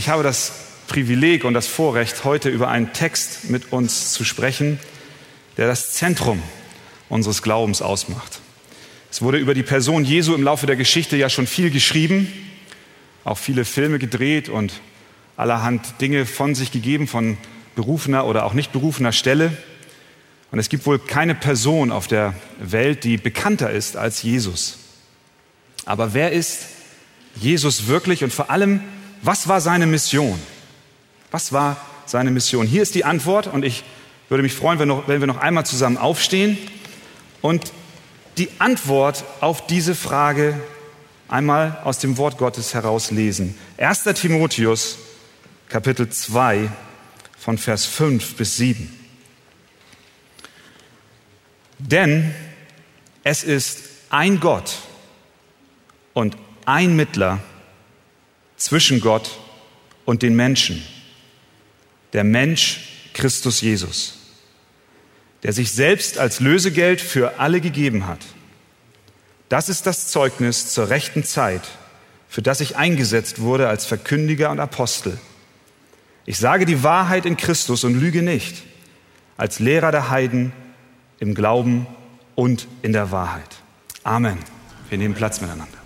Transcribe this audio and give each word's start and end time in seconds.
Ich 0.00 0.08
habe 0.08 0.22
das 0.22 0.52
Privileg 0.88 1.44
und 1.44 1.52
das 1.52 1.66
Vorrecht, 1.66 2.24
heute 2.24 2.48
über 2.48 2.68
einen 2.68 2.94
Text 2.94 3.50
mit 3.50 3.70
uns 3.70 4.14
zu 4.14 4.24
sprechen, 4.24 4.78
der 5.58 5.66
das 5.66 5.92
Zentrum 5.92 6.42
unseres 7.10 7.42
Glaubens 7.42 7.82
ausmacht. 7.82 8.40
Es 9.10 9.20
wurde 9.20 9.36
über 9.36 9.52
die 9.52 9.62
Person 9.62 10.06
Jesu 10.06 10.34
im 10.34 10.42
Laufe 10.42 10.64
der 10.64 10.76
Geschichte 10.76 11.18
ja 11.18 11.28
schon 11.28 11.46
viel 11.46 11.70
geschrieben, 11.70 12.32
auch 13.24 13.36
viele 13.36 13.66
Filme 13.66 13.98
gedreht 13.98 14.48
und 14.48 14.80
allerhand 15.36 16.00
Dinge 16.00 16.24
von 16.24 16.54
sich 16.54 16.72
gegeben, 16.72 17.06
von 17.06 17.36
berufener 17.74 18.24
oder 18.24 18.46
auch 18.46 18.54
nicht 18.54 18.72
berufener 18.72 19.12
Stelle. 19.12 19.54
Und 20.50 20.60
es 20.60 20.70
gibt 20.70 20.86
wohl 20.86 20.98
keine 20.98 21.34
Person 21.34 21.92
auf 21.92 22.06
der 22.06 22.32
Welt, 22.58 23.04
die 23.04 23.18
bekannter 23.18 23.70
ist 23.70 23.98
als 23.98 24.22
Jesus. 24.22 24.78
Aber 25.84 26.14
wer 26.14 26.32
ist 26.32 26.68
Jesus 27.36 27.86
wirklich 27.86 28.24
und 28.24 28.32
vor 28.32 28.48
allem, 28.48 28.80
was 29.22 29.48
war 29.48 29.60
seine 29.60 29.86
Mission? 29.86 30.40
Was 31.30 31.52
war 31.52 31.76
seine 32.06 32.30
Mission? 32.30 32.66
Hier 32.66 32.82
ist 32.82 32.94
die 32.94 33.04
Antwort 33.04 33.46
und 33.46 33.64
ich 33.64 33.84
würde 34.28 34.42
mich 34.42 34.54
freuen, 34.54 34.78
wenn, 34.78 34.88
noch, 34.88 35.08
wenn 35.08 35.20
wir 35.20 35.26
noch 35.26 35.38
einmal 35.38 35.66
zusammen 35.66 35.96
aufstehen 35.96 36.56
und 37.42 37.72
die 38.38 38.48
Antwort 38.58 39.24
auf 39.40 39.66
diese 39.66 39.94
Frage 39.94 40.60
einmal 41.28 41.78
aus 41.84 41.98
dem 41.98 42.16
Wort 42.16 42.38
Gottes 42.38 42.74
herauslesen. 42.74 43.56
1. 43.76 44.04
Timotheus, 44.14 44.98
Kapitel 45.68 46.08
2, 46.08 46.70
von 47.38 47.58
Vers 47.58 47.86
5 47.86 48.36
bis 48.36 48.56
7. 48.56 48.98
Denn 51.78 52.34
es 53.24 53.42
ist 53.42 53.78
ein 54.10 54.40
Gott 54.40 54.76
und 56.12 56.36
ein 56.66 56.96
Mittler 56.96 57.40
zwischen 58.60 59.00
Gott 59.00 59.38
und 60.04 60.22
den 60.22 60.36
Menschen, 60.36 60.84
der 62.12 62.24
Mensch 62.24 63.10
Christus 63.14 63.60
Jesus, 63.60 64.18
der 65.42 65.52
sich 65.52 65.72
selbst 65.72 66.18
als 66.18 66.40
Lösegeld 66.40 67.00
für 67.00 67.40
alle 67.40 67.60
gegeben 67.60 68.06
hat. 68.06 68.20
Das 69.48 69.68
ist 69.68 69.86
das 69.86 70.08
Zeugnis 70.08 70.72
zur 70.72 70.90
rechten 70.90 71.24
Zeit, 71.24 71.62
für 72.28 72.42
das 72.42 72.60
ich 72.60 72.76
eingesetzt 72.76 73.40
wurde 73.40 73.68
als 73.68 73.86
Verkündiger 73.86 74.50
und 74.50 74.60
Apostel. 74.60 75.18
Ich 76.26 76.38
sage 76.38 76.66
die 76.66 76.82
Wahrheit 76.82 77.26
in 77.26 77.36
Christus 77.36 77.82
und 77.82 77.98
lüge 77.98 78.22
nicht, 78.22 78.62
als 79.36 79.58
Lehrer 79.58 79.90
der 79.90 80.10
Heiden 80.10 80.52
im 81.18 81.34
Glauben 81.34 81.86
und 82.34 82.68
in 82.82 82.92
der 82.92 83.10
Wahrheit. 83.10 83.56
Amen. 84.04 84.38
Wir 84.90 84.98
nehmen 84.98 85.14
Platz 85.14 85.40
miteinander. 85.40 85.79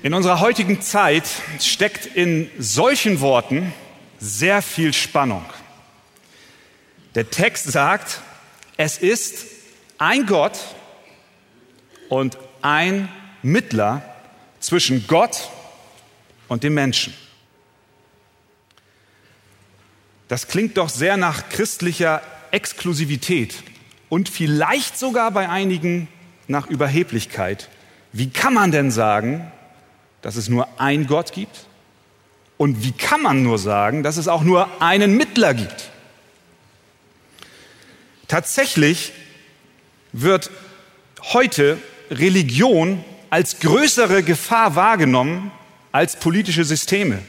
In 0.00 0.14
unserer 0.14 0.38
heutigen 0.38 0.80
Zeit 0.80 1.28
steckt 1.60 2.06
in 2.06 2.48
solchen 2.56 3.20
Worten 3.20 3.72
sehr 4.20 4.62
viel 4.62 4.92
Spannung. 4.92 5.44
Der 7.16 7.30
Text 7.30 7.72
sagt, 7.72 8.20
es 8.76 8.98
ist 8.98 9.46
ein 9.98 10.26
Gott 10.26 10.56
und 12.08 12.38
ein 12.62 13.08
Mittler 13.42 14.02
zwischen 14.60 15.04
Gott 15.08 15.50
und 16.46 16.62
dem 16.62 16.74
Menschen. 16.74 17.12
Das 20.28 20.46
klingt 20.46 20.76
doch 20.76 20.90
sehr 20.90 21.16
nach 21.16 21.48
christlicher 21.48 22.22
Exklusivität 22.52 23.64
und 24.08 24.28
vielleicht 24.28 24.96
sogar 24.96 25.32
bei 25.32 25.48
einigen 25.48 26.06
nach 26.46 26.68
Überheblichkeit. 26.68 27.68
Wie 28.12 28.30
kann 28.30 28.54
man 28.54 28.70
denn 28.70 28.92
sagen, 28.92 29.50
dass 30.22 30.36
es 30.36 30.48
nur 30.48 30.68
ein 30.78 31.06
Gott 31.06 31.32
gibt? 31.32 31.66
Und 32.56 32.82
wie 32.82 32.92
kann 32.92 33.22
man 33.22 33.42
nur 33.42 33.58
sagen, 33.58 34.02
dass 34.02 34.16
es 34.16 34.28
auch 34.28 34.42
nur 34.42 34.68
einen 34.82 35.16
Mittler 35.16 35.54
gibt? 35.54 35.90
Tatsächlich 38.26 39.12
wird 40.12 40.50
heute 41.32 41.78
Religion 42.10 43.04
als 43.30 43.60
größere 43.60 44.22
Gefahr 44.22 44.74
wahrgenommen 44.74 45.50
als 45.92 46.16
politische 46.16 46.64
Systeme. 46.64 47.20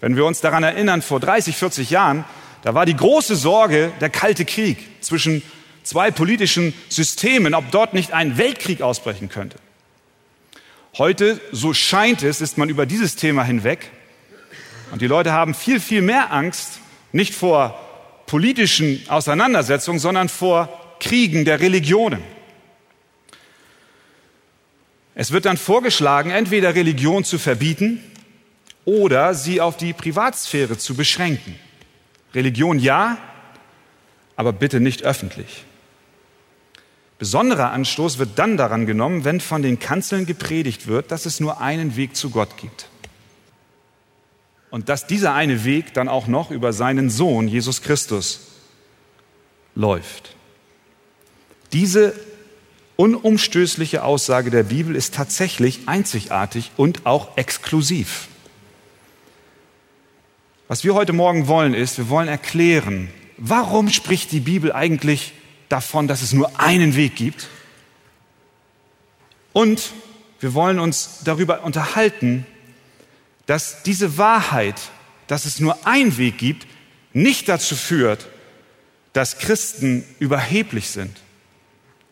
Wenn 0.00 0.16
wir 0.16 0.26
uns 0.26 0.40
daran 0.40 0.62
erinnern, 0.62 1.02
vor 1.02 1.20
30, 1.20 1.56
40 1.56 1.90
Jahren, 1.90 2.24
da 2.62 2.74
war 2.74 2.86
die 2.86 2.96
große 2.96 3.36
Sorge 3.36 3.92
der 4.00 4.10
Kalte 4.10 4.44
Krieg 4.44 4.78
zwischen 5.00 5.42
zwei 5.82 6.10
politischen 6.10 6.74
Systemen, 6.88 7.54
ob 7.54 7.70
dort 7.70 7.94
nicht 7.94 8.12
ein 8.12 8.36
Weltkrieg 8.36 8.82
ausbrechen 8.82 9.28
könnte. 9.28 9.58
Heute, 10.96 11.40
so 11.50 11.74
scheint 11.74 12.22
es, 12.22 12.40
ist 12.40 12.56
man 12.56 12.68
über 12.68 12.86
dieses 12.86 13.16
Thema 13.16 13.42
hinweg 13.42 13.90
und 14.92 15.02
die 15.02 15.08
Leute 15.08 15.32
haben 15.32 15.52
viel, 15.52 15.80
viel 15.80 16.02
mehr 16.02 16.32
Angst, 16.32 16.78
nicht 17.10 17.34
vor 17.34 17.76
politischen 18.26 19.02
Auseinandersetzungen, 19.08 19.98
sondern 19.98 20.28
vor 20.28 20.96
Kriegen 21.00 21.44
der 21.44 21.58
Religionen. 21.58 22.22
Es 25.16 25.32
wird 25.32 25.46
dann 25.46 25.56
vorgeschlagen, 25.56 26.30
entweder 26.30 26.76
Religion 26.76 27.24
zu 27.24 27.40
verbieten 27.40 28.00
oder 28.84 29.34
sie 29.34 29.60
auf 29.60 29.76
die 29.76 29.94
Privatsphäre 29.94 30.78
zu 30.78 30.94
beschränken. 30.94 31.58
Religion 32.34 32.78
ja, 32.78 33.18
aber 34.36 34.52
bitte 34.52 34.78
nicht 34.78 35.02
öffentlich. 35.02 35.64
Besonderer 37.24 37.70
Anstoß 37.70 38.18
wird 38.18 38.38
dann 38.38 38.58
daran 38.58 38.84
genommen, 38.84 39.24
wenn 39.24 39.40
von 39.40 39.62
den 39.62 39.78
Kanzeln 39.78 40.26
gepredigt 40.26 40.88
wird, 40.88 41.10
dass 41.10 41.24
es 41.24 41.40
nur 41.40 41.58
einen 41.58 41.96
Weg 41.96 42.16
zu 42.16 42.28
Gott 42.28 42.58
gibt. 42.58 42.90
Und 44.68 44.90
dass 44.90 45.06
dieser 45.06 45.32
eine 45.32 45.64
Weg 45.64 45.94
dann 45.94 46.08
auch 46.08 46.26
noch 46.26 46.50
über 46.50 46.74
seinen 46.74 47.08
Sohn 47.08 47.48
Jesus 47.48 47.80
Christus 47.80 48.40
läuft. 49.74 50.36
Diese 51.72 52.12
unumstößliche 52.96 54.04
Aussage 54.04 54.50
der 54.50 54.64
Bibel 54.64 54.94
ist 54.94 55.14
tatsächlich 55.14 55.88
einzigartig 55.88 56.72
und 56.76 57.06
auch 57.06 57.38
exklusiv. 57.38 58.28
Was 60.68 60.84
wir 60.84 60.92
heute 60.92 61.14
Morgen 61.14 61.46
wollen 61.48 61.72
ist, 61.72 61.96
wir 61.96 62.10
wollen 62.10 62.28
erklären, 62.28 63.08
warum 63.38 63.88
spricht 63.88 64.30
die 64.30 64.40
Bibel 64.40 64.74
eigentlich 64.74 65.32
davon, 65.68 66.08
dass 66.08 66.22
es 66.22 66.32
nur 66.32 66.60
einen 66.60 66.96
Weg 66.96 67.16
gibt? 67.16 67.48
Und 69.52 69.92
wir 70.40 70.54
wollen 70.54 70.78
uns 70.78 71.20
darüber 71.24 71.62
unterhalten, 71.62 72.46
dass 73.46 73.82
diese 73.82 74.18
Wahrheit, 74.18 74.80
dass 75.26 75.44
es 75.44 75.60
nur 75.60 75.86
einen 75.86 76.16
Weg 76.18 76.38
gibt, 76.38 76.66
nicht 77.12 77.48
dazu 77.48 77.76
führt, 77.76 78.26
dass 79.12 79.38
Christen 79.38 80.04
überheblich 80.18 80.88
sind. 80.88 81.16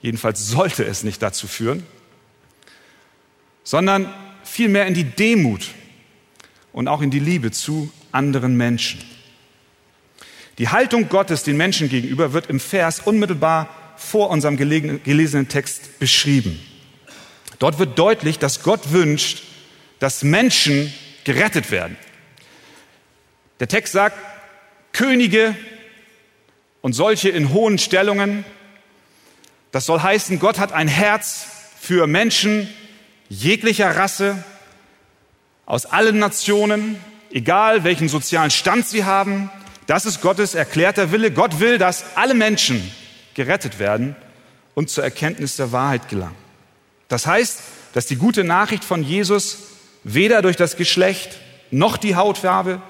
Jedenfalls 0.00 0.46
sollte 0.46 0.84
es 0.84 1.02
nicht 1.02 1.20
dazu 1.22 1.46
führen, 1.46 1.84
sondern 3.64 4.12
vielmehr 4.44 4.86
in 4.86 4.94
die 4.94 5.04
Demut 5.04 5.69
und 6.72 6.88
auch 6.88 7.02
in 7.02 7.10
die 7.10 7.20
Liebe 7.20 7.50
zu 7.50 7.92
anderen 8.12 8.56
Menschen. 8.56 9.00
Die 10.58 10.68
Haltung 10.68 11.08
Gottes 11.08 11.42
den 11.44 11.56
Menschen 11.56 11.88
gegenüber 11.88 12.32
wird 12.32 12.48
im 12.48 12.60
Vers 12.60 13.00
unmittelbar 13.00 13.68
vor 13.96 14.30
unserem 14.30 14.56
gelesenen 14.56 15.48
Text 15.48 15.98
beschrieben. 15.98 16.60
Dort 17.58 17.78
wird 17.78 17.98
deutlich, 17.98 18.38
dass 18.38 18.62
Gott 18.62 18.92
wünscht, 18.92 19.42
dass 19.98 20.24
Menschen 20.24 20.92
gerettet 21.24 21.70
werden. 21.70 21.96
Der 23.60 23.68
Text 23.68 23.92
sagt, 23.92 24.18
Könige 24.92 25.56
und 26.80 26.92
solche 26.92 27.28
in 27.30 27.50
hohen 27.50 27.78
Stellungen, 27.78 28.44
das 29.70 29.86
soll 29.86 30.00
heißen, 30.00 30.38
Gott 30.38 30.58
hat 30.58 30.72
ein 30.72 30.88
Herz 30.88 31.46
für 31.80 32.06
Menschen 32.06 32.69
jeglicher 33.28 33.96
Rasse, 33.96 34.44
aus 35.64 35.87
allen 35.87 36.19
Nationen, 36.19 36.96
egal 37.31 37.84
welchen 37.84 38.08
sozialen 38.08 38.50
Stand 38.50 38.87
sie 38.87 39.04
haben. 39.04 39.50
Das 39.92 40.06
ist 40.06 40.22
Gottes 40.22 40.54
erklärter 40.54 41.12
Wille. 41.12 41.30
Gott 41.30 41.60
will, 41.60 41.76
dass 41.76 42.16
alle 42.16 42.32
Menschen 42.32 42.90
gerettet 43.34 43.78
werden 43.78 44.16
und 44.72 44.88
zur 44.88 45.04
Erkenntnis 45.04 45.56
der 45.56 45.70
Wahrheit 45.70 46.08
gelangen. 46.08 46.34
Das 47.08 47.26
heißt, 47.26 47.60
dass 47.92 48.06
die 48.06 48.16
gute 48.16 48.42
Nachricht 48.42 48.84
von 48.84 49.02
Jesus 49.02 49.58
weder 50.02 50.40
durch 50.40 50.56
das 50.56 50.78
Geschlecht 50.78 51.38
noch 51.70 51.98
die 51.98 52.16
Hautfarbe 52.16 52.80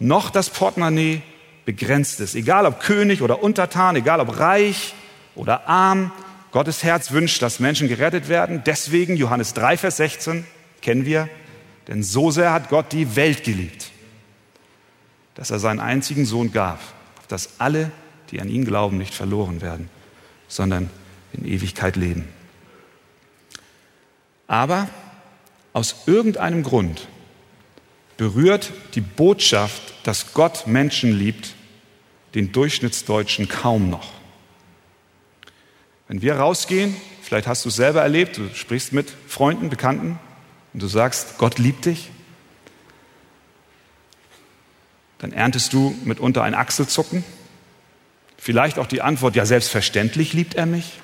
noch 0.00 0.28
das 0.28 0.50
Portemonnaie 0.50 1.22
begrenzt 1.66 2.18
ist. 2.18 2.34
Egal 2.34 2.66
ob 2.66 2.80
König 2.80 3.22
oder 3.22 3.44
Untertan, 3.44 3.94
egal 3.94 4.18
ob 4.18 4.36
reich 4.40 4.92
oder 5.36 5.68
arm, 5.68 6.10
Gottes 6.50 6.82
Herz 6.82 7.12
wünscht, 7.12 7.42
dass 7.42 7.60
Menschen 7.60 7.86
gerettet 7.86 8.28
werden. 8.28 8.62
Deswegen 8.66 9.16
Johannes 9.16 9.54
3, 9.54 9.76
Vers 9.76 9.98
16 9.98 10.44
kennen 10.82 11.04
wir, 11.04 11.28
denn 11.86 12.02
so 12.02 12.32
sehr 12.32 12.52
hat 12.52 12.70
Gott 12.70 12.90
die 12.90 13.14
Welt 13.14 13.44
geliebt, 13.44 13.89
dass 15.34 15.50
er 15.50 15.58
seinen 15.58 15.80
einzigen 15.80 16.26
Sohn 16.26 16.52
gab, 16.52 16.80
dass 17.28 17.60
alle, 17.60 17.90
die 18.30 18.40
an 18.40 18.48
ihn 18.48 18.64
glauben, 18.64 18.98
nicht 18.98 19.14
verloren 19.14 19.60
werden, 19.60 19.88
sondern 20.48 20.90
in 21.32 21.46
Ewigkeit 21.46 21.96
leben. 21.96 22.28
Aber 24.46 24.88
aus 25.72 25.94
irgendeinem 26.06 26.62
Grund 26.62 27.06
berührt 28.16 28.72
die 28.94 29.00
Botschaft, 29.00 29.94
dass 30.02 30.34
Gott 30.34 30.66
Menschen 30.66 31.16
liebt, 31.16 31.54
den 32.34 32.52
Durchschnittsdeutschen 32.52 33.48
kaum 33.48 33.90
noch. 33.90 34.12
Wenn 36.08 36.22
wir 36.22 36.36
rausgehen, 36.36 36.96
vielleicht 37.22 37.46
hast 37.46 37.64
du 37.64 37.68
es 37.68 37.76
selber 37.76 38.02
erlebt, 38.02 38.38
du 38.38 38.48
sprichst 38.54 38.92
mit 38.92 39.12
Freunden, 39.28 39.70
Bekannten 39.70 40.18
und 40.72 40.82
du 40.82 40.88
sagst, 40.88 41.38
Gott 41.38 41.58
liebt 41.58 41.86
dich, 41.86 42.10
dann 45.20 45.32
erntest 45.32 45.72
du 45.72 45.94
mitunter 46.04 46.42
ein 46.42 46.54
Achselzucken, 46.54 47.24
vielleicht 48.38 48.78
auch 48.78 48.86
die 48.86 49.02
Antwort, 49.02 49.36
ja 49.36 49.46
selbstverständlich 49.46 50.32
liebt 50.32 50.54
er 50.54 50.66
mich. 50.66 50.98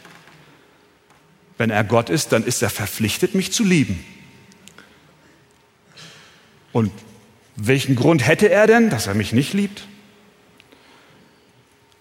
Wenn 1.59 1.71
er 1.71 1.85
Gott 1.85 2.11
ist, 2.11 2.33
dann 2.33 2.45
ist 2.45 2.63
er 2.63 2.71
verpflichtet, 2.71 3.35
mich 3.35 3.53
zu 3.53 3.63
lieben. 3.63 4.05
Und 6.73 6.93
welchen 7.57 7.97
Grund 7.97 8.27
hätte 8.27 8.51
er 8.51 8.67
denn, 8.67 8.91
dass 8.91 9.07
er 9.07 9.15
mich 9.15 9.33
nicht 9.33 9.55
liebt? 9.55 9.87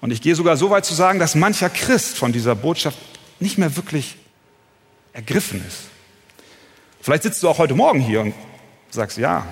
Und 0.02 0.12
ich 0.12 0.22
gehe 0.22 0.36
sogar 0.36 0.58
so 0.58 0.70
weit 0.70 0.86
zu 0.86 0.94
sagen, 0.94 1.20
dass 1.20 1.36
mancher 1.36 1.70
Christ 1.70 2.18
von 2.18 2.32
dieser 2.32 2.56
Botschaft 2.56 2.98
nicht 3.40 3.58
mehr 3.58 3.76
wirklich 3.76 4.18
ergriffen 5.14 5.64
ist. 5.66 5.84
Vielleicht 7.02 7.24
sitzt 7.24 7.44
du 7.44 7.50
auch 7.50 7.58
heute 7.58 7.76
Morgen 7.76 8.00
hier 8.00 8.22
und 8.22 8.34
sagst, 8.90 9.18
ja, 9.18 9.48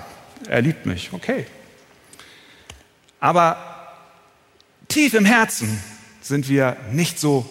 er 0.48 0.60
liebt 0.60 0.86
mich, 0.86 1.12
okay. 1.12 1.46
Aber 3.24 3.56
tief 4.86 5.14
im 5.14 5.24
Herzen 5.24 5.82
sind 6.20 6.46
wir 6.46 6.76
nicht 6.92 7.18
so 7.18 7.46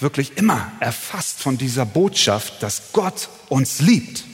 wirklich 0.00 0.36
immer 0.36 0.72
erfasst 0.80 1.38
von 1.38 1.56
dieser 1.56 1.86
Botschaft, 1.86 2.60
dass 2.60 2.92
Gott 2.92 3.28
uns 3.48 3.78
liebt, 3.78 4.24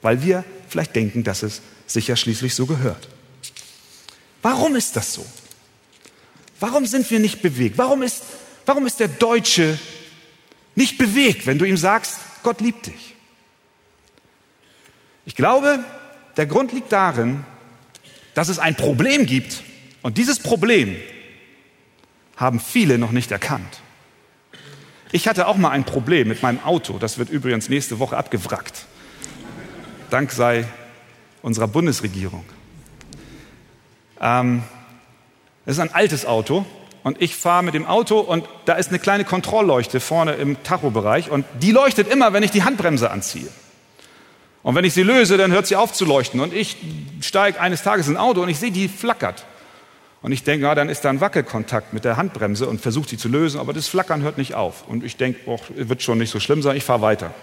weil 0.00 0.22
wir 0.22 0.42
vielleicht 0.70 0.96
denken, 0.96 1.22
dass 1.22 1.42
es 1.42 1.60
sicher 1.86 2.16
schließlich 2.16 2.54
so 2.54 2.64
gehört. 2.64 3.10
Warum 4.40 4.74
ist 4.74 4.96
das 4.96 5.12
so? 5.12 5.26
Warum 6.60 6.86
sind 6.86 7.10
wir 7.10 7.20
nicht 7.20 7.42
bewegt? 7.42 7.76
Warum 7.76 8.02
ist, 8.02 8.22
warum 8.64 8.86
ist 8.86 9.00
der 9.00 9.08
Deutsche 9.08 9.78
nicht 10.74 10.96
bewegt, 10.96 11.46
wenn 11.46 11.58
du 11.58 11.66
ihm 11.66 11.76
sagst, 11.76 12.20
Gott 12.42 12.62
liebt 12.62 12.86
dich? 12.86 13.16
Ich 15.26 15.34
glaube, 15.34 15.84
der 16.38 16.46
Grund 16.46 16.72
liegt 16.72 16.90
darin, 16.90 17.44
dass 18.32 18.48
es 18.48 18.58
ein 18.58 18.76
Problem 18.76 19.26
gibt. 19.26 19.62
Und 20.04 20.18
dieses 20.18 20.38
Problem 20.38 20.96
haben 22.36 22.60
viele 22.60 22.98
noch 22.98 23.10
nicht 23.10 23.32
erkannt. 23.32 23.80
Ich 25.12 25.26
hatte 25.28 25.46
auch 25.46 25.56
mal 25.56 25.70
ein 25.70 25.84
Problem 25.84 26.28
mit 26.28 26.42
meinem 26.42 26.62
Auto. 26.62 26.98
Das 26.98 27.16
wird 27.16 27.30
übrigens 27.30 27.70
nächste 27.70 27.98
Woche 27.98 28.14
abgewrackt. 28.14 28.84
Dank 30.10 30.30
sei 30.30 30.66
unserer 31.40 31.68
Bundesregierung. 31.68 32.44
Ähm, 34.20 34.62
es 35.64 35.76
ist 35.76 35.80
ein 35.80 35.94
altes 35.94 36.26
Auto 36.26 36.66
und 37.02 37.22
ich 37.22 37.34
fahre 37.34 37.62
mit 37.62 37.72
dem 37.72 37.86
Auto 37.86 38.20
und 38.20 38.46
da 38.66 38.74
ist 38.74 38.90
eine 38.90 38.98
kleine 38.98 39.24
Kontrollleuchte 39.24 40.00
vorne 40.00 40.34
im 40.34 40.62
Tachobereich 40.64 41.30
und 41.30 41.46
die 41.62 41.72
leuchtet 41.72 42.08
immer, 42.08 42.34
wenn 42.34 42.42
ich 42.42 42.50
die 42.50 42.62
Handbremse 42.62 43.10
anziehe. 43.10 43.48
Und 44.62 44.74
wenn 44.74 44.84
ich 44.84 44.92
sie 44.92 45.02
löse, 45.02 45.38
dann 45.38 45.50
hört 45.50 45.66
sie 45.66 45.76
auf 45.76 45.94
zu 45.94 46.04
leuchten 46.04 46.40
und 46.40 46.52
ich 46.52 46.76
steige 47.22 47.58
eines 47.58 47.82
Tages 47.82 48.06
in 48.06 48.16
ein 48.16 48.20
Auto 48.20 48.42
und 48.42 48.50
ich 48.50 48.58
sehe, 48.58 48.70
die 48.70 48.88
flackert. 48.88 49.46
Und 50.24 50.32
ich 50.32 50.42
denke, 50.42 50.64
ja, 50.64 50.74
dann 50.74 50.88
ist 50.88 51.04
da 51.04 51.10
ein 51.10 51.20
Wackelkontakt 51.20 51.92
mit 51.92 52.06
der 52.06 52.16
Handbremse 52.16 52.66
und 52.66 52.80
versuche 52.80 53.06
sie 53.06 53.18
zu 53.18 53.28
lösen, 53.28 53.60
aber 53.60 53.74
das 53.74 53.88
Flackern 53.88 54.22
hört 54.22 54.38
nicht 54.38 54.54
auf. 54.54 54.88
Und 54.88 55.04
ich 55.04 55.18
denke, 55.18 55.38
oh, 55.44 55.58
wird 55.76 56.02
schon 56.02 56.16
nicht 56.16 56.30
so 56.30 56.40
schlimm 56.40 56.62
sein, 56.62 56.78
ich 56.78 56.84
fahre 56.84 57.02
weiter. 57.02 57.34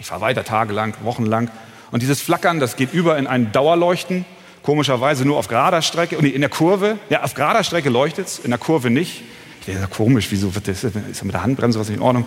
Ich 0.00 0.06
fahre 0.06 0.20
weiter, 0.20 0.42
tagelang, 0.42 0.96
wochenlang. 1.04 1.52
Und 1.92 2.02
dieses 2.02 2.20
Flackern, 2.20 2.58
das 2.58 2.74
geht 2.74 2.92
über 2.92 3.16
in 3.16 3.28
ein 3.28 3.52
Dauerleuchten, 3.52 4.24
komischerweise 4.64 5.24
nur 5.24 5.36
auf 5.36 5.46
gerader 5.46 5.82
Strecke, 5.82 6.18
und 6.18 6.24
in 6.24 6.40
der 6.40 6.50
Kurve, 6.50 6.98
ja, 7.10 7.22
auf 7.22 7.34
gerader 7.34 7.62
Strecke 7.62 7.90
leuchtet 7.90 8.26
es, 8.26 8.40
in 8.40 8.50
der 8.50 8.58
Kurve 8.58 8.90
nicht. 8.90 9.22
Ich 9.60 9.66
denke, 9.66 9.86
komisch, 9.86 10.26
wieso 10.30 10.52
wird 10.52 10.66
das, 10.66 10.82
ist 10.82 10.96
ja 10.96 11.24
mit 11.24 11.34
der 11.34 11.44
Handbremse 11.44 11.78
was 11.78 11.90
nicht 11.90 11.98
in 11.98 12.02
Ordnung? 12.02 12.26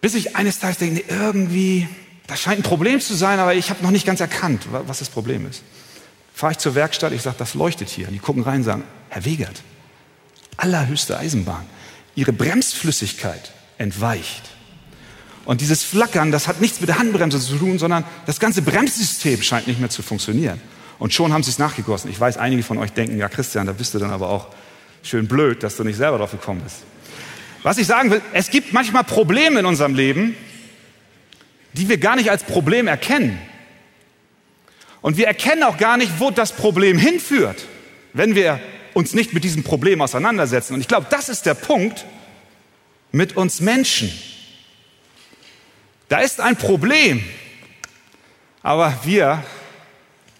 Bis 0.00 0.14
ich 0.14 0.36
eines 0.36 0.60
Tages 0.60 0.78
denke, 0.78 1.02
irgendwie, 1.08 1.88
das 2.28 2.40
scheint 2.40 2.60
ein 2.60 2.62
Problem 2.62 3.00
zu 3.00 3.16
sein, 3.16 3.40
aber 3.40 3.54
ich 3.54 3.68
habe 3.68 3.82
noch 3.82 3.90
nicht 3.90 4.06
ganz 4.06 4.20
erkannt, 4.20 4.68
was 4.70 5.00
das 5.00 5.08
Problem 5.08 5.44
ist. 5.50 5.64
Fahre 6.36 6.52
ich 6.52 6.58
zur 6.58 6.74
Werkstatt, 6.74 7.14
ich 7.14 7.22
sage, 7.22 7.36
das 7.38 7.54
leuchtet 7.54 7.88
hier. 7.88 8.08
Die 8.08 8.18
gucken 8.18 8.42
rein 8.42 8.56
und 8.56 8.64
sagen, 8.64 8.84
Herr 9.08 9.24
Wegert, 9.24 9.62
allerhöchste 10.58 11.16
Eisenbahn, 11.16 11.64
Ihre 12.14 12.34
Bremsflüssigkeit 12.34 13.52
entweicht. 13.78 14.42
Und 15.46 15.62
dieses 15.62 15.82
Flackern, 15.82 16.32
das 16.32 16.46
hat 16.46 16.60
nichts 16.60 16.78
mit 16.80 16.90
der 16.90 16.98
Handbremse 16.98 17.40
zu 17.40 17.56
tun, 17.56 17.78
sondern 17.78 18.04
das 18.26 18.38
ganze 18.38 18.60
Bremssystem 18.60 19.40
scheint 19.40 19.66
nicht 19.66 19.80
mehr 19.80 19.88
zu 19.88 20.02
funktionieren. 20.02 20.60
Und 20.98 21.14
schon 21.14 21.32
haben 21.32 21.42
sie 21.42 21.52
es 21.52 21.58
nachgegossen. 21.58 22.10
Ich 22.10 22.20
weiß, 22.20 22.36
einige 22.36 22.62
von 22.62 22.76
euch 22.76 22.92
denken, 22.92 23.16
ja 23.16 23.30
Christian, 23.30 23.66
da 23.66 23.72
bist 23.72 23.94
du 23.94 23.98
dann 23.98 24.10
aber 24.10 24.28
auch 24.28 24.48
schön 25.02 25.28
blöd, 25.28 25.62
dass 25.62 25.78
du 25.78 25.84
nicht 25.84 25.96
selber 25.96 26.18
drauf 26.18 26.32
gekommen 26.32 26.60
bist. 26.60 26.82
Was 27.62 27.78
ich 27.78 27.86
sagen 27.86 28.10
will, 28.10 28.20
es 28.34 28.50
gibt 28.50 28.74
manchmal 28.74 29.04
Probleme 29.04 29.60
in 29.60 29.64
unserem 29.64 29.94
Leben, 29.94 30.36
die 31.72 31.88
wir 31.88 31.96
gar 31.96 32.16
nicht 32.16 32.30
als 32.30 32.44
Problem 32.44 32.88
erkennen. 32.88 33.38
Und 35.02 35.16
wir 35.16 35.26
erkennen 35.26 35.62
auch 35.62 35.78
gar 35.78 35.96
nicht, 35.96 36.12
wo 36.18 36.30
das 36.30 36.52
Problem 36.52 36.98
hinführt, 36.98 37.66
wenn 38.12 38.34
wir 38.34 38.60
uns 38.94 39.12
nicht 39.12 39.34
mit 39.34 39.44
diesem 39.44 39.62
Problem 39.62 40.00
auseinandersetzen. 40.00 40.74
Und 40.74 40.80
ich 40.80 40.88
glaube, 40.88 41.06
das 41.10 41.28
ist 41.28 41.46
der 41.46 41.54
Punkt 41.54 42.06
mit 43.12 43.36
uns 43.36 43.60
Menschen. 43.60 44.10
Da 46.08 46.20
ist 46.20 46.40
ein 46.40 46.56
Problem, 46.56 47.22
aber 48.62 48.98
wir, 49.04 49.42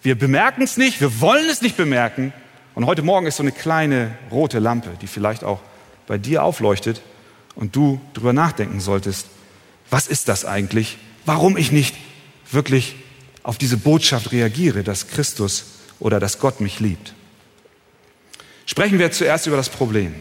wir 0.03 0.17
bemerken 0.17 0.63
es 0.63 0.77
nicht, 0.77 1.01
wir 1.01 1.21
wollen 1.21 1.49
es 1.49 1.61
nicht 1.61 1.77
bemerken. 1.77 2.33
Und 2.75 2.87
heute 2.87 3.03
Morgen 3.03 3.27
ist 3.27 3.37
so 3.37 3.43
eine 3.43 3.53
kleine 3.53 4.17
rote 4.31 4.59
Lampe, 4.59 4.91
die 5.01 5.07
vielleicht 5.07 5.45
auch 5.45 5.61
bei 6.07 6.19
dir 6.19 6.43
aufleuchtet 6.45 7.03
und 7.57 7.75
du 7.75 8.01
darüber 8.15 8.33
nachdenken 8.33 8.81
solltest, 8.81 9.27
was 9.91 10.07
ist 10.07 10.29
das 10.29 10.45
eigentlich, 10.45 10.99
warum 11.25 11.57
ich 11.57 11.73
nicht 11.73 11.97
wirklich 12.51 12.97
auf 13.47 13.59
diese 13.59 13.77
Botschaft 13.77 14.33
reagiere, 14.33 14.83
dass 14.83 15.07
Christus 15.07 15.67
oder 16.01 16.19
dass 16.19 16.41
Gott 16.41 16.61
mich 16.61 16.81
liebt. 16.81 17.15
Sprechen 18.67 18.99
wir 18.99 19.13
zuerst 19.13 19.47
über 19.47 19.57
das 19.57 19.69
Problem. 19.69 20.17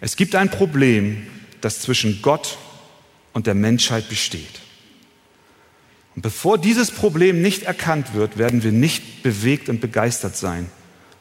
Es 0.00 0.16
gibt 0.16 0.34
ein 0.34 0.50
Problem, 0.50 1.28
das 1.60 1.78
zwischen 1.78 2.22
Gott 2.22 2.58
und 3.32 3.46
der 3.46 3.54
Menschheit 3.54 4.08
besteht. 4.08 4.62
Und 6.16 6.22
bevor 6.22 6.58
dieses 6.58 6.90
Problem 6.90 7.40
nicht 7.40 7.62
erkannt 7.62 8.14
wird, 8.14 8.36
werden 8.36 8.64
wir 8.64 8.72
nicht 8.72 9.22
bewegt 9.22 9.68
und 9.68 9.80
begeistert 9.80 10.36
sein 10.36 10.68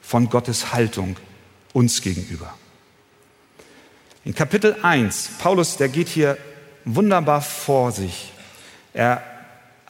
von 0.02 0.30
Gottes 0.32 0.74
Haltung 0.74 1.18
uns 1.74 2.02
gegenüber. 2.02 2.58
In 4.24 4.34
Kapitel 4.34 4.76
1, 4.82 5.30
Paulus, 5.38 5.78
der 5.78 5.90
geht 5.90 6.08
hier 6.08 6.40
wunderbar 6.86 7.44
vor 7.44 7.92
sich. 7.92 8.32
Er 8.92 9.35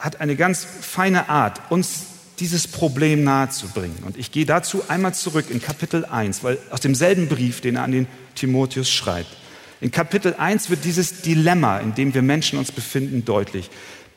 hat 0.06 0.20
eine 0.20 0.36
ganz 0.36 0.64
feine 0.64 1.28
Art, 1.28 1.60
uns 1.70 2.06
dieses 2.38 2.68
Problem 2.68 3.24
nahezubringen. 3.24 3.98
Und 4.04 4.16
ich 4.16 4.30
gehe 4.30 4.46
dazu 4.46 4.84
einmal 4.88 5.14
zurück 5.14 5.46
in 5.50 5.60
Kapitel 5.60 6.04
1, 6.04 6.44
weil 6.44 6.58
aus 6.70 6.80
demselben 6.80 7.28
Brief, 7.28 7.60
den 7.60 7.76
er 7.76 7.82
an 7.82 7.92
den 7.92 8.06
Timotheus 8.34 8.90
schreibt. 8.90 9.36
In 9.80 9.90
Kapitel 9.90 10.34
1 10.34 10.70
wird 10.70 10.84
dieses 10.84 11.22
Dilemma, 11.22 11.78
in 11.78 11.94
dem 11.94 12.14
wir 12.14 12.22
Menschen 12.22 12.58
uns 12.58 12.72
befinden, 12.72 13.24
deutlich. 13.24 13.68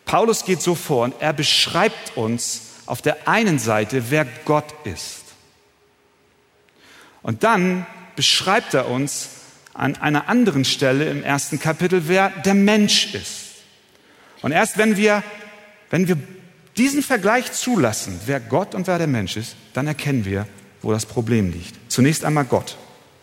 Paulus 0.05 0.45
geht 0.45 0.61
so 0.61 0.75
vor 0.75 1.03
und 1.05 1.15
er 1.19 1.33
beschreibt 1.33 2.15
uns 2.15 2.61
auf 2.85 3.01
der 3.01 3.27
einen 3.27 3.59
Seite, 3.59 4.05
wer 4.09 4.25
Gott 4.45 4.73
ist. 4.83 5.23
Und 7.21 7.43
dann 7.43 7.85
beschreibt 8.15 8.73
er 8.73 8.89
uns 8.89 9.29
an 9.73 9.95
einer 9.95 10.29
anderen 10.29 10.65
Stelle 10.65 11.09
im 11.09 11.23
ersten 11.23 11.59
Kapitel, 11.59 12.03
wer 12.07 12.29
der 12.29 12.53
Mensch 12.53 13.13
ist. 13.13 13.45
Und 14.41 14.51
erst 14.51 14.77
wenn 14.77 14.97
wir 14.97 15.23
wenn 15.89 16.07
wir 16.07 16.17
diesen 16.77 17.01
Vergleich 17.01 17.51
zulassen, 17.51 18.19
wer 18.25 18.39
Gott 18.39 18.75
und 18.75 18.87
wer 18.87 18.97
der 18.97 19.07
Mensch 19.07 19.37
ist, 19.37 19.55
dann 19.73 19.87
erkennen 19.87 20.25
wir, 20.25 20.47
wo 20.81 20.91
das 20.91 21.05
Problem 21.05 21.51
liegt. 21.51 21.75
Zunächst 21.91 22.23
einmal 22.23 22.45
Gott. 22.45 22.77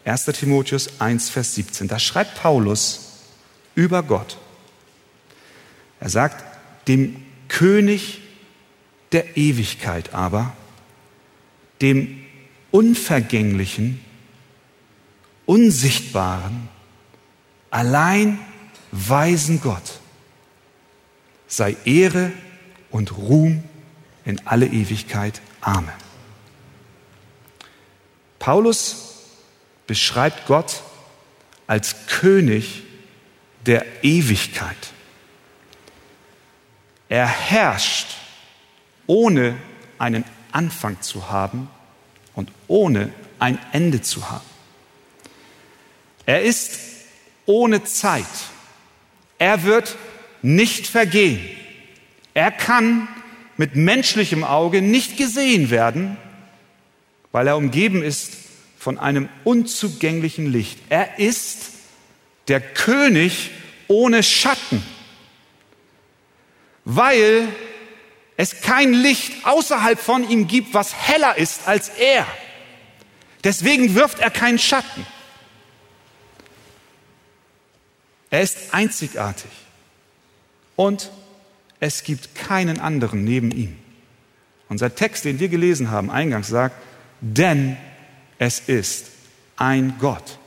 1. 0.04 0.26
Timotheus 0.26 1.00
1, 1.00 1.30
Vers 1.30 1.54
17. 1.54 1.88
Da 1.88 1.98
schreibt 1.98 2.36
Paulus 2.36 3.22
über 3.74 4.02
Gott. 4.02 4.38
Er 6.00 6.10
sagt, 6.10 6.44
dem 6.86 7.22
König 7.48 8.20
der 9.12 9.36
Ewigkeit 9.36 10.12
aber, 10.12 10.54
dem 11.80 12.24
unvergänglichen, 12.70 14.00
unsichtbaren, 15.46 16.68
allein 17.70 18.38
weisen 18.92 19.60
Gott 19.60 20.00
sei 21.46 21.76
Ehre 21.84 22.32
und 22.90 23.16
Ruhm 23.16 23.64
in 24.24 24.40
alle 24.46 24.66
Ewigkeit. 24.66 25.40
Amen. 25.60 25.92
Paulus 28.38 29.24
beschreibt 29.86 30.46
Gott 30.46 30.82
als 31.66 32.06
König 32.06 32.82
der 33.64 33.84
Ewigkeit. 34.02 34.76
Er 37.08 37.26
herrscht 37.26 38.08
ohne 39.06 39.56
einen 39.98 40.24
Anfang 40.52 41.00
zu 41.02 41.30
haben 41.30 41.68
und 42.34 42.50
ohne 42.68 43.12
ein 43.38 43.58
Ende 43.72 44.02
zu 44.02 44.30
haben. 44.30 44.44
Er 46.24 46.42
ist 46.42 46.78
ohne 47.46 47.84
Zeit. 47.84 48.24
Er 49.38 49.62
wird 49.62 49.96
nicht 50.42 50.86
vergehen. 50.86 51.48
Er 52.36 52.50
kann 52.50 53.08
mit 53.56 53.76
menschlichem 53.76 54.44
Auge 54.44 54.82
nicht 54.82 55.16
gesehen 55.16 55.70
werden, 55.70 56.18
weil 57.32 57.46
er 57.46 57.56
umgeben 57.56 58.02
ist 58.02 58.34
von 58.78 58.98
einem 58.98 59.30
unzugänglichen 59.44 60.52
Licht. 60.52 60.78
Er 60.90 61.18
ist 61.18 61.70
der 62.48 62.60
König 62.60 63.52
ohne 63.88 64.22
Schatten, 64.22 64.84
weil 66.84 67.48
es 68.36 68.60
kein 68.60 68.92
Licht 68.92 69.46
außerhalb 69.46 69.98
von 69.98 70.28
ihm 70.28 70.46
gibt, 70.46 70.74
was 70.74 70.92
heller 70.92 71.38
ist 71.38 71.66
als 71.66 71.88
er. 71.88 72.26
Deswegen 73.44 73.94
wirft 73.94 74.18
er 74.18 74.30
keinen 74.30 74.58
Schatten. 74.58 75.06
Er 78.28 78.42
ist 78.42 78.74
einzigartig 78.74 79.50
und 80.76 81.10
es 81.86 82.02
gibt 82.02 82.34
keinen 82.34 82.80
anderen 82.80 83.22
neben 83.22 83.52
ihm. 83.52 83.76
Unser 84.68 84.96
Text, 84.96 85.24
den 85.24 85.38
wir 85.38 85.48
gelesen 85.48 85.92
haben, 85.92 86.10
eingangs 86.10 86.48
sagt, 86.48 86.74
denn 87.20 87.76
es 88.38 88.58
ist 88.58 89.06
ein 89.56 89.94
Gott. 90.00 90.38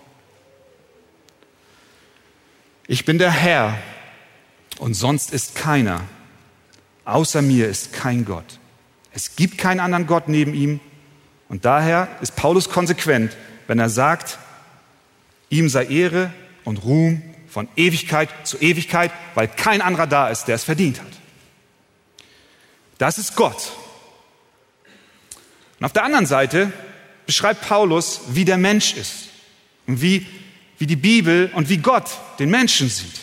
Ich 2.88 3.06
bin 3.06 3.20
der 3.20 3.32
Herr 3.32 3.78
und 4.80 4.96
sonst 4.96 5.32
ist 5.32 5.56
keiner. 5.56 6.02
Außer 7.06 7.42
mir 7.42 7.70
ist 7.70 7.94
kein 7.94 8.26
Gott. 8.26 8.60
Es 9.14 9.38
gibt 9.38 9.58
keinen 9.58 9.80
anderen 9.80 10.08
Gott 10.08 10.28
neben 10.28 10.54
ihm. 10.54 10.82
Und 11.48 11.64
daher 11.64 12.10
ist 12.20 12.36
Paulus 12.36 12.70
konsequent, 12.70 13.36
wenn 13.68 13.80
er 13.80 13.90
sagt, 13.90 14.40
ihm 15.50 15.70
sei 15.70 15.86
Ehre 15.86 16.34
und 16.66 16.84
Ruhm 16.84 17.24
von 17.48 17.70
Ewigkeit 17.78 18.30
zu 18.44 18.58
Ewigkeit, 18.58 19.12
weil 19.36 19.48
kein 19.48 19.82
anderer 19.82 20.06
da 20.06 20.28
ist, 20.28 20.46
der 20.46 20.56
es 20.56 20.66
verdient 20.66 21.00
hat. 21.00 21.19
Das 23.00 23.18
ist 23.18 23.36
Gott. 23.36 23.72
Und 25.80 25.86
auf 25.86 25.94
der 25.94 26.04
anderen 26.04 26.26
Seite 26.28 26.72
beschreibt 27.26 27.68
Paulus, 27.68 28.22
wie 28.28 28.46
der 28.46 28.58
Mensch 28.58 28.94
ist 28.94 29.30
und 29.88 30.02
wie, 30.02 30.28
wie 30.78 30.86
die 30.86 30.98
Bibel 30.98 31.50
und 31.56 31.70
wie 31.70 31.78
Gott 31.78 32.12
den 32.38 32.50
Menschen 32.52 32.90
sieht. 32.90 33.22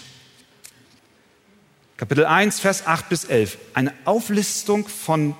Kapitel 1.98 2.24
1, 2.24 2.58
Vers 2.58 2.86
8 2.86 3.08
bis 3.08 3.24
11. 3.24 3.58
Eine 3.74 3.92
Auflistung 4.06 4.88
von 4.88 5.36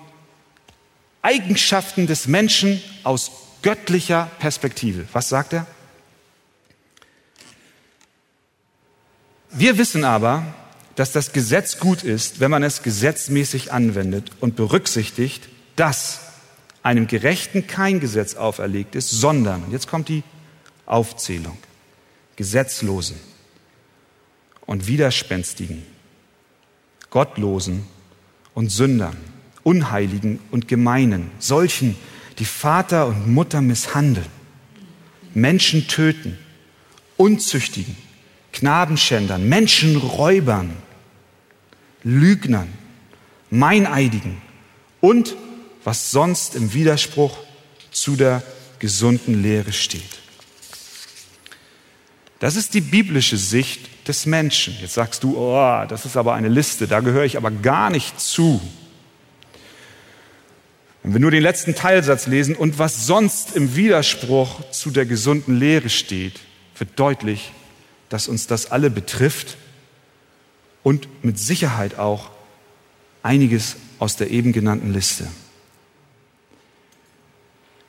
Eigenschaften 1.23 2.07
des 2.07 2.26
Menschen 2.26 2.83
aus 3.05 3.31
göttlicher 3.62 4.31
Perspektive. 4.38 5.07
Was 5.12 5.31
sagt 5.31 5.55
er? 5.55 5.66
Wir 9.50 9.78
wissen 9.78 10.05
aber, 10.05 10.45
dass 10.97 11.12
das 11.12 11.33
Gesetz 11.33 11.79
gut 11.79 12.03
ist, 12.03 12.41
wenn 12.41 12.50
man 12.50 12.62
es 12.62 12.83
gesetzmäßig 12.83 13.73
anwendet 13.73 14.31
und 14.41 14.57
berücksichtigt, 14.57 15.49
dass 15.76 16.21
einem 16.83 17.07
Gerechten 17.07 17.67
kein 17.67 18.00
Gesetz 18.00 18.35
auferlegt 18.35 18.95
ist, 18.95 19.11
sondern, 19.11 19.71
jetzt 19.71 19.88
kommt 19.88 20.09
die 20.09 20.23
Aufzählung, 20.87 21.59
Gesetzlosen 22.37 23.17
und 24.65 24.87
Widerspenstigen, 24.87 25.83
Gottlosen 27.11 27.85
und 28.55 28.71
Sündern, 28.71 29.17
Unheiligen 29.65 30.38
und 30.50 30.67
Gemeinen, 30.67 31.31
solchen, 31.38 31.97
die 32.38 32.45
Vater 32.45 33.07
und 33.09 33.29
Mutter 33.33 33.61
misshandeln, 33.61 34.26
Menschen 35.35 35.88
töten, 35.88 36.38
Unzüchtigen, 37.19 37.97
Knabenschändern, 38.53 39.47
Menschenräubern, 39.49 40.76
Lügnern, 42.07 42.73
Meineidigen 43.51 44.41
und 45.01 45.35
was 45.83 46.13
sonst 46.13 46.55
im 46.55 46.73
Widerspruch 46.73 47.37
zu 47.91 48.15
der 48.15 48.45
gesunden 48.79 49.43
Lehre 49.43 49.73
steht. 49.73 50.21
Das 52.39 52.55
ist 52.55 52.75
die 52.75 52.81
biblische 52.81 53.37
Sicht 53.37 54.07
des 54.07 54.25
Menschen. 54.25 54.77
Jetzt 54.81 54.95
sagst 54.95 55.25
du, 55.25 55.37
oh, 55.37 55.85
das 55.89 56.05
ist 56.07 56.17
aber 56.17 56.35
eine 56.35 56.49
Liste, 56.49 56.87
da 56.87 57.01
gehöre 57.01 57.25
ich 57.25 57.37
aber 57.37 57.51
gar 57.51 57.91
nicht 57.91 58.21
zu. 58.21 58.61
Wenn 61.03 61.13
wir 61.13 61.21
nur 61.21 61.33
den 61.33 61.43
letzten 61.43 61.75
Teilsatz 61.75 62.29
lesen 62.29 62.55
und 62.55 62.79
was 62.79 63.07
sonst 63.07 63.57
im 63.57 63.75
Widerspruch 63.75 64.71
zu 64.71 64.93
der 64.93 65.07
gesunden 65.07 65.59
Lehre 65.59 65.89
steht, 65.89 66.39
wird 66.79 66.91
deutlich, 67.01 67.51
dass 68.11 68.29
uns 68.29 68.47
das 68.47 68.71
alle 68.71 68.91
betrifft 68.91 69.57
und 70.87 71.09
mit 71.25 71.37
Sicherheit 71.37 71.99
auch 71.99 72.31
einiges 73.25 73.75
aus 73.99 74.14
der 74.14 74.31
eben 74.31 74.52
genannten 74.52 74.93
Liste. 74.93 75.26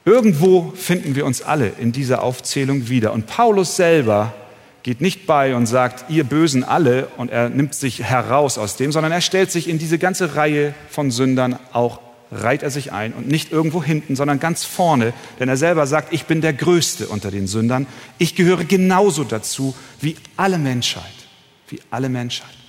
Irgendwo 0.03 0.73
finden 0.75 1.13
wir 1.13 1.27
uns 1.27 1.43
alle 1.43 1.73
in 1.79 1.91
dieser 1.91 2.23
Aufzählung 2.23 2.89
wieder. 2.89 3.13
Und 3.13 3.27
Paulus 3.27 3.75
selber 3.75 4.33
geht 4.81 4.99
nicht 4.99 5.27
bei 5.27 5.55
und 5.55 5.67
sagt, 5.67 6.09
ihr 6.09 6.23
Bösen 6.23 6.63
alle, 6.63 7.09
und 7.17 7.29
er 7.29 7.49
nimmt 7.49 7.75
sich 7.75 8.01
heraus 8.01 8.57
aus 8.57 8.77
dem, 8.77 8.91
sondern 8.91 9.11
er 9.11 9.21
stellt 9.21 9.51
sich 9.51 9.69
in 9.69 9.77
diese 9.77 9.99
ganze 9.99 10.35
Reihe 10.35 10.73
von 10.89 11.11
Sündern 11.11 11.59
auch 11.73 11.99
reiht 12.31 12.63
er 12.63 12.71
sich 12.71 12.91
ein 12.93 13.13
und 13.13 13.27
nicht 13.27 13.51
irgendwo 13.51 13.83
hinten, 13.83 14.15
sondern 14.15 14.39
ganz 14.39 14.65
vorne, 14.65 15.13
denn 15.39 15.47
er 15.47 15.55
selber 15.55 15.85
sagt, 15.85 16.11
ich 16.13 16.25
bin 16.25 16.41
der 16.41 16.53
Größte 16.53 17.07
unter 17.07 17.29
den 17.29 17.45
Sündern. 17.45 17.85
Ich 18.17 18.35
gehöre 18.35 18.65
genauso 18.65 19.23
dazu 19.23 19.75
wie 20.01 20.17
alle 20.35 20.57
Menschheit, 20.57 21.03
wie 21.69 21.79
alle 21.91 22.09
Menschheit. 22.09 22.66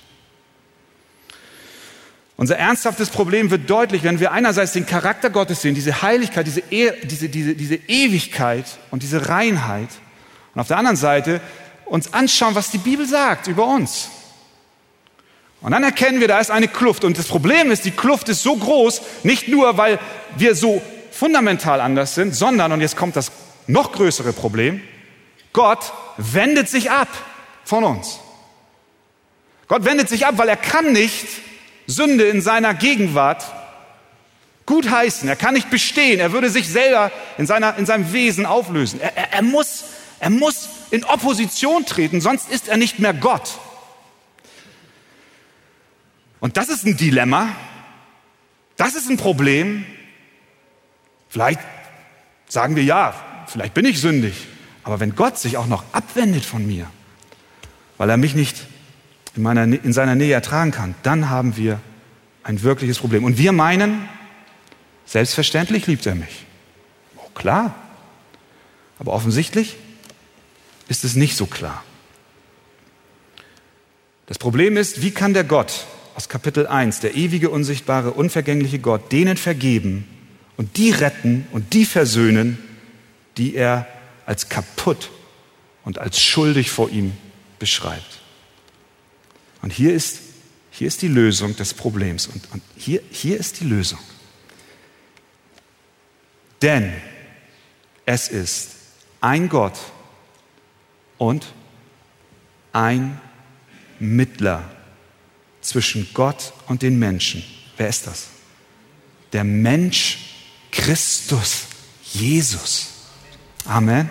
Unser 2.39 2.57
ernsthaftes 2.57 3.09
Problem 3.09 3.51
wird 3.51 3.69
deutlich, 3.69 4.03
wenn 4.03 4.21
wir 4.21 4.31
einerseits 4.31 4.71
den 4.71 4.85
Charakter 4.85 5.29
Gottes 5.29 5.61
sehen, 5.61 5.75
diese 5.75 6.01
Heiligkeit, 6.01 6.47
diese, 6.47 6.61
e 6.69 6.93
diese, 7.03 7.27
diese, 7.27 7.53
diese 7.53 7.75
Ewigkeit 7.75 8.63
und 8.91 9.03
diese 9.03 9.27
Reinheit 9.27 9.89
und 10.55 10.61
auf 10.61 10.69
der 10.69 10.77
anderen 10.77 10.95
Seite 10.95 11.41
uns 11.83 12.13
anschauen, 12.13 12.55
was 12.55 12.71
die 12.71 12.77
Bibel 12.77 13.05
sagt 13.05 13.47
über 13.47 13.67
uns. 13.67 14.07
Und 15.59 15.71
dann 15.73 15.83
erkennen 15.83 16.21
wir, 16.21 16.29
da 16.29 16.39
ist 16.39 16.49
eine 16.49 16.69
Kluft. 16.69 17.03
Und 17.03 17.17
das 17.17 17.27
Problem 17.27 17.71
ist, 17.71 17.83
die 17.83 17.91
Kluft 17.91 18.29
ist 18.29 18.41
so 18.41 18.55
groß, 18.55 19.01
nicht 19.23 19.49
nur, 19.49 19.75
weil 19.75 19.99
wir 20.37 20.55
so 20.55 20.81
fundamental 21.11 21.81
anders 21.81 22.15
sind, 22.15 22.33
sondern, 22.33 22.71
und 22.71 22.79
jetzt 22.79 22.95
kommt 22.95 23.17
das 23.17 23.33
noch 23.67 23.91
größere 23.91 24.31
Problem, 24.31 24.81
Gott 25.51 25.91
wendet 26.15 26.69
sich 26.69 26.89
ab 26.89 27.09
von 27.65 27.83
uns. 27.83 28.21
Gott 29.67 29.83
wendet 29.83 30.07
sich 30.07 30.25
ab, 30.25 30.35
weil 30.37 30.47
er 30.47 30.55
kann 30.55 30.93
nicht 30.93 31.27
Sünde 31.89 32.25
in 32.25 32.41
seiner 32.41 32.73
Gegenwart 32.73 33.43
gut 34.65 34.89
heißen. 34.89 35.27
Er 35.27 35.35
kann 35.35 35.55
nicht 35.55 35.71
bestehen. 35.71 36.19
Er 36.19 36.31
würde 36.31 36.49
sich 36.49 36.69
selber 36.69 37.11
in, 37.39 37.47
seiner, 37.47 37.75
in 37.77 37.87
seinem 37.87 38.13
Wesen 38.13 38.45
auflösen. 38.45 39.01
Er, 39.01 39.17
er, 39.17 39.33
er, 39.33 39.41
muss, 39.41 39.85
er 40.19 40.29
muss 40.29 40.69
in 40.91 41.03
Opposition 41.03 41.85
treten, 41.85 42.21
sonst 42.21 42.51
ist 42.51 42.67
er 42.67 42.77
nicht 42.77 42.99
mehr 42.99 43.13
Gott. 43.13 43.57
Und 46.39 46.55
das 46.57 46.69
ist 46.69 46.85
ein 46.85 46.95
Dilemma. 46.95 47.49
Das 48.77 48.95
ist 48.95 49.09
ein 49.09 49.17
Problem. 49.17 49.85
Vielleicht 51.27 51.59
sagen 52.47 52.75
wir 52.75 52.83
ja, 52.83 53.13
vielleicht 53.47 53.73
bin 53.73 53.85
ich 53.85 53.99
sündig. 53.99 54.47
Aber 54.83 54.99
wenn 54.99 55.15
Gott 55.15 55.37
sich 55.39 55.57
auch 55.57 55.67
noch 55.67 55.83
abwendet 55.91 56.45
von 56.45 56.65
mir, 56.65 56.87
weil 57.97 58.09
er 58.09 58.17
mich 58.17 58.35
nicht 58.35 58.55
in, 59.39 59.43
meiner, 59.43 59.63
in 59.63 59.93
seiner 59.93 60.15
Nähe 60.15 60.33
ertragen 60.33 60.71
kann, 60.71 60.95
dann 61.01 61.29
haben 61.29 61.55
wir 61.55 61.79
ein 62.43 62.61
wirkliches 62.61 62.99
Problem. 62.99 63.23
Und 63.23 63.37
wir 63.37 63.53
meinen, 63.53 64.09
selbstverständlich 65.05 65.87
liebt 65.87 66.05
er 66.05 66.15
mich. 66.15 66.45
Oh, 67.15 67.29
klar. 67.33 67.73
Aber 68.99 69.13
offensichtlich 69.13 69.77
ist 70.89 71.05
es 71.05 71.15
nicht 71.15 71.37
so 71.37 71.45
klar. 71.45 71.85
Das 74.25 74.37
Problem 74.37 74.75
ist, 74.75 75.01
wie 75.01 75.11
kann 75.11 75.33
der 75.33 75.45
Gott, 75.45 75.85
aus 76.15 76.27
Kapitel 76.27 76.67
1, 76.67 76.99
der 76.99 77.15
ewige, 77.15 77.49
unsichtbare, 77.49 78.11
unvergängliche 78.11 78.79
Gott, 78.79 79.09
denen 79.13 79.37
vergeben 79.37 80.05
und 80.57 80.75
die 80.75 80.91
retten 80.91 81.47
und 81.51 81.73
die 81.73 81.85
versöhnen, 81.85 82.57
die 83.37 83.55
er 83.55 83.87
als 84.25 84.49
kaputt 84.49 85.09
und 85.85 85.97
als 85.97 86.21
schuldig 86.21 86.71
vor 86.71 86.89
ihm 86.89 87.13
beschreibt. 87.57 88.19
Und 89.61 89.71
hier 89.71 89.93
ist, 89.93 90.19
hier 90.71 90.87
ist 90.87 91.01
die 91.01 91.07
Lösung 91.07 91.55
des 91.55 91.73
Problems. 91.73 92.27
Und, 92.27 92.51
und 92.51 92.63
hier, 92.75 93.01
hier 93.11 93.39
ist 93.39 93.59
die 93.59 93.65
Lösung. 93.65 93.99
Denn 96.61 96.93
es 98.05 98.27
ist 98.27 98.69
ein 99.21 99.49
Gott 99.49 99.77
und 101.17 101.53
ein 102.73 103.19
Mittler 103.99 104.69
zwischen 105.61 106.09
Gott 106.13 106.53
und 106.67 106.81
den 106.81 106.99
Menschen. 106.99 107.43
Wer 107.77 107.89
ist 107.89 108.07
das? 108.07 108.29
der 109.33 109.43
Mensch 109.43 110.35
Christus, 110.71 111.63
Jesus. 112.03 112.89
Amen. 113.65 114.09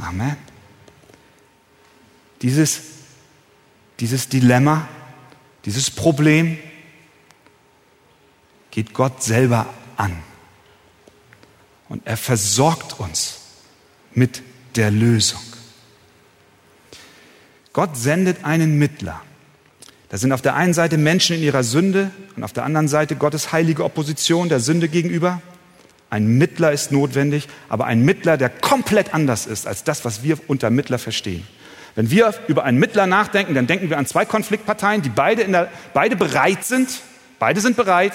Amen. 0.00 0.36
Dieses, 2.42 2.80
dieses 4.00 4.28
Dilemma, 4.28 4.88
dieses 5.64 5.90
Problem 5.90 6.58
geht 8.70 8.94
Gott 8.94 9.22
selber 9.22 9.66
an. 9.96 10.16
Und 11.88 12.06
er 12.06 12.16
versorgt 12.16 13.00
uns 13.00 13.38
mit 14.14 14.42
der 14.76 14.90
Lösung. 14.90 15.40
Gott 17.72 17.96
sendet 17.96 18.44
einen 18.44 18.78
Mittler. 18.78 19.20
Da 20.08 20.16
sind 20.16 20.32
auf 20.32 20.42
der 20.42 20.54
einen 20.54 20.74
Seite 20.74 20.96
Menschen 20.96 21.36
in 21.36 21.42
ihrer 21.42 21.62
Sünde 21.62 22.10
und 22.36 22.44
auf 22.44 22.52
der 22.52 22.64
anderen 22.64 22.88
Seite 22.88 23.16
Gottes 23.16 23.52
heilige 23.52 23.84
Opposition 23.84 24.48
der 24.48 24.60
Sünde 24.60 24.88
gegenüber. 24.88 25.42
Ein 26.10 26.38
Mittler 26.38 26.72
ist 26.72 26.92
notwendig, 26.92 27.48
aber 27.68 27.84
ein 27.86 28.02
Mittler, 28.02 28.36
der 28.38 28.48
komplett 28.48 29.12
anders 29.12 29.46
ist 29.46 29.66
als 29.66 29.84
das, 29.84 30.04
was 30.04 30.22
wir 30.22 30.38
unter 30.48 30.70
Mittler 30.70 30.98
verstehen. 30.98 31.46
Wenn 31.94 32.10
wir 32.10 32.34
über 32.46 32.64
einen 32.64 32.78
Mittler 32.78 33.06
nachdenken, 33.06 33.54
dann 33.54 33.66
denken 33.66 33.90
wir 33.90 33.98
an 33.98 34.06
zwei 34.06 34.24
Konfliktparteien, 34.24 35.02
die 35.02 35.08
beide, 35.08 35.44
der, 35.44 35.68
beide 35.94 36.16
bereit 36.16 36.64
sind, 36.64 36.88
beide 37.38 37.60
sind 37.60 37.76
bereit, 37.76 38.14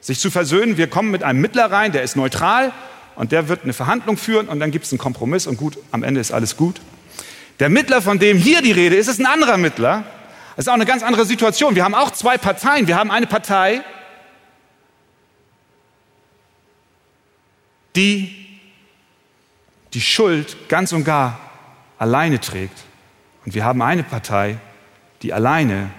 sich 0.00 0.18
zu 0.18 0.30
versöhnen. 0.30 0.76
Wir 0.76 0.88
kommen 0.88 1.10
mit 1.10 1.22
einem 1.22 1.40
Mittler 1.40 1.70
rein, 1.70 1.92
der 1.92 2.02
ist 2.02 2.16
neutral 2.16 2.72
und 3.14 3.32
der 3.32 3.48
wird 3.48 3.62
eine 3.62 3.72
Verhandlung 3.72 4.16
führen 4.16 4.48
und 4.48 4.60
dann 4.60 4.70
gibt 4.70 4.86
es 4.86 4.92
einen 4.92 4.98
Kompromiss 4.98 5.46
und 5.46 5.56
gut, 5.56 5.78
am 5.90 6.02
Ende 6.02 6.20
ist 6.20 6.32
alles 6.32 6.56
gut. 6.56 6.80
Der 7.60 7.68
Mittler, 7.68 8.02
von 8.02 8.18
dem 8.18 8.38
hier 8.38 8.62
die 8.62 8.72
Rede 8.72 8.96
ist, 8.96 9.08
ist 9.08 9.20
ein 9.20 9.26
anderer 9.26 9.56
Mittler. 9.56 10.04
Das 10.56 10.64
ist 10.64 10.68
auch 10.68 10.74
eine 10.74 10.86
ganz 10.86 11.02
andere 11.02 11.24
Situation. 11.24 11.74
Wir 11.74 11.84
haben 11.84 11.94
auch 11.94 12.10
zwei 12.10 12.36
Parteien. 12.36 12.86
Wir 12.86 12.96
haben 12.96 13.10
eine 13.10 13.26
Partei, 13.26 13.82
die 17.94 18.42
die 19.94 20.00
Schuld 20.00 20.68
ganz 20.68 20.92
und 20.92 21.04
gar 21.04 21.38
alleine 22.02 22.40
trägt. 22.40 22.82
Und 23.44 23.54
wir 23.54 23.64
haben 23.64 23.80
eine 23.80 24.02
Partei, 24.02 24.58
die 25.22 25.32
alleine 25.32 25.90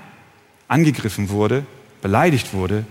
angegriffen 0.68 1.30
wurde, 1.30 1.66
beleidigt 2.02 2.54
wurde. 2.54 2.86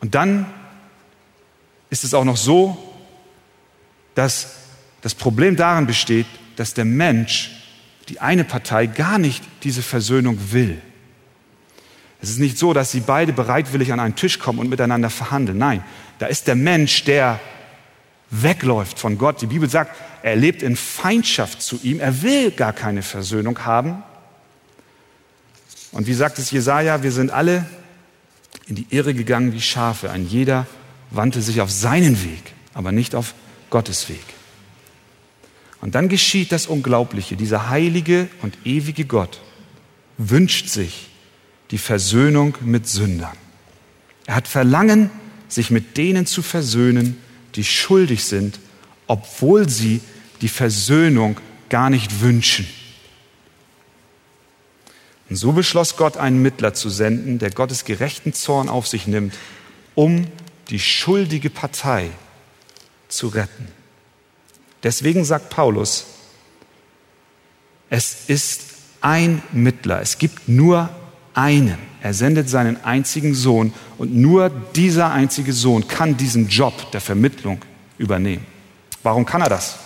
Und 0.00 0.14
dann 0.14 0.46
ist 1.88 2.04
es 2.04 2.12
auch 2.12 2.24
noch 2.24 2.36
so, 2.36 2.76
dass 4.14 4.56
das 5.00 5.14
Problem 5.14 5.56
darin 5.56 5.86
besteht, 5.86 6.26
dass 6.56 6.74
der 6.74 6.84
Mensch, 6.84 7.50
die 8.08 8.20
eine 8.20 8.44
Partei, 8.44 8.86
gar 8.86 9.18
nicht 9.18 9.42
diese 9.62 9.82
Versöhnung 9.82 10.38
will. 10.52 10.80
Es 12.20 12.28
ist 12.28 12.38
nicht 12.38 12.58
so, 12.58 12.74
dass 12.74 12.92
sie 12.92 13.00
beide 13.00 13.32
bereitwillig 13.32 13.92
an 13.92 14.00
einen 14.00 14.14
Tisch 14.14 14.38
kommen 14.38 14.58
und 14.58 14.68
miteinander 14.68 15.08
verhandeln. 15.08 15.56
Nein, 15.56 15.82
da 16.18 16.26
ist 16.26 16.46
der 16.46 16.54
Mensch, 16.54 17.04
der 17.04 17.40
wegläuft 18.32 18.98
von 18.98 19.18
Gott. 19.18 19.40
Die 19.42 19.46
Bibel 19.46 19.68
sagt, 19.68 19.94
er 20.22 20.34
lebt 20.34 20.62
in 20.62 20.74
Feindschaft 20.74 21.62
zu 21.62 21.78
ihm. 21.82 22.00
Er 22.00 22.22
will 22.22 22.50
gar 22.50 22.72
keine 22.72 23.02
Versöhnung 23.02 23.64
haben. 23.64 24.02
Und 25.92 26.06
wie 26.06 26.14
sagt 26.14 26.38
es 26.38 26.50
Jesaja, 26.50 27.02
wir 27.02 27.12
sind 27.12 27.30
alle 27.30 27.66
in 28.66 28.74
die 28.74 28.86
Irre 28.90 29.14
gegangen 29.14 29.52
wie 29.52 29.60
Schafe. 29.60 30.10
Ein 30.10 30.26
jeder 30.26 30.66
wandte 31.10 31.42
sich 31.42 31.60
auf 31.60 31.70
seinen 31.70 32.24
Weg, 32.24 32.54
aber 32.72 32.90
nicht 32.90 33.14
auf 33.14 33.34
Gottes 33.68 34.08
Weg. 34.08 34.24
Und 35.82 35.94
dann 35.94 36.08
geschieht 36.08 36.52
das 36.52 36.66
Unglaubliche. 36.66 37.36
Dieser 37.36 37.68
heilige 37.68 38.28
und 38.40 38.56
ewige 38.64 39.04
Gott 39.04 39.40
wünscht 40.16 40.68
sich, 40.68 41.10
die 41.70 41.78
Versöhnung 41.78 42.56
mit 42.60 42.88
Sündern. 42.88 43.36
Er 44.26 44.36
hat 44.36 44.46
Verlangen, 44.46 45.10
sich 45.48 45.70
mit 45.70 45.96
denen 45.96 46.24
zu 46.24 46.42
versöhnen, 46.42 47.18
die 47.54 47.64
schuldig 47.64 48.24
sind, 48.24 48.58
obwohl 49.06 49.68
sie 49.68 50.00
die 50.40 50.48
Versöhnung 50.48 51.38
gar 51.68 51.90
nicht 51.90 52.20
wünschen. 52.20 52.66
Und 55.30 55.36
so 55.36 55.52
beschloss 55.52 55.96
Gott, 55.96 56.16
einen 56.16 56.42
Mittler 56.42 56.74
zu 56.74 56.90
senden, 56.90 57.38
der 57.38 57.50
Gottes 57.50 57.84
gerechten 57.84 58.32
Zorn 58.34 58.68
auf 58.68 58.86
sich 58.86 59.06
nimmt, 59.06 59.34
um 59.94 60.26
die 60.68 60.78
schuldige 60.78 61.50
Partei 61.50 62.10
zu 63.08 63.28
retten. 63.28 63.68
Deswegen 64.82 65.24
sagt 65.24 65.50
Paulus, 65.50 66.06
es 67.88 68.28
ist 68.28 68.62
ein 69.00 69.42
Mittler, 69.52 70.00
es 70.00 70.18
gibt 70.18 70.48
nur 70.48 70.90
einen. 71.34 71.78
Er 72.00 72.14
sendet 72.14 72.48
seinen 72.48 72.82
einzigen 72.84 73.34
Sohn 73.34 73.72
und 73.98 74.14
nur 74.14 74.50
dieser 74.50 75.12
einzige 75.12 75.52
Sohn 75.52 75.86
kann 75.88 76.16
diesen 76.16 76.48
Job 76.48 76.90
der 76.92 77.00
Vermittlung 77.00 77.60
übernehmen. 77.98 78.46
Warum 79.02 79.24
kann 79.24 79.42
er 79.42 79.48
das? 79.48 79.76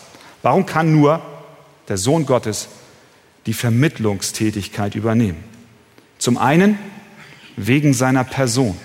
Warum 0.42 0.66
kann 0.66 0.92
nur 0.92 1.20
der 1.88 1.98
Sohn 1.98 2.26
Gottes 2.26 2.68
die 3.46 3.54
Vermittlungstätigkeit 3.54 4.94
übernehmen? 4.94 5.42
Zum 6.18 6.38
einen 6.38 6.78
wegen 7.56 7.94
seiner 7.94 8.24
Person. 8.24 8.76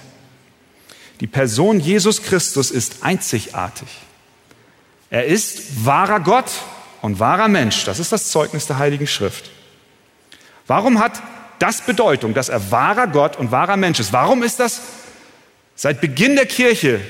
Die 1.19 1.28
Person 1.28 1.80
Jesus 1.80 2.24
Christus 2.24 2.71
ist 2.71 3.04
einzigartig. 3.04 3.88
Er 5.10 5.26
ist 5.26 5.86
wahrer 5.86 6.19
Gott 6.19 6.52
und 7.02 7.19
wahrer 7.19 7.47
Mensch. 7.47 7.86
Das 7.86 8.00
ist 8.00 8.12
das 8.12 8.32
Zeugnis 8.32 8.67
der 8.67 8.80
Heiligen 8.80 9.08
Schrift. 9.08 9.52
Warum 10.67 11.00
hat 11.00 11.21
das 11.62 11.82
Bedeutung, 11.82 12.34
dass 12.34 12.50
er 12.50 12.71
wahrer 12.71 13.08
Gott 13.08 13.38
und 13.38 13.52
wahrer 13.52 13.78
Mensch 13.78 14.00
ist. 14.00 14.12
Warum 14.12 14.41
ist 14.43 14.60
das 14.60 14.82
seit 15.76 16.02
Beginn 16.02 16.36
der 16.36 16.47
Kirche 16.47 17.02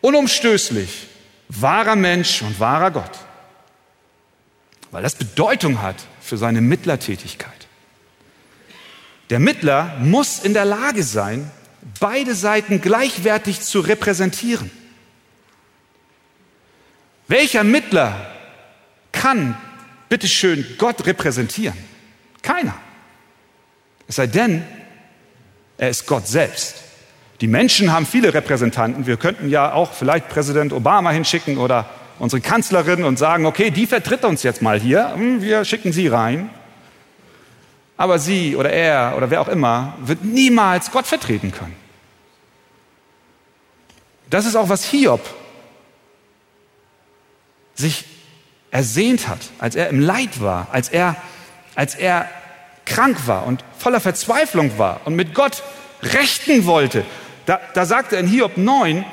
unumstößlich 0.00 1.08
wahrer 1.48 1.96
Mensch 1.96 2.42
und 2.42 2.60
wahrer 2.60 2.90
Gott? 2.90 3.10
Weil 4.90 5.02
das 5.02 5.14
Bedeutung 5.14 5.80
hat 5.80 5.96
für 6.20 6.36
seine 6.36 6.60
Mittlertätigkeit. 6.60 7.68
Der 9.30 9.38
Mittler 9.38 9.96
muss 10.00 10.40
in 10.40 10.52
der 10.52 10.64
Lage 10.64 11.02
sein, 11.02 11.50
beide 12.00 12.34
Seiten 12.34 12.80
gleichwertig 12.80 13.60
zu 13.60 13.80
repräsentieren. 13.80 14.70
Welcher 17.28 17.62
Mittler 17.62 18.26
kann, 19.12 19.56
bitteschön, 20.08 20.66
Gott 20.78 21.06
repräsentieren? 21.06 21.78
Keiner. 22.42 22.74
Es 24.10 24.16
sei 24.16 24.26
denn, 24.26 24.64
er 25.78 25.88
ist 25.88 26.04
Gott 26.04 26.26
selbst. 26.26 26.74
Die 27.40 27.46
Menschen 27.46 27.92
haben 27.92 28.06
viele 28.06 28.34
Repräsentanten. 28.34 29.06
Wir 29.06 29.16
könnten 29.16 29.48
ja 29.48 29.72
auch 29.72 29.92
vielleicht 29.92 30.28
Präsident 30.28 30.72
Obama 30.72 31.12
hinschicken 31.12 31.58
oder 31.58 31.88
unsere 32.18 32.42
Kanzlerin 32.42 33.04
und 33.04 33.20
sagen, 33.20 33.46
okay, 33.46 33.70
die 33.70 33.86
vertritt 33.86 34.24
uns 34.24 34.42
jetzt 34.42 34.62
mal 34.62 34.80
hier, 34.80 35.14
hm, 35.14 35.42
wir 35.42 35.64
schicken 35.64 35.92
sie 35.92 36.08
rein. 36.08 36.50
Aber 37.96 38.18
sie 38.18 38.56
oder 38.56 38.70
er 38.70 39.14
oder 39.16 39.30
wer 39.30 39.40
auch 39.42 39.48
immer 39.48 39.94
wird 40.00 40.24
niemals 40.24 40.90
Gott 40.90 41.06
vertreten 41.06 41.52
können. 41.52 41.76
Das 44.28 44.44
ist 44.44 44.56
auch, 44.56 44.68
was 44.68 44.82
Hiob 44.86 45.24
sich 47.76 48.06
ersehnt 48.72 49.28
hat, 49.28 49.50
als 49.60 49.76
er 49.76 49.88
im 49.88 50.00
Leid 50.00 50.40
war, 50.40 50.66
als 50.72 50.88
er, 50.88 51.14
als 51.76 51.94
er 51.94 52.28
krank 52.84 53.26
war 53.26 53.46
und 53.46 53.64
voller 53.78 54.00
Verzweiflung 54.00 54.78
war 54.78 55.00
und 55.04 55.14
mit 55.14 55.34
Gott 55.34 55.62
rechten 56.02 56.66
wollte, 56.66 57.04
da, 57.46 57.60
da 57.74 57.84
sagte 57.84 58.16
er 58.16 58.20
in 58.20 58.28
Hiob 58.28 58.56
9, 58.56 59.04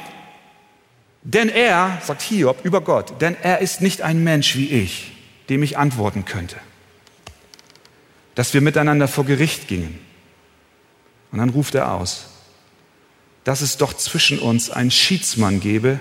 denn 1.24 1.50
er, 1.50 2.02
sagt 2.04 2.22
Hiob 2.22 2.64
über 2.64 2.82
Gott, 2.82 3.22
denn 3.22 3.36
er 3.42 3.60
ist 3.60 3.82
nicht 3.82 4.02
ein 4.02 4.24
Mensch 4.24 4.56
wie 4.56 4.70
ich, 4.70 5.12
dem 5.50 5.64
ich 5.64 5.78
antworten 5.78 6.26
könnte. 6.26 6.56
Dass 8.36 8.54
wir 8.54 8.62
miteinander 8.62 9.08
vor 9.08 9.26
Gericht 9.26 9.68
gingen. 9.68 10.00
Und 11.32 11.40
dann 11.40 11.50
ruft 11.50 11.76
er 11.76 11.92
aus, 11.92 12.28
dass 13.44 13.62
es 13.62 13.78
doch 13.78 13.94
zwischen 13.94 14.40
uns 14.40 14.70
einen 14.70 14.92
Schiedsmann 14.92 15.60
gebe, 15.60 16.00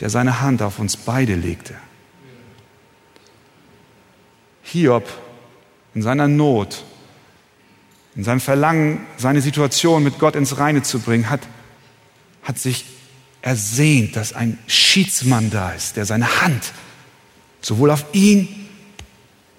der 0.00 0.10
seine 0.10 0.40
Hand 0.40 0.62
auf 0.62 0.78
uns 0.78 0.96
beide 0.96 1.34
legte. 1.34 1.74
Hiob 4.62 5.08
in 5.98 6.02
seiner 6.02 6.28
Not, 6.28 6.84
in 8.14 8.22
seinem 8.22 8.40
Verlangen, 8.40 9.04
seine 9.16 9.40
Situation 9.40 10.04
mit 10.04 10.20
Gott 10.20 10.36
ins 10.36 10.56
Reine 10.58 10.84
zu 10.84 11.00
bringen, 11.00 11.28
hat, 11.28 11.40
hat 12.44 12.56
sich 12.56 12.84
ersehnt, 13.42 14.14
dass 14.14 14.32
ein 14.32 14.60
Schiedsmann 14.68 15.50
da 15.50 15.72
ist, 15.72 15.96
der 15.96 16.06
seine 16.06 16.40
Hand 16.40 16.72
sowohl 17.60 17.90
auf 17.90 18.04
ihn 18.12 18.68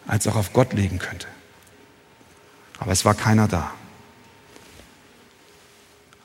als 0.07 0.27
auch 0.27 0.37
auf 0.37 0.53
Gott 0.53 0.71
legen 0.71 0.97
könnte. 0.97 1.27
Aber 2.77 2.93
es 2.93 3.03
war 3.03 3.15
keiner 3.15 3.49
da. 3.49 3.73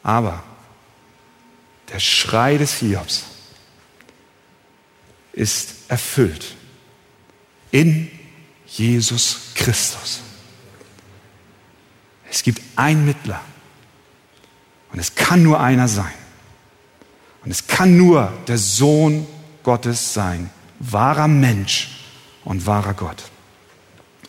Aber 0.05 0.45
der 1.93 1.99
Schrei 1.99 2.57
des 2.57 2.75
Hiobs 2.75 3.25
ist 5.33 5.75
erfüllt 5.89 6.55
in 7.73 8.09
Jesus 8.77 9.39
Christus. 9.55 10.21
Es 12.31 12.43
gibt 12.43 12.61
einen 12.75 13.05
Mittler, 13.05 13.41
Und 14.93 15.01
es 15.01 15.15
kann 15.17 15.43
nur 15.43 15.59
einer 15.61 15.89
sein. 15.89 16.13
Und 17.45 17.51
es 17.51 17.67
kann 17.67 17.97
nur 17.97 18.33
der 18.47 18.59
Sohn 18.59 19.27
Gottes 19.65 20.15
sein. 20.15 20.51
Wahrer 20.79 21.27
Mensch 21.27 22.01
und 22.45 22.67
wahrer 22.67 22.95
Gott. 22.95 23.25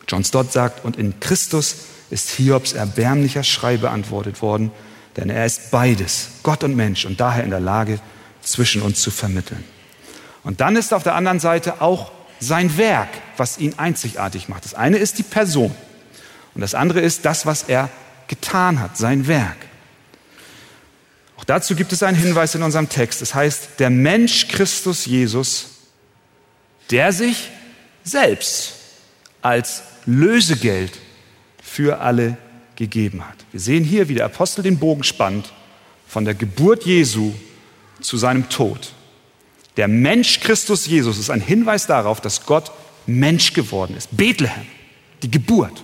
John 0.08 0.24
Stott 0.24 0.52
sagt, 0.52 0.84
und 0.84 0.96
in 0.96 1.20
Christus 1.20 1.76
ist 2.10 2.30
Hiobs 2.30 2.72
erbärmlicher 2.72 3.44
Schrei 3.44 3.76
beantwortet 3.76 4.42
worden, 4.42 4.70
denn 5.16 5.30
er 5.30 5.46
ist 5.46 5.70
beides, 5.70 6.28
Gott 6.42 6.62
und 6.64 6.74
Mensch, 6.76 7.04
und 7.04 7.20
daher 7.20 7.44
in 7.44 7.50
der 7.50 7.60
Lage, 7.60 8.00
zwischen 8.42 8.82
uns 8.82 9.00
zu 9.00 9.10
vermitteln. 9.10 9.64
Und 10.44 10.60
dann 10.60 10.76
ist 10.76 10.94
auf 10.94 11.02
der 11.02 11.14
anderen 11.14 11.40
Seite 11.40 11.80
auch 11.80 12.12
sein 12.40 12.76
Werk, 12.76 13.08
was 13.36 13.58
ihn 13.58 13.74
einzigartig 13.78 14.48
macht. 14.48 14.64
Das 14.64 14.74
eine 14.74 14.98
ist 14.98 15.18
die 15.18 15.22
Person 15.22 15.74
und 16.54 16.60
das 16.60 16.74
andere 16.74 17.00
ist 17.00 17.24
das, 17.24 17.46
was 17.46 17.64
er 17.64 17.90
getan 18.28 18.80
hat, 18.80 18.96
sein 18.96 19.26
Werk. 19.26 19.56
Auch 21.36 21.44
dazu 21.44 21.74
gibt 21.74 21.92
es 21.92 22.02
einen 22.02 22.16
Hinweis 22.16 22.54
in 22.54 22.62
unserem 22.62 22.88
Text. 22.88 23.22
Es 23.22 23.30
das 23.30 23.34
heißt, 23.34 23.68
der 23.78 23.90
Mensch 23.90 24.48
Christus 24.48 25.04
Jesus, 25.04 25.66
der 26.90 27.12
sich 27.12 27.50
selbst 28.04 28.74
als 29.42 29.82
Lösegeld 30.06 30.98
für 31.62 32.00
alle 32.00 32.38
gegeben 32.74 33.26
hat. 33.26 33.36
Wir 33.52 33.60
sehen 33.60 33.84
hier, 33.84 34.08
wie 34.08 34.14
der 34.14 34.26
Apostel 34.26 34.62
den 34.62 34.78
Bogen 34.78 35.02
spannt 35.02 35.52
von 36.06 36.24
der 36.24 36.34
Geburt 36.34 36.84
Jesu 36.84 37.32
zu 38.00 38.16
seinem 38.16 38.48
Tod. 38.48 38.92
Der 39.76 39.88
Mensch 39.88 40.40
Christus 40.40 40.86
Jesus 40.86 41.18
ist 41.18 41.30
ein 41.30 41.40
Hinweis 41.40 41.86
darauf, 41.86 42.20
dass 42.20 42.46
Gott 42.46 42.72
Mensch 43.06 43.52
geworden 43.52 43.96
ist. 43.96 44.16
Bethlehem, 44.16 44.66
die 45.22 45.30
Geburt. 45.30 45.82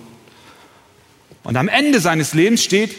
Und 1.43 1.57
am 1.57 1.67
Ende 1.67 1.99
seines 1.99 2.33
Lebens 2.33 2.63
steht 2.63 2.95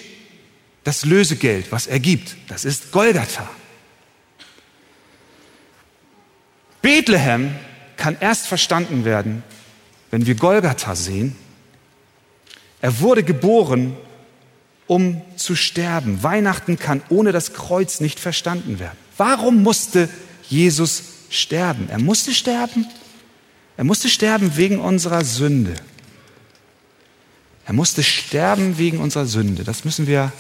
das 0.85 1.05
Lösegeld, 1.05 1.73
was 1.73 1.87
er 1.87 1.99
gibt. 1.99 2.37
Das 2.49 2.65
ist 2.65 2.93
Golgatha. 2.93 3.49
Bethlehem 6.83 7.55
kann 7.97 8.17
erst 8.21 8.47
verstanden 8.47 9.05
werden, 9.05 9.43
wenn 10.11 10.27
wir 10.27 10.35
Golgatha 10.35 10.95
sehen. 10.95 11.35
Er 12.83 13.01
wurde 13.01 13.25
geboren, 13.25 13.97
um 14.87 15.23
zu 15.37 15.57
sterben. 15.57 16.23
Weihnachten 16.23 16.79
kann 16.79 17.03
ohne 17.09 17.33
das 17.33 17.55
Kreuz 17.55 18.01
nicht 18.01 18.21
verstanden 18.21 18.79
werden. 18.79 18.99
Warum 19.17 19.63
musste 19.63 20.11
Jesus 20.49 21.03
sterben? 21.31 21.89
Er 21.89 21.99
musste 21.99 22.35
sterben. 22.35 22.87
Er 23.77 23.85
musste 23.85 24.09
sterben 24.09 24.57
wegen 24.57 24.79
unserer 24.79 25.25
Sünde. 25.25 25.75
Er 27.67 27.73
musste 27.73 28.03
sterben 28.03 28.79
wegen 28.79 28.99
unserer 28.99 29.27
Sünde. 29.27 29.65
Das 29.65 29.85
müssen 29.85 30.07
wir 30.07 30.33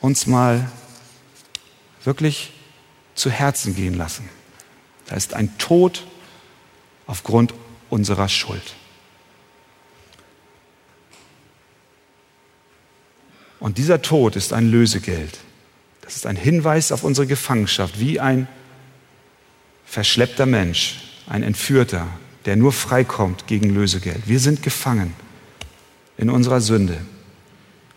uns 0.00 0.26
mal 0.26 0.70
wirklich 2.04 2.52
zu 3.14 3.30
Herzen 3.30 3.74
gehen 3.74 3.94
lassen. 3.94 4.28
Da 5.06 5.16
ist 5.16 5.34
ein 5.34 5.56
Tod 5.58 6.04
aufgrund 7.06 7.54
unserer 7.88 8.28
Schuld. 8.28 8.74
Und 13.60 13.78
dieser 13.78 14.02
Tod 14.02 14.36
ist 14.36 14.52
ein 14.52 14.70
Lösegeld. 14.70 15.38
Das 16.06 16.14
ist 16.14 16.26
ein 16.26 16.36
Hinweis 16.36 16.92
auf 16.92 17.02
unsere 17.02 17.26
Gefangenschaft, 17.26 17.98
wie 17.98 18.20
ein 18.20 18.46
verschleppter 19.84 20.46
Mensch, 20.46 21.00
ein 21.26 21.42
Entführter, 21.42 22.06
der 22.44 22.54
nur 22.54 22.72
freikommt 22.72 23.48
gegen 23.48 23.74
Lösegeld. 23.74 24.22
Wir 24.26 24.38
sind 24.38 24.62
gefangen 24.62 25.14
in 26.16 26.30
unserer 26.30 26.60
Sünde. 26.60 26.96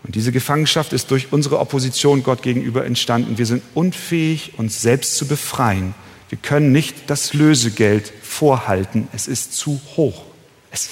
Und 0.04 0.16
diese 0.16 0.32
Gefangenschaft 0.32 0.92
ist 0.92 1.12
durch 1.12 1.32
unsere 1.32 1.60
Opposition 1.60 2.24
Gott 2.24 2.42
gegenüber 2.42 2.84
entstanden. 2.84 3.38
Wir 3.38 3.46
sind 3.46 3.62
unfähig, 3.76 4.54
uns 4.58 4.82
selbst 4.82 5.16
zu 5.16 5.28
befreien. 5.28 5.94
Wir 6.30 6.40
können 6.40 6.72
nicht 6.72 7.12
das 7.12 7.36
Lösegeld 7.36 8.12
vorhalten. 8.24 9.08
Es 9.14 9.28
ist 9.28 9.54
zu 9.54 9.80
hoch. 9.96 10.26
Es, 10.72 10.90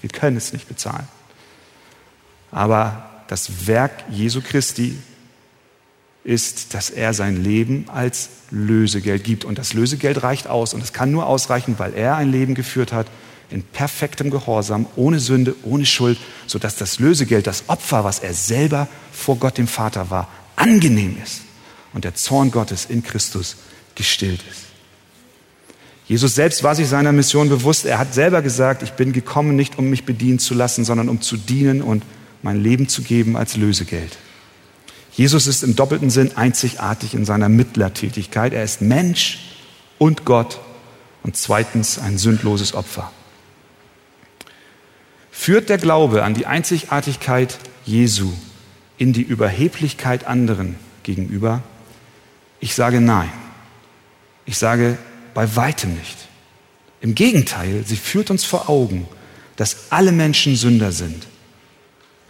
wir 0.00 0.10
können 0.10 0.36
es 0.36 0.52
nicht 0.52 0.66
bezahlen. 0.66 1.06
Aber 2.50 3.08
das 3.28 3.68
Werk 3.68 3.92
Jesu 4.10 4.40
Christi 4.40 4.98
ist, 6.24 6.74
dass 6.74 6.90
er 6.90 7.14
sein 7.14 7.42
Leben 7.42 7.86
als 7.88 8.28
Lösegeld 8.50 9.24
gibt. 9.24 9.44
Und 9.44 9.58
das 9.58 9.74
Lösegeld 9.74 10.22
reicht 10.22 10.46
aus. 10.46 10.74
Und 10.74 10.82
es 10.82 10.92
kann 10.92 11.10
nur 11.10 11.26
ausreichen, 11.26 11.76
weil 11.78 11.94
er 11.94 12.16
ein 12.16 12.30
Leben 12.30 12.54
geführt 12.54 12.92
hat 12.92 13.06
in 13.50 13.62
perfektem 13.62 14.30
Gehorsam, 14.30 14.86
ohne 14.96 15.20
Sünde, 15.20 15.54
ohne 15.62 15.84
Schuld, 15.84 16.18
sodass 16.46 16.76
das 16.76 16.98
Lösegeld, 16.98 17.46
das 17.46 17.64
Opfer, 17.68 18.04
was 18.04 18.18
er 18.18 18.34
selber 18.34 18.88
vor 19.12 19.36
Gott 19.36 19.58
dem 19.58 19.68
Vater 19.68 20.10
war, 20.10 20.28
angenehm 20.56 21.16
ist 21.22 21.42
und 21.92 22.04
der 22.04 22.14
Zorn 22.14 22.50
Gottes 22.50 22.86
in 22.86 23.02
Christus 23.02 23.56
gestillt 23.94 24.40
ist. 24.50 24.62
Jesus 26.08 26.34
selbst 26.34 26.62
war 26.62 26.74
sich 26.74 26.88
seiner 26.88 27.12
Mission 27.12 27.48
bewusst. 27.48 27.84
Er 27.84 27.98
hat 27.98 28.12
selber 28.12 28.42
gesagt, 28.42 28.82
ich 28.82 28.92
bin 28.92 29.12
gekommen, 29.12 29.54
nicht 29.56 29.78
um 29.78 29.88
mich 29.88 30.04
bedienen 30.04 30.38
zu 30.38 30.54
lassen, 30.54 30.84
sondern 30.84 31.08
um 31.08 31.20
zu 31.20 31.36
dienen 31.36 31.80
und 31.80 32.04
mein 32.42 32.62
Leben 32.62 32.88
zu 32.88 33.02
geben 33.02 33.36
als 33.36 33.56
Lösegeld. 33.56 34.16
Jesus 35.12 35.46
ist 35.46 35.62
im 35.62 35.76
doppelten 35.76 36.10
Sinn 36.10 36.36
einzigartig 36.36 37.14
in 37.14 37.24
seiner 37.24 37.48
Mittlertätigkeit. 37.48 38.52
Er 38.52 38.64
ist 38.64 38.80
Mensch 38.80 39.40
und 39.98 40.24
Gott 40.24 40.60
und 41.22 41.36
zweitens 41.36 41.98
ein 41.98 42.18
sündloses 42.18 42.74
Opfer 42.74 43.12
führt 45.42 45.70
der 45.70 45.78
Glaube 45.78 46.22
an 46.22 46.34
die 46.34 46.46
Einzigartigkeit 46.46 47.58
Jesu 47.84 48.32
in 48.96 49.12
die 49.12 49.22
Überheblichkeit 49.22 50.24
anderen 50.24 50.76
gegenüber? 51.02 51.64
Ich 52.60 52.76
sage 52.76 53.00
nein. 53.00 53.32
Ich 54.46 54.56
sage 54.56 54.98
bei 55.34 55.56
weitem 55.56 55.94
nicht. 55.94 56.16
Im 57.00 57.16
Gegenteil, 57.16 57.82
sie 57.84 57.96
führt 57.96 58.30
uns 58.30 58.44
vor 58.44 58.68
Augen, 58.68 59.08
dass 59.56 59.90
alle 59.90 60.12
Menschen 60.12 60.54
Sünder 60.54 60.92
sind, 60.92 61.26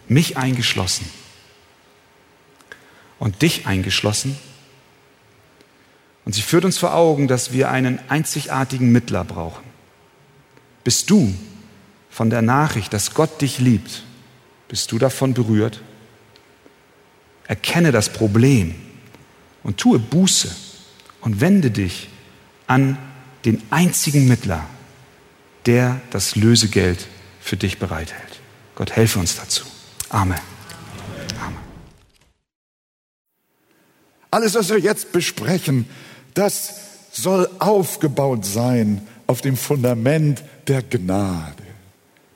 mich 0.07 0.35
eingeschlossen 0.35 1.07
und 3.19 3.41
dich 3.41 3.67
eingeschlossen. 3.67 4.37
Und 6.25 6.33
sie 6.33 6.41
führt 6.41 6.65
uns 6.65 6.77
vor 6.77 6.93
Augen, 6.93 7.27
dass 7.27 7.51
wir 7.51 7.69
einen 7.69 7.99
einzigartigen 8.09 8.91
Mittler 8.91 9.23
brauchen. 9.23 9.63
Bist 10.83 11.09
du 11.09 11.33
von 12.09 12.29
der 12.29 12.41
Nachricht, 12.41 12.93
dass 12.93 13.13
Gott 13.13 13.41
dich 13.41 13.59
liebt, 13.59 14.03
bist 14.67 14.91
du 14.91 14.97
davon 14.97 15.33
berührt? 15.33 15.81
Erkenne 17.47 17.91
das 17.91 18.09
Problem 18.09 18.75
und 19.63 19.77
tue 19.77 19.99
Buße 19.99 20.55
und 21.21 21.41
wende 21.41 21.71
dich 21.71 22.09
an 22.67 22.97
den 23.45 23.61
einzigen 23.69 24.27
Mittler, 24.27 24.65
der 25.65 26.01
das 26.11 26.35
Lösegeld 26.35 27.07
für 27.41 27.57
dich 27.57 27.79
bereithält. 27.79 28.41
Gott 28.75 28.91
helfe 28.91 29.19
uns 29.19 29.35
dazu. 29.35 29.63
Amen. 30.09 30.52
Alles, 34.33 34.55
was 34.55 34.69
wir 34.69 34.79
jetzt 34.79 35.11
besprechen, 35.11 35.85
das 36.33 36.73
soll 37.11 37.49
aufgebaut 37.59 38.45
sein 38.45 39.07
auf 39.27 39.41
dem 39.41 39.57
Fundament 39.57 40.43
der 40.67 40.81
Gnade 40.81 41.63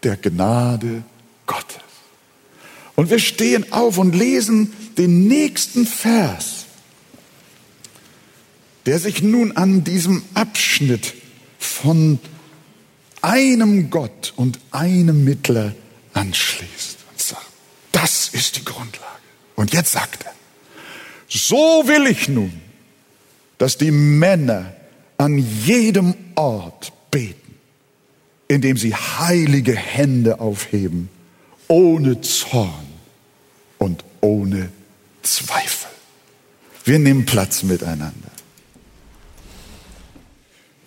der 0.03 0.17
Gnade 0.17 1.03
Gottes. 1.45 1.81
Und 2.95 3.09
wir 3.09 3.19
stehen 3.19 3.71
auf 3.71 3.97
und 3.97 4.15
lesen 4.15 4.73
den 4.97 5.27
nächsten 5.27 5.85
Vers, 5.85 6.65
der 8.85 8.99
sich 8.99 9.21
nun 9.21 9.55
an 9.55 9.83
diesem 9.83 10.23
Abschnitt 10.33 11.13
von 11.59 12.19
einem 13.21 13.89
Gott 13.89 14.33
und 14.35 14.59
einem 14.71 15.23
Mittler 15.23 15.75
anschließt 16.13 16.97
und 17.11 17.19
sagt, 17.19 17.47
das 17.91 18.29
ist 18.29 18.55
die 18.55 18.65
Grundlage. 18.65 19.05
Und 19.55 19.73
jetzt 19.73 19.91
sagt 19.91 20.23
er, 20.23 20.33
so 21.27 21.83
will 21.85 22.07
ich 22.07 22.27
nun, 22.27 22.53
dass 23.57 23.77
die 23.77 23.91
Männer 23.91 24.73
an 25.17 25.37
jedem 25.37 26.13
Ort 26.35 26.93
beten 27.11 27.47
indem 28.47 28.77
sie 28.77 28.95
heilige 28.95 29.75
Hände 29.75 30.39
aufheben, 30.39 31.09
ohne 31.67 32.21
Zorn 32.21 32.87
und 33.77 34.03
ohne 34.21 34.69
Zweifel. 35.23 35.89
Wir 36.85 36.99
nehmen 36.99 37.25
Platz 37.25 37.63
miteinander. 37.63 38.13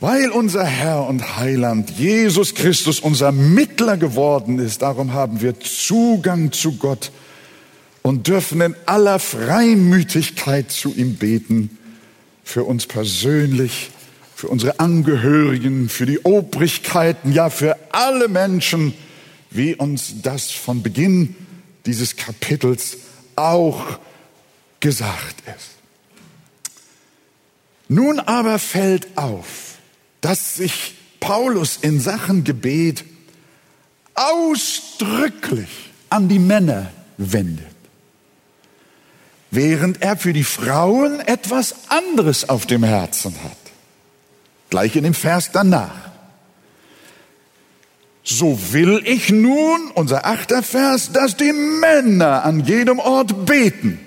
Weil 0.00 0.30
unser 0.30 0.64
Herr 0.64 1.06
und 1.06 1.36
Heiland 1.36 1.90
Jesus 1.90 2.54
Christus 2.54 3.00
unser 3.00 3.32
Mittler 3.32 3.98
geworden 3.98 4.58
ist, 4.58 4.80
darum 4.80 5.12
haben 5.12 5.42
wir 5.42 5.60
Zugang 5.60 6.52
zu 6.52 6.78
Gott 6.78 7.12
und 8.02 8.26
dürfen 8.26 8.60
in 8.60 8.74
aller 8.86 9.18
Freimütigkeit 9.18 10.70
zu 10.70 10.94
ihm 10.94 11.16
beten, 11.16 11.78
für 12.44 12.64
uns 12.64 12.86
persönlich 12.86 13.90
für 14.40 14.48
unsere 14.48 14.80
Angehörigen, 14.80 15.90
für 15.90 16.06
die 16.06 16.20
Obrigkeiten, 16.20 17.32
ja 17.32 17.50
für 17.50 17.76
alle 17.92 18.26
Menschen, 18.26 18.94
wie 19.50 19.74
uns 19.74 20.22
das 20.22 20.50
von 20.50 20.82
Beginn 20.82 21.36
dieses 21.84 22.16
Kapitels 22.16 22.96
auch 23.36 23.98
gesagt 24.80 25.42
ist. 25.46 25.72
Nun 27.88 28.18
aber 28.18 28.58
fällt 28.58 29.08
auf, 29.18 29.76
dass 30.22 30.54
sich 30.54 30.94
Paulus 31.20 31.76
in 31.76 32.00
Sachen 32.00 32.42
Gebet 32.42 33.04
ausdrücklich 34.14 35.68
an 36.08 36.30
die 36.30 36.38
Männer 36.38 36.90
wendet, 37.18 37.69
während 39.50 40.02
er 40.02 40.16
für 40.16 40.32
die 40.32 40.44
Frauen 40.44 41.20
etwas 41.20 41.74
anderes 41.88 42.48
auf 42.48 42.66
dem 42.66 42.82
Herzen 42.82 43.34
hat. 43.42 43.56
Gleich 44.70 44.96
in 44.96 45.04
dem 45.04 45.14
Vers 45.14 45.50
danach. 45.52 46.10
So 48.22 48.72
will 48.72 49.02
ich 49.04 49.30
nun, 49.30 49.90
unser 49.94 50.26
achter 50.26 50.62
Vers, 50.62 51.10
dass 51.12 51.36
die 51.36 51.52
Männer 51.52 52.44
an 52.44 52.64
jedem 52.64 52.98
Ort 53.00 53.46
beten. 53.46 53.98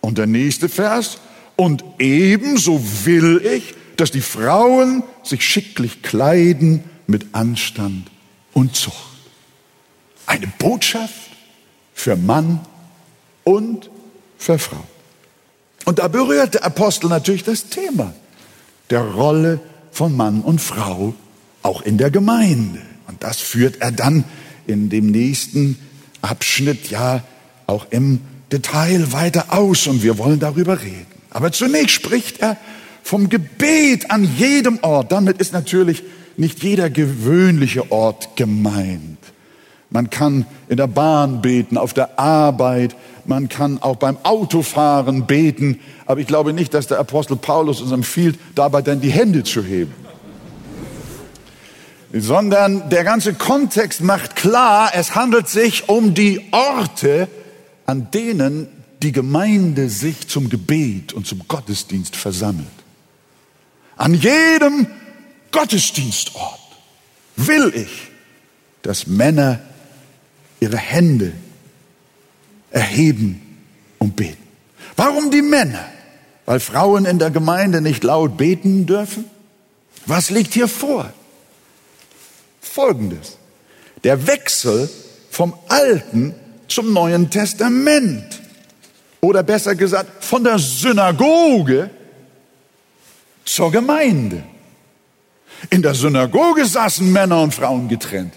Und 0.00 0.18
der 0.18 0.26
nächste 0.26 0.68
Vers, 0.68 1.18
und 1.56 1.82
ebenso 1.98 2.80
will 3.04 3.44
ich, 3.44 3.74
dass 3.96 4.12
die 4.12 4.20
Frauen 4.20 5.02
sich 5.24 5.44
schicklich 5.44 6.02
kleiden 6.02 6.84
mit 7.08 7.26
Anstand 7.32 8.08
und 8.52 8.76
Zucht. 8.76 8.94
Eine 10.26 10.46
Botschaft 10.58 11.30
für 11.94 12.14
Mann 12.14 12.60
und 13.42 13.90
für 14.38 14.58
Frau. 14.58 14.84
Und 15.84 15.98
da 15.98 16.08
berührt 16.08 16.54
der 16.54 16.64
Apostel 16.64 17.08
natürlich 17.08 17.44
das 17.44 17.68
Thema 17.68 18.14
der 18.90 19.02
Rolle 19.02 19.60
von 19.90 20.16
Mann 20.16 20.40
und 20.40 20.60
Frau 20.60 21.14
auch 21.62 21.82
in 21.82 21.98
der 21.98 22.10
Gemeinde. 22.10 22.80
Und 23.06 23.22
das 23.22 23.38
führt 23.38 23.80
er 23.80 23.92
dann 23.92 24.24
in 24.66 24.90
dem 24.90 25.10
nächsten 25.10 25.78
Abschnitt 26.22 26.90
ja 26.90 27.22
auch 27.66 27.86
im 27.90 28.20
Detail 28.52 29.12
weiter 29.12 29.46
aus 29.52 29.86
und 29.86 30.02
wir 30.02 30.18
wollen 30.18 30.40
darüber 30.40 30.80
reden. 30.80 31.06
Aber 31.30 31.52
zunächst 31.52 31.90
spricht 31.90 32.40
er 32.40 32.56
vom 33.02 33.28
Gebet 33.28 34.10
an 34.10 34.28
jedem 34.36 34.78
Ort. 34.82 35.12
Damit 35.12 35.38
ist 35.38 35.52
natürlich 35.52 36.02
nicht 36.36 36.62
jeder 36.62 36.88
gewöhnliche 36.90 37.90
Ort 37.90 38.36
gemeint. 38.36 39.18
Man 39.90 40.10
kann 40.10 40.46
in 40.68 40.76
der 40.76 40.86
Bahn 40.86 41.40
beten, 41.40 41.78
auf 41.78 41.94
der 41.94 42.18
Arbeit, 42.18 42.94
man 43.28 43.48
kann 43.48 43.80
auch 43.82 43.96
beim 43.96 44.16
Autofahren 44.22 45.26
beten, 45.26 45.80
aber 46.06 46.20
ich 46.20 46.26
glaube 46.26 46.54
nicht, 46.54 46.72
dass 46.72 46.86
der 46.86 46.98
Apostel 46.98 47.36
Paulus 47.36 47.82
uns 47.82 47.92
empfiehlt, 47.92 48.38
dabei 48.54 48.80
dann 48.80 49.00
die 49.00 49.10
Hände 49.10 49.44
zu 49.44 49.62
heben. 49.62 49.92
Sondern 52.10 52.88
der 52.88 53.04
ganze 53.04 53.34
Kontext 53.34 54.00
macht 54.00 54.34
klar, 54.34 54.92
es 54.94 55.14
handelt 55.14 55.48
sich 55.48 55.90
um 55.90 56.14
die 56.14 56.40
Orte, 56.52 57.28
an 57.84 58.10
denen 58.10 58.66
die 59.02 59.12
Gemeinde 59.12 59.90
sich 59.90 60.26
zum 60.26 60.48
Gebet 60.48 61.12
und 61.12 61.26
zum 61.26 61.46
Gottesdienst 61.46 62.16
versammelt. 62.16 62.66
An 63.96 64.14
jedem 64.14 64.86
Gottesdienstort 65.52 66.58
will 67.36 67.72
ich, 67.74 68.10
dass 68.80 69.06
Männer 69.06 69.60
ihre 70.60 70.78
Hände 70.78 71.32
erheben 72.70 73.40
und 73.98 74.16
beten. 74.16 74.42
Warum 74.96 75.30
die 75.30 75.42
Männer? 75.42 75.84
Weil 76.46 76.60
Frauen 76.60 77.04
in 77.04 77.18
der 77.18 77.30
Gemeinde 77.30 77.80
nicht 77.80 78.04
laut 78.04 78.36
beten 78.36 78.86
dürfen? 78.86 79.24
Was 80.06 80.30
liegt 80.30 80.54
hier 80.54 80.68
vor? 80.68 81.12
Folgendes. 82.60 83.36
Der 84.04 84.26
Wechsel 84.26 84.88
vom 85.30 85.54
Alten 85.68 86.34
zum 86.68 86.92
Neuen 86.92 87.30
Testament 87.30 88.40
oder 89.20 89.42
besser 89.42 89.74
gesagt 89.74 90.24
von 90.24 90.44
der 90.44 90.58
Synagoge 90.58 91.90
zur 93.44 93.70
Gemeinde. 93.72 94.42
In 95.70 95.82
der 95.82 95.94
Synagoge 95.94 96.64
saßen 96.64 97.10
Männer 97.12 97.42
und 97.42 97.54
Frauen 97.54 97.88
getrennt. 97.88 98.34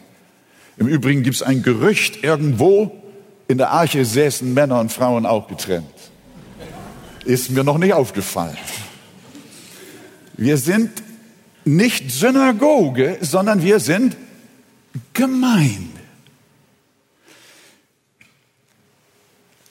Im 0.78 0.88
Übrigen 0.88 1.24
gibt 1.24 1.36
es 1.36 1.44
ein 1.44 1.62
Gerücht, 1.62 2.24
irgendwo 2.24 3.01
in 3.52 3.58
der 3.58 3.72
Arche 3.72 4.06
säßen 4.06 4.54
Männer 4.54 4.80
und 4.80 4.92
Frauen 4.92 5.26
auch 5.26 5.48
getrennt. 5.48 5.86
Ist 7.26 7.52
mir 7.52 7.64
noch 7.64 7.78
nicht 7.78 7.94
aufgefallen. 7.94 8.58
Wir 10.38 10.58
sind 10.58 10.90
nicht 11.66 12.12
Synagoge, 12.12 13.18
sondern 13.22 13.62
wir 13.62 13.80
sind 13.80 14.16
Gemeinde. 15.14 16.00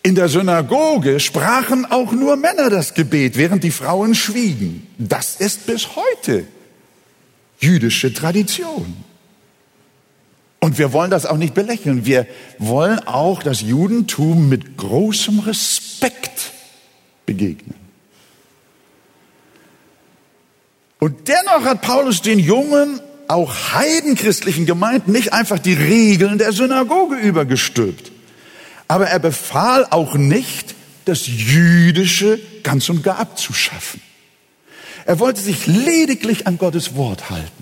In 0.02 0.14
der 0.14 0.28
Synagoge 0.28 1.18
sprachen 1.20 1.84
auch 1.84 2.12
nur 2.12 2.36
Männer 2.36 2.70
das 2.70 2.94
Gebet, 2.94 3.36
während 3.36 3.64
die 3.64 3.70
Frauen 3.70 4.14
schwiegen. 4.14 4.86
Das 4.98 5.36
ist 5.36 5.66
bis 5.66 5.96
heute 5.96 6.46
jüdische 7.58 8.12
Tradition. 8.12 9.09
Und 10.60 10.78
wir 10.78 10.92
wollen 10.92 11.10
das 11.10 11.24
auch 11.24 11.38
nicht 11.38 11.54
belächeln. 11.54 12.04
Wir 12.04 12.26
wollen 12.58 12.98
auch 13.00 13.42
das 13.42 13.62
Judentum 13.62 14.48
mit 14.48 14.76
großem 14.76 15.40
Respekt 15.40 16.52
begegnen. 17.24 17.74
Und 20.98 21.28
dennoch 21.28 21.64
hat 21.64 21.80
Paulus 21.80 22.20
den 22.20 22.38
jungen, 22.38 23.00
auch 23.26 23.72
heidenchristlichen 23.72 24.66
Gemeinden 24.66 25.12
nicht 25.12 25.32
einfach 25.32 25.58
die 25.58 25.72
Regeln 25.72 26.36
der 26.36 26.52
Synagoge 26.52 27.16
übergestülpt. 27.16 28.12
Aber 28.86 29.06
er 29.06 29.18
befahl 29.18 29.86
auch 29.88 30.14
nicht, 30.14 30.74
das 31.06 31.26
Jüdische 31.26 32.38
ganz 32.62 32.88
und 32.88 33.02
gar 33.02 33.18
abzuschaffen. 33.18 34.02
Er 35.06 35.18
wollte 35.18 35.40
sich 35.40 35.66
lediglich 35.66 36.46
an 36.46 36.58
Gottes 36.58 36.94
Wort 36.94 37.30
halten. 37.30 37.59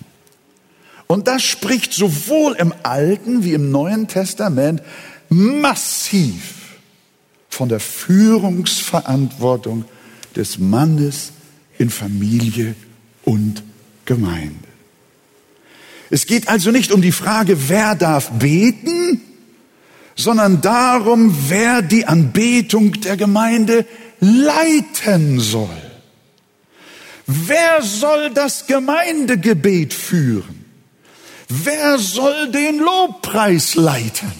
Und 1.09 1.27
das 1.27 1.43
spricht 1.43 1.95
sowohl 1.95 2.55
im 2.59 2.73
Alten 2.85 3.43
wie 3.43 3.55
im 3.55 3.73
Neuen 3.73 4.07
Testament 4.07 4.83
massiv 5.31 6.77
von 7.49 7.69
der 7.69 7.81
Führungsverantwortung 7.81 9.87
des 10.37 10.59
Mannes 10.59 11.33
in 11.79 11.91
Familie 11.91 12.75
und 13.25 13.63
Gemeinde. 14.05 14.69
Es 16.11 16.27
geht 16.27 16.49
also 16.49 16.71
nicht 16.71 16.93
um 16.93 17.03
die 17.03 17.13
Frage, 17.13 17.69
wer 17.69 17.95
darf 17.95 18.31
beten, 18.31 19.21
sondern 20.15 20.61
darum, 20.61 21.35
wer 21.49 21.81
die 21.81 22.05
Anbetung 22.05 22.93
der 23.01 23.17
Gemeinde 23.17 23.87
leiten 24.21 25.41
soll. 25.41 25.69
Wer 27.27 27.83
soll 27.83 28.31
das 28.31 28.67
Gemeindegebet 28.67 29.95
führen? 29.95 30.58
Wer 31.49 31.99
soll 31.99 32.51
den 32.51 32.79
Lobpreis 32.79 33.75
leiten? 33.75 34.33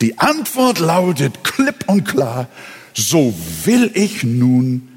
Die 0.00 0.18
Antwort 0.18 0.78
lautet 0.78 1.42
klipp 1.42 1.84
und 1.88 2.04
klar, 2.04 2.48
so 2.94 3.34
will 3.64 3.90
ich 3.94 4.22
nun, 4.22 4.88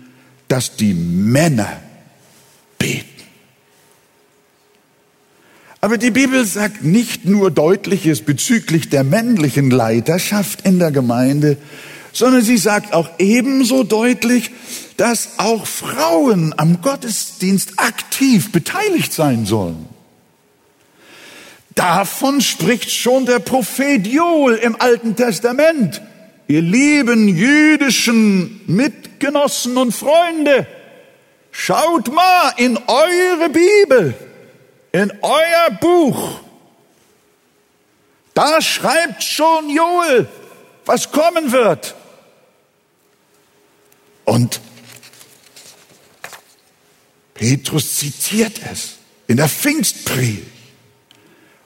dass 0.47 0.75
die 0.75 0.93
Männer 0.93 1.81
beten. 2.77 3.07
Aber 5.79 5.97
die 5.97 6.11
Bibel 6.11 6.45
sagt 6.45 6.83
nicht 6.83 7.25
nur 7.25 7.49
Deutliches 7.49 8.21
bezüglich 8.21 8.89
der 8.89 9.03
männlichen 9.03 9.71
Leiterschaft 9.71 10.61
in 10.67 10.77
der 10.77 10.91
Gemeinde, 10.91 11.57
sondern 12.13 12.43
sie 12.43 12.57
sagt 12.57 12.93
auch 12.93 13.09
ebenso 13.17 13.83
deutlich, 13.83 14.51
dass 14.97 15.39
auch 15.39 15.65
Frauen 15.65 16.53
am 16.57 16.83
Gottesdienst 16.83 17.79
aktiv 17.79 18.51
beteiligt 18.51 19.13
sein 19.13 19.47
sollen. 19.47 19.90
Davon 21.75 22.41
spricht 22.41 22.91
schon 22.91 23.25
der 23.25 23.39
Prophet 23.39 24.05
Joel 24.05 24.55
im 24.57 24.79
Alten 24.79 25.15
Testament. 25.15 26.01
Ihr 26.47 26.61
lieben 26.61 27.27
jüdischen 27.27 28.61
Mitgenossen 28.67 29.77
und 29.77 29.93
Freunde, 29.93 30.67
schaut 31.51 32.13
mal 32.13 32.53
in 32.57 32.77
eure 32.77 33.49
Bibel 33.49 34.15
in 34.91 35.11
euer 35.21 35.71
Buch, 35.79 36.41
da 38.33 38.61
schreibt 38.61 39.23
schon 39.23 39.69
Joel, 39.69 40.27
was 40.85 41.11
kommen 41.11 41.51
wird. 41.51 41.95
Und 44.25 44.61
Petrus 47.33 47.97
zitiert 47.97 48.61
es 48.71 48.97
in 49.27 49.37
der 49.37 49.49
Pfingstpredigt. 49.49 50.50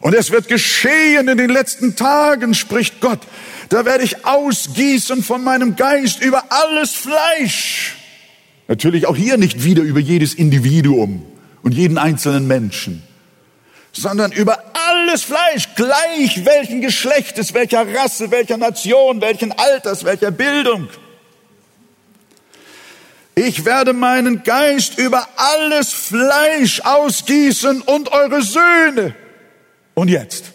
Und 0.05 0.13
es 0.13 0.29
wird 0.29 0.47
geschehen 0.47 1.27
in 1.29 1.37
den 1.39 1.49
letzten 1.49 1.95
Tagen, 1.95 2.53
spricht 2.53 3.01
Gott. 3.01 3.21
Da 3.69 3.85
werde 3.85 4.03
ich 4.03 4.23
ausgießen 4.23 5.23
von 5.23 5.43
meinem 5.43 5.75
Geist 5.75 6.21
über 6.21 6.43
alles 6.49 6.91
Fleisch. 6.91 7.95
Natürlich 8.67 9.07
auch 9.07 9.15
hier 9.15 9.37
nicht 9.37 9.63
wieder 9.63 9.81
über 9.81 9.99
jedes 9.99 10.35
Individuum 10.35 11.25
und 11.63 11.71
jeden 11.71 11.97
einzelnen 11.97 12.45
Menschen 12.45 13.01
sondern 13.93 14.31
über 14.33 14.61
alles 14.73 15.23
Fleisch, 15.23 15.69
gleich 15.75 16.45
welchen 16.45 16.81
Geschlechtes, 16.81 17.55
welcher 17.55 17.87
Rasse, 17.95 18.29
welcher 18.29 18.57
Nation, 18.57 19.21
welchen 19.21 19.53
Alters, 19.53 20.03
welcher 20.03 20.29
Bildung. 20.29 20.87
Ich 23.33 23.65
werde 23.65 23.93
meinen 23.93 24.43
Geist 24.43 24.99
über 24.99 25.27
alles 25.35 25.93
Fleisch 25.93 26.81
ausgießen 26.81 27.81
und 27.81 28.11
eure 28.11 28.43
Söhne. 28.43 29.15
Und 29.95 30.10
jetzt. 30.10 30.51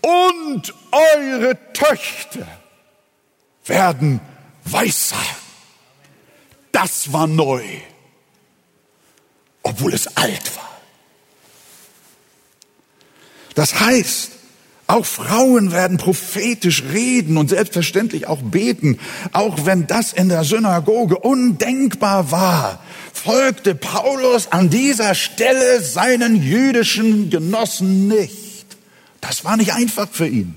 Und 0.00 0.72
eure 0.92 1.58
Töchter 1.72 2.46
werden 3.64 4.20
Weissagen. 4.64 5.44
Das 6.70 7.12
war 7.12 7.26
neu, 7.26 7.62
obwohl 9.62 9.94
es 9.94 10.16
alt 10.16 10.56
war. 10.56 10.70
Das 13.54 13.80
heißt, 13.80 14.32
auch 14.86 15.06
Frauen 15.06 15.72
werden 15.72 15.96
prophetisch 15.96 16.82
reden 16.92 17.38
und 17.38 17.48
selbstverständlich 17.48 18.26
auch 18.26 18.42
beten. 18.42 18.98
Auch 19.32 19.64
wenn 19.64 19.86
das 19.86 20.12
in 20.12 20.28
der 20.28 20.44
Synagoge 20.44 21.18
undenkbar 21.18 22.30
war, 22.30 22.82
folgte 23.14 23.74
Paulus 23.74 24.52
an 24.52 24.68
dieser 24.68 25.14
Stelle 25.14 25.80
seinen 25.80 26.42
jüdischen 26.42 27.30
Genossen 27.30 28.08
nicht. 28.08 28.66
Das 29.20 29.44
war 29.44 29.56
nicht 29.56 29.72
einfach 29.72 30.08
für 30.10 30.26
ihn. 30.26 30.56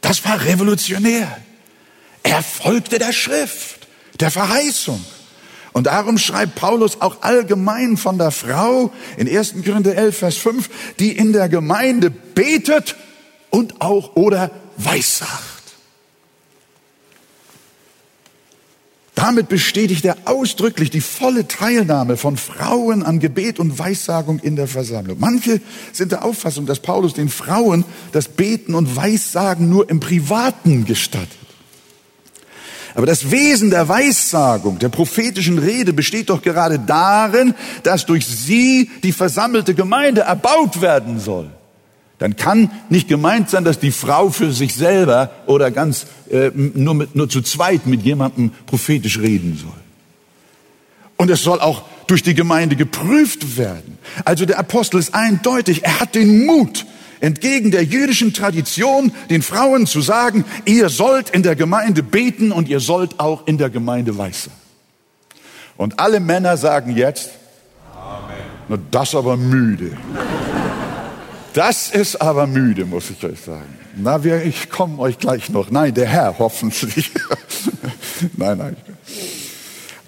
Das 0.00 0.24
war 0.24 0.42
revolutionär. 0.42 1.36
Er 2.22 2.42
folgte 2.42 2.98
der 2.98 3.12
Schrift, 3.12 3.86
der 4.20 4.30
Verheißung. 4.30 5.04
Und 5.72 5.88
darum 5.88 6.16
schreibt 6.16 6.54
Paulus 6.54 7.00
auch 7.00 7.22
allgemein 7.22 7.96
von 7.96 8.16
der 8.16 8.30
Frau 8.30 8.92
in 9.16 9.28
1. 9.28 9.56
Korinther 9.64 9.96
11, 9.96 10.16
Vers 10.16 10.36
5, 10.36 10.70
die 11.00 11.12
in 11.12 11.32
der 11.32 11.48
Gemeinde 11.48 12.10
betet 12.10 12.96
und 13.50 13.80
auch 13.80 14.14
oder 14.14 14.50
weissagt. 14.76 15.53
Damit 19.14 19.48
bestätigt 19.48 20.04
er 20.04 20.16
ausdrücklich 20.24 20.90
die 20.90 21.00
volle 21.00 21.46
Teilnahme 21.46 22.16
von 22.16 22.36
Frauen 22.36 23.04
an 23.04 23.20
Gebet 23.20 23.60
und 23.60 23.78
Weissagung 23.78 24.40
in 24.40 24.56
der 24.56 24.66
Versammlung. 24.66 25.18
Manche 25.20 25.60
sind 25.92 26.10
der 26.10 26.24
Auffassung, 26.24 26.66
dass 26.66 26.80
Paulus 26.80 27.14
den 27.14 27.28
Frauen 27.28 27.84
das 28.10 28.26
Beten 28.26 28.74
und 28.74 28.96
Weissagen 28.96 29.70
nur 29.70 29.88
im 29.88 30.00
Privaten 30.00 30.84
gestattet. 30.84 31.30
Aber 32.96 33.06
das 33.06 33.30
Wesen 33.30 33.70
der 33.70 33.88
Weissagung, 33.88 34.78
der 34.78 34.88
prophetischen 34.88 35.58
Rede 35.58 35.92
besteht 35.92 36.30
doch 36.30 36.42
gerade 36.42 36.78
darin, 36.78 37.54
dass 37.82 38.06
durch 38.06 38.26
sie 38.26 38.90
die 39.02 39.12
versammelte 39.12 39.74
Gemeinde 39.74 40.22
erbaut 40.22 40.80
werden 40.80 41.18
soll. 41.18 41.50
Dann 42.18 42.36
kann 42.36 42.70
nicht 42.90 43.08
gemeint 43.08 43.50
sein, 43.50 43.64
dass 43.64 43.80
die 43.80 43.90
Frau 43.90 44.30
für 44.30 44.52
sich 44.52 44.74
selber 44.74 45.30
oder 45.46 45.70
ganz 45.70 46.06
äh, 46.30 46.50
nur, 46.54 46.94
mit, 46.94 47.16
nur 47.16 47.28
zu 47.28 47.42
zweit 47.42 47.86
mit 47.86 48.02
jemandem 48.02 48.52
prophetisch 48.66 49.18
reden 49.18 49.58
soll. 49.60 49.72
Und 51.16 51.30
es 51.30 51.42
soll 51.42 51.60
auch 51.60 51.82
durch 52.06 52.22
die 52.22 52.34
Gemeinde 52.34 52.76
geprüft 52.76 53.56
werden. 53.56 53.98
Also 54.24 54.46
der 54.46 54.58
Apostel 54.58 54.98
ist 54.98 55.14
eindeutig, 55.14 55.84
er 55.84 56.00
hat 56.00 56.14
den 56.14 56.44
Mut, 56.46 56.86
entgegen 57.20 57.70
der 57.70 57.84
jüdischen 57.84 58.32
Tradition 58.32 59.12
den 59.30 59.42
Frauen 59.42 59.86
zu 59.86 60.00
sagen, 60.00 60.44
ihr 60.66 60.90
sollt 60.90 61.30
in 61.30 61.42
der 61.42 61.56
Gemeinde 61.56 62.02
beten 62.02 62.52
und 62.52 62.68
ihr 62.68 62.80
sollt 62.80 63.18
auch 63.20 63.46
in 63.46 63.58
der 63.58 63.70
Gemeinde 63.70 64.18
weisen. 64.18 64.52
Und 65.76 65.98
alle 65.98 66.20
Männer 66.20 66.56
sagen 66.56 66.96
jetzt, 66.96 67.30
Amen. 67.92 68.36
Na, 68.68 68.78
das 68.90 69.14
aber 69.14 69.36
müde. 69.36 69.96
Das 71.54 71.88
ist 71.88 72.20
aber 72.20 72.48
müde, 72.48 72.84
muss 72.84 73.10
ich 73.10 73.24
euch 73.24 73.40
sagen. 73.40 73.78
Na, 73.96 74.24
wir, 74.24 74.44
ich 74.44 74.70
komme 74.70 74.98
euch 74.98 75.18
gleich 75.18 75.50
noch. 75.50 75.70
Nein, 75.70 75.94
der 75.94 76.06
Herr 76.06 76.38
hoffentlich. 76.40 77.12
nein, 78.36 78.58
nein. 78.58 78.76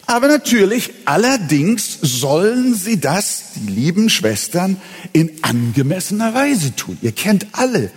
Aber 0.06 0.26
natürlich, 0.26 0.90
allerdings 1.04 1.98
sollen 2.02 2.74
sie 2.74 2.98
das, 2.98 3.52
die 3.54 3.72
lieben 3.72 4.10
Schwestern, 4.10 4.80
in 5.12 5.30
angemessener 5.42 6.34
Weise 6.34 6.74
tun. 6.74 6.98
Ihr 7.00 7.12
kennt 7.12 7.46
alle 7.52 7.92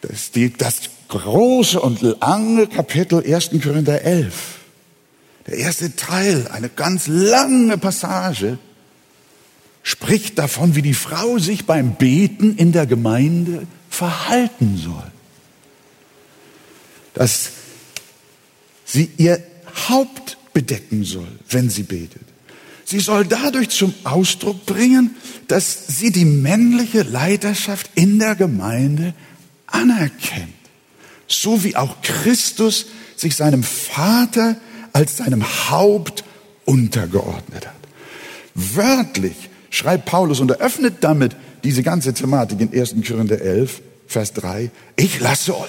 das, 0.00 0.30
die, 0.30 0.50
das 0.50 0.80
große 1.08 1.78
und 1.78 2.00
lange 2.00 2.66
Kapitel 2.66 3.22
1. 3.22 3.50
Korinther 3.62 4.00
11. 4.02 4.32
Der 5.46 5.58
erste 5.58 5.94
Teil, 5.96 6.46
eine 6.50 6.70
ganz 6.70 7.08
lange 7.08 7.76
Passage, 7.76 8.58
spricht 9.88 10.38
davon, 10.38 10.74
wie 10.74 10.82
die 10.82 10.92
Frau 10.92 11.38
sich 11.38 11.64
beim 11.64 11.94
Beten 11.94 12.56
in 12.56 12.72
der 12.72 12.84
Gemeinde 12.84 13.66
verhalten 13.88 14.76
soll. 14.76 15.10
Dass 17.14 17.52
sie 18.84 19.08
ihr 19.16 19.42
Haupt 19.88 20.36
bedecken 20.52 21.04
soll, 21.04 21.28
wenn 21.48 21.70
sie 21.70 21.84
betet. 21.84 22.20
Sie 22.84 23.00
soll 23.00 23.24
dadurch 23.24 23.70
zum 23.70 23.94
Ausdruck 24.04 24.66
bringen, 24.66 25.16
dass 25.46 25.86
sie 25.86 26.12
die 26.12 26.26
männliche 26.26 27.02
Leiterschaft 27.02 27.90
in 27.94 28.18
der 28.18 28.34
Gemeinde 28.34 29.14
anerkennt. 29.66 30.52
So 31.26 31.64
wie 31.64 31.76
auch 31.76 32.02
Christus 32.02 32.88
sich 33.16 33.36
seinem 33.36 33.62
Vater 33.62 34.56
als 34.92 35.16
seinem 35.16 35.70
Haupt 35.70 36.24
untergeordnet 36.66 37.66
hat. 37.66 37.74
Wörtlich 38.54 39.48
schreibt 39.70 40.06
Paulus 40.06 40.40
und 40.40 40.50
eröffnet 40.50 40.96
damit 41.00 41.36
diese 41.64 41.82
ganze 41.82 42.14
Thematik 42.14 42.60
in 42.60 42.72
1. 42.72 42.94
Korinther 43.06 43.40
11, 43.40 43.82
Vers 44.06 44.32
3. 44.32 44.70
Ich 44.96 45.20
lasse 45.20 45.56
euch 45.56 45.68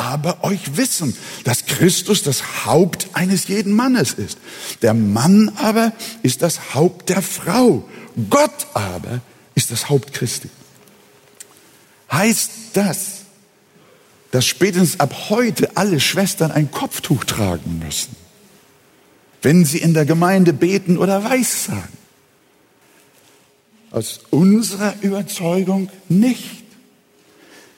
aber 0.00 0.42
euch 0.44 0.78
wissen, 0.78 1.14
dass 1.44 1.66
Christus 1.66 2.22
das 2.22 2.64
Haupt 2.64 3.08
eines 3.12 3.48
jeden 3.48 3.74
Mannes 3.74 4.14
ist. 4.14 4.38
Der 4.80 4.94
Mann 4.94 5.52
aber 5.56 5.92
ist 6.22 6.40
das 6.40 6.74
Haupt 6.74 7.10
der 7.10 7.20
Frau. 7.20 7.86
Gott 8.30 8.66
aber 8.72 9.20
ist 9.54 9.70
das 9.70 9.90
Haupt 9.90 10.14
Christi. 10.14 10.48
Heißt 12.10 12.50
das, 12.72 13.22
dass 14.30 14.46
spätestens 14.46 15.00
ab 15.00 15.28
heute 15.28 15.76
alle 15.76 16.00
Schwestern 16.00 16.50
ein 16.50 16.70
Kopftuch 16.70 17.24
tragen 17.24 17.82
müssen, 17.84 18.16
wenn 19.42 19.66
sie 19.66 19.78
in 19.78 19.92
der 19.92 20.06
Gemeinde 20.06 20.54
beten 20.54 20.96
oder 20.96 21.24
weissagen? 21.24 21.99
Aus 23.90 24.20
unserer 24.30 24.94
Überzeugung 25.00 25.88
nicht. 26.08 26.62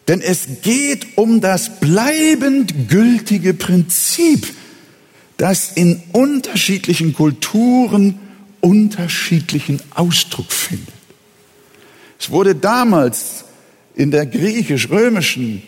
Denn 0.08 0.20
es 0.20 0.46
geht 0.62 1.16
um 1.16 1.40
das 1.40 1.80
bleibend 1.80 2.88
gültige 2.88 3.54
Prinzip, 3.54 4.52
das 5.36 5.72
in 5.72 6.02
unterschiedlichen 6.12 7.14
Kulturen 7.14 8.18
unterschiedlichen 8.60 9.80
Ausdruck 9.94 10.50
findet. 10.52 10.94
Es 12.18 12.30
wurde 12.30 12.54
damals 12.54 13.44
in 13.94 14.10
der 14.10 14.26
griechisch-römischen 14.26 15.62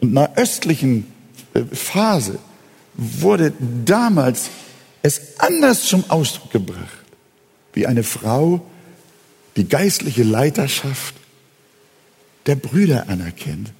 und 0.00 0.12
nahöstlichen 0.12 1.06
äh, 1.54 1.62
Phase, 1.72 2.38
wurde 2.94 3.52
damals 3.84 4.48
es 5.02 5.38
anders 5.38 5.82
zum 5.82 6.04
Ausdruck 6.08 6.52
gebracht, 6.52 7.04
wie 7.72 7.86
eine 7.86 8.02
Frau 8.02 8.64
die 9.56 9.68
geistliche 9.68 10.22
Leiterschaft 10.22 11.14
der 12.46 12.56
Brüder 12.56 13.08
anerkennt, 13.08 13.72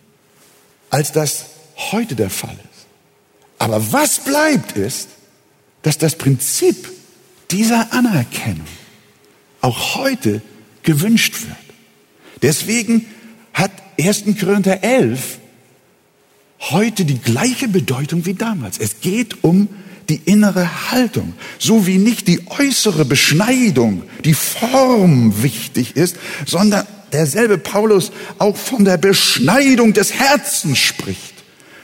als 0.91 1.13
das 1.13 1.47
heute 1.77 2.15
der 2.15 2.31
Fall 2.31 2.57
ist. 2.73 2.87
Aber 3.59 3.93
was 3.93 4.25
bleibt 4.25 4.73
ist, 4.73 5.09
dass 5.83 5.99
das 5.99 6.17
Prinzip 6.17 6.91
dieser 7.51 7.93
Anerkennung 7.93 8.67
auch 9.61 9.97
heute 9.97 10.43
gewünscht 10.83 11.35
wird. 11.43 11.57
Deswegen 12.43 13.07
hat 13.53 13.71
1. 13.99 14.25
Korinther 14.39 14.83
11 14.83 15.39
heute 16.59 17.05
die 17.05 17.19
gleiche 17.19 17.69
Bedeutung 17.69 18.27
wie 18.27 18.35
damals. 18.35 18.79
Es 18.79 19.01
geht 19.01 19.45
um 19.45 19.69
die 20.09 20.21
innere 20.25 20.91
Haltung, 20.91 21.35
so 21.59 21.87
wie 21.87 21.99
nicht 21.99 22.29
die 22.29 22.41
äußere 22.47 23.05
Beschneidung, 23.05 24.03
die 24.25 24.35
Form 24.35 25.43
wichtig 25.43 25.97
ist, 25.97 26.17
sondern 26.47 26.87
derselbe 27.13 27.59
Paulus 27.59 28.13
auch 28.39 28.57
von 28.57 28.85
der 28.85 28.99
Beschneidung 28.99 29.93
des 29.93 30.13
Herzens 30.13 30.79
spricht, 30.79 31.37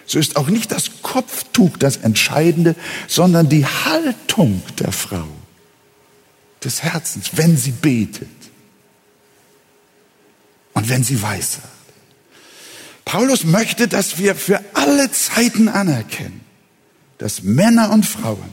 so 0.07 0.19
ist 0.19 0.37
auch 0.37 0.49
nicht 0.49 0.71
das 0.71 1.03
Kopftuch 1.03 1.77
das 1.79 1.99
Entscheidende, 1.99 2.75
sondern 3.09 3.49
die 3.49 3.65
Haltung 3.65 4.63
der 4.79 4.93
Frau 4.93 5.27
des 6.63 6.83
Herzens, 6.83 7.31
wenn 7.33 7.57
sie 7.57 7.71
betet 7.71 8.29
und 10.75 10.89
wenn 10.89 11.03
sie 11.03 11.23
weissagt. 11.23 11.67
Paulus 13.05 13.45
möchte, 13.45 13.89
dass 13.89 14.19
wir 14.19 14.35
für 14.35 14.61
alle 14.75 15.11
Zeiten 15.11 15.69
anerkennen, 15.69 16.42
dass 17.23 17.45
Männer 17.45 17.93
und 17.93 18.05
Frauen 18.05 18.51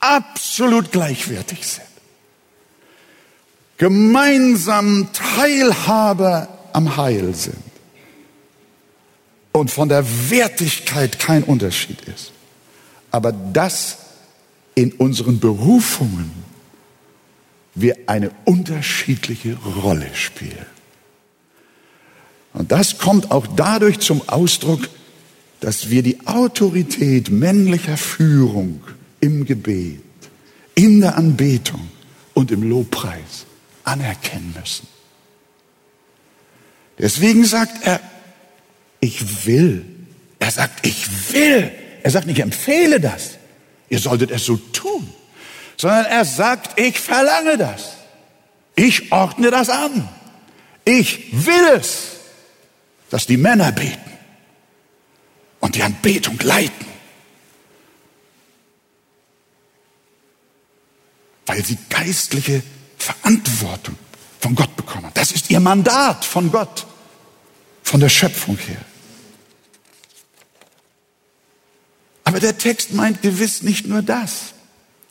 absolut 0.00 0.90
gleichwertig 0.90 1.64
sind. 1.64 1.86
Gemeinsam 3.78 5.08
Teilhaber 5.12 6.48
am 6.72 6.96
Heil 6.96 7.32
sind. 7.34 7.62
Und 9.52 9.70
von 9.70 9.88
der 9.88 10.04
Wertigkeit 10.30 11.20
kein 11.20 11.44
Unterschied 11.44 12.00
ist, 12.02 12.32
aber 13.12 13.32
dass 13.32 13.98
in 14.74 14.92
unseren 14.92 15.38
Berufungen 15.38 16.30
wir 17.74 17.96
eine 18.06 18.32
unterschiedliche 18.44 19.56
Rolle 19.82 20.12
spielen. 20.12 20.66
Und 22.52 22.72
das 22.72 22.98
kommt 22.98 23.30
auch 23.30 23.46
dadurch 23.46 24.00
zum 24.00 24.28
Ausdruck, 24.28 24.88
dass 25.60 25.90
wir 25.90 26.02
die 26.02 26.26
Autorität 26.26 27.30
männlicher 27.30 27.96
Führung 27.96 28.82
im 29.20 29.44
Gebet, 29.44 30.00
in 30.74 31.00
der 31.00 31.16
Anbetung 31.16 31.88
und 32.34 32.50
im 32.50 32.68
Lobpreis 32.68 33.46
anerkennen 33.84 34.54
müssen. 34.58 34.86
Deswegen 36.98 37.44
sagt 37.44 37.86
er, 37.86 38.00
ich 39.00 39.46
will. 39.46 39.84
Er 40.38 40.50
sagt, 40.50 40.86
ich 40.86 41.32
will. 41.32 41.70
Er 42.02 42.10
sagt 42.10 42.26
nicht, 42.26 42.38
ich 42.38 42.42
empfehle 42.42 43.00
das. 43.00 43.32
Ihr 43.88 43.98
solltet 43.98 44.30
es 44.30 44.44
so 44.44 44.56
tun. 44.56 45.08
Sondern 45.76 46.06
er 46.06 46.24
sagt, 46.24 46.78
ich 46.80 46.98
verlange 46.98 47.58
das. 47.58 47.96
Ich 48.74 49.12
ordne 49.12 49.50
das 49.50 49.68
an. 49.68 50.08
Ich 50.84 51.28
will 51.32 51.76
es 51.76 52.16
dass 53.10 53.26
die 53.26 53.36
Männer 53.36 53.72
beten 53.72 54.10
die 55.76 55.82
Anbetung 55.82 56.38
leiten. 56.42 56.86
Weil 61.46 61.64
sie 61.64 61.78
geistliche 61.88 62.62
Verantwortung 62.98 63.96
von 64.40 64.54
Gott 64.54 64.74
bekommen. 64.76 65.10
Das 65.14 65.32
ist 65.32 65.50
ihr 65.50 65.60
Mandat 65.60 66.24
von 66.24 66.50
Gott, 66.50 66.86
von 67.82 68.00
der 68.00 68.08
Schöpfung 68.08 68.56
her. 68.58 68.80
Aber 72.24 72.40
der 72.40 72.58
Text 72.58 72.92
meint 72.92 73.22
gewiss 73.22 73.62
nicht 73.62 73.86
nur 73.86 74.02
das, 74.02 74.54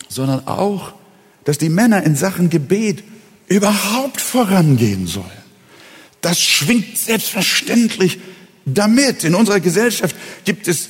sondern 0.09 0.47
auch, 0.47 0.93
dass 1.45 1.57
die 1.57 1.69
Männer 1.69 2.03
in 2.03 2.15
Sachen 2.15 2.49
Gebet 2.49 3.03
überhaupt 3.47 4.19
vorangehen 4.19 5.07
sollen 5.07 5.45
das 6.25 6.41
schwingt 6.41 6.97
selbstverständlich 6.97 8.17
damit. 8.65 9.23
In 9.23 9.35
unserer 9.35 9.59
Gesellschaft 9.59 10.15
gibt 10.43 10.67
es 10.67 10.89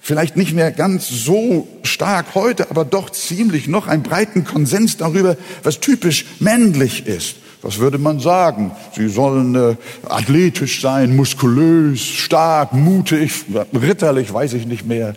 vielleicht 0.00 0.36
nicht 0.36 0.54
mehr 0.54 0.72
ganz 0.72 1.08
so 1.08 1.68
stark 1.82 2.34
heute, 2.34 2.70
aber 2.70 2.84
doch 2.84 3.10
ziemlich 3.10 3.68
noch 3.68 3.86
einen 3.86 4.02
breiten 4.02 4.44
Konsens 4.44 4.96
darüber, 4.96 5.36
was 5.62 5.80
typisch 5.80 6.24
männlich 6.40 7.06
ist. 7.06 7.36
Was 7.62 7.78
würde 7.78 7.98
man 7.98 8.20
sagen? 8.20 8.72
Sie 8.96 9.08
sollen 9.08 9.54
äh, 9.54 9.76
athletisch 10.08 10.80
sein, 10.80 11.14
muskulös, 11.14 12.00
stark, 12.00 12.72
mutig, 12.72 13.44
ritterlich, 13.74 14.32
weiß 14.32 14.54
ich 14.54 14.66
nicht 14.66 14.86
mehr. 14.86 15.12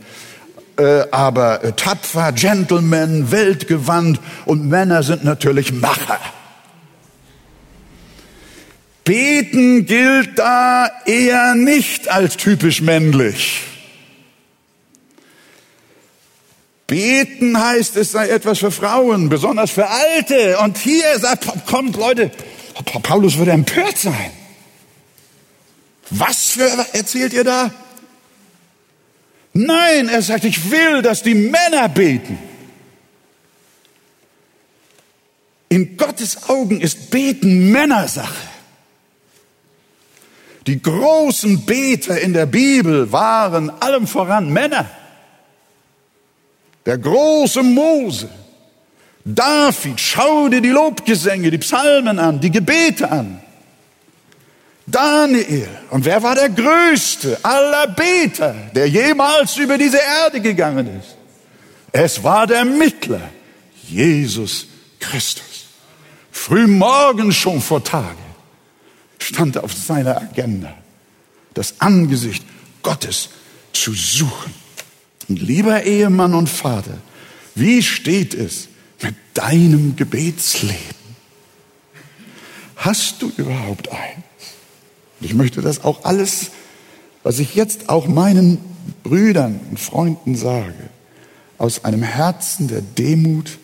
Äh, 0.77 1.05
aber 1.11 1.63
äh, 1.63 1.71
tapfer, 1.71 2.33
Gentleman, 2.33 3.31
weltgewandt 3.31 4.19
und 4.45 4.67
Männer 4.67 5.03
sind 5.03 5.23
natürlich 5.23 5.71
Macher. 5.71 6.19
Beten 9.03 9.85
gilt 9.85 10.39
da 10.39 10.89
eher 11.05 11.55
nicht 11.55 12.07
als 12.07 12.37
typisch 12.37 12.81
männlich. 12.81 13.61
Beten 16.87 17.59
heißt, 17.59 17.97
es 17.97 18.11
sei 18.11 18.29
etwas 18.29 18.59
für 18.59 18.71
Frauen, 18.71 19.27
besonders 19.27 19.71
für 19.71 19.87
Alte. 19.89 20.59
Und 20.59 20.77
hier 20.77 21.17
sagt, 21.19 21.65
kommt 21.65 21.95
Leute, 21.95 22.31
Paulus 23.01 23.37
würde 23.37 23.51
empört 23.51 23.97
sein. 23.97 24.31
Was 26.09 26.49
für, 26.51 26.69
erzählt 26.93 27.33
ihr 27.33 27.43
da? 27.43 27.71
Nein, 29.53 30.09
er 30.09 30.21
sagt, 30.21 30.45
ich 30.45 30.71
will, 30.71 31.01
dass 31.01 31.23
die 31.23 31.35
Männer 31.35 31.89
beten. 31.89 32.37
In 35.69 35.97
Gottes 35.97 36.49
Augen 36.49 36.81
ist 36.81 37.09
Beten 37.09 37.71
Männersache. 37.71 38.52
Die 40.67 40.81
großen 40.81 41.65
Beter 41.65 42.19
in 42.21 42.33
der 42.33 42.45
Bibel 42.45 43.11
waren 43.11 43.69
allem 43.81 44.07
voran 44.07 44.49
Männer. 44.49 44.89
Der 46.85 46.97
große 46.97 47.63
Mose, 47.63 48.29
David, 49.25 49.99
schau 49.99 50.47
dir 50.49 50.61
die 50.61 50.69
Lobgesänge, 50.69 51.49
die 51.49 51.57
Psalmen 51.57 52.19
an, 52.19 52.39
die 52.39 52.51
Gebete 52.51 53.09
an. 53.09 53.41
Daniel. 54.85 55.69
Und 55.91 56.03
wer 56.03 56.21
war 56.23 56.35
der 56.35 56.49
größte 56.49 57.39
aller 57.43 57.87
Beter, 57.87 58.53
der 58.75 58.87
jemals 58.87 59.55
über 59.57 59.77
diese 59.77 59.99
Erde 60.23 60.41
gegangen 60.41 60.99
ist? 60.99 61.15
Es 61.91 62.23
war 62.23 62.47
der 62.47 62.65
Mittler, 62.65 63.21
Jesus 63.87 64.67
Christus. 64.99 65.67
Frühmorgen 66.31 67.31
schon 67.31 67.61
vor 67.61 67.83
Tage 67.83 68.22
stand 69.23 69.57
auf 69.57 69.73
seiner 69.73 70.21
Agenda, 70.21 70.73
das 71.53 71.79
Angesicht 71.79 72.43
Gottes 72.81 73.29
zu 73.71 73.93
suchen. 73.93 74.53
Und 75.29 75.41
lieber 75.41 75.83
Ehemann 75.83 76.33
und 76.33 76.49
Vater, 76.49 76.97
wie 77.55 77.81
steht 77.81 78.33
es 78.33 78.67
mit 79.01 79.15
deinem 79.33 79.95
Gebetsleben? 79.95 81.03
Hast 82.75 83.21
du 83.21 83.31
überhaupt 83.37 83.89
eins? 83.91 84.23
ich 85.21 85.33
möchte 85.33 85.61
das 85.61 85.85
auch 85.85 86.03
alles, 86.03 86.51
was 87.23 87.39
ich 87.39 87.55
jetzt 87.55 87.87
auch 87.87 88.07
meinen 88.07 88.57
Brüdern 89.03 89.61
und 89.69 89.79
Freunden 89.79 90.35
sage, 90.35 90.89
aus 91.57 91.85
einem 91.85 92.03
Herzen 92.03 92.67
der 92.67 92.81
Demut 92.81 93.57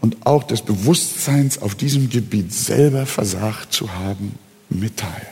und 0.00 0.26
auch 0.26 0.42
des 0.42 0.62
Bewusstseins 0.62 1.62
auf 1.62 1.76
diesem 1.76 2.10
Gebiet 2.10 2.52
selber 2.52 3.06
versagt 3.06 3.72
zu 3.72 3.94
haben 3.94 4.36
mitteilen. 4.80 5.26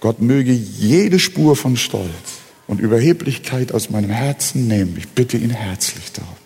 Gott 0.00 0.20
möge 0.20 0.52
jede 0.52 1.18
Spur 1.18 1.56
von 1.56 1.76
Stolz 1.76 2.40
und 2.66 2.80
Überheblichkeit 2.80 3.72
aus 3.72 3.90
meinem 3.90 4.10
Herzen 4.10 4.66
nehmen. 4.66 4.96
Ich 4.98 5.08
bitte 5.08 5.36
ihn 5.36 5.50
herzlich 5.50 6.12
darum. 6.12 6.36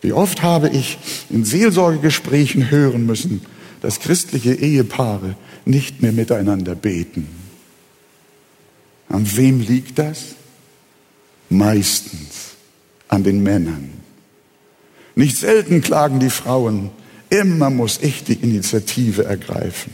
Wie 0.00 0.12
oft 0.12 0.42
habe 0.42 0.70
ich 0.70 0.98
in 1.28 1.44
Seelsorgegesprächen 1.44 2.70
hören 2.70 3.04
müssen, 3.04 3.42
dass 3.80 4.00
christliche 4.00 4.54
Ehepaare 4.54 5.36
nicht 5.64 6.02
mehr 6.02 6.12
miteinander 6.12 6.74
beten. 6.74 7.28
An 9.08 9.36
wem 9.36 9.60
liegt 9.60 9.98
das? 9.98 10.36
Meistens 11.48 12.50
an 13.08 13.24
den 13.24 13.42
Männern. 13.42 13.90
Nicht 15.16 15.36
selten 15.36 15.80
klagen 15.80 16.20
die 16.20 16.30
Frauen, 16.30 16.90
Immer 17.30 17.70
muss 17.70 17.98
ich 18.02 18.24
die 18.24 18.34
Initiative 18.34 19.24
ergreifen. 19.24 19.92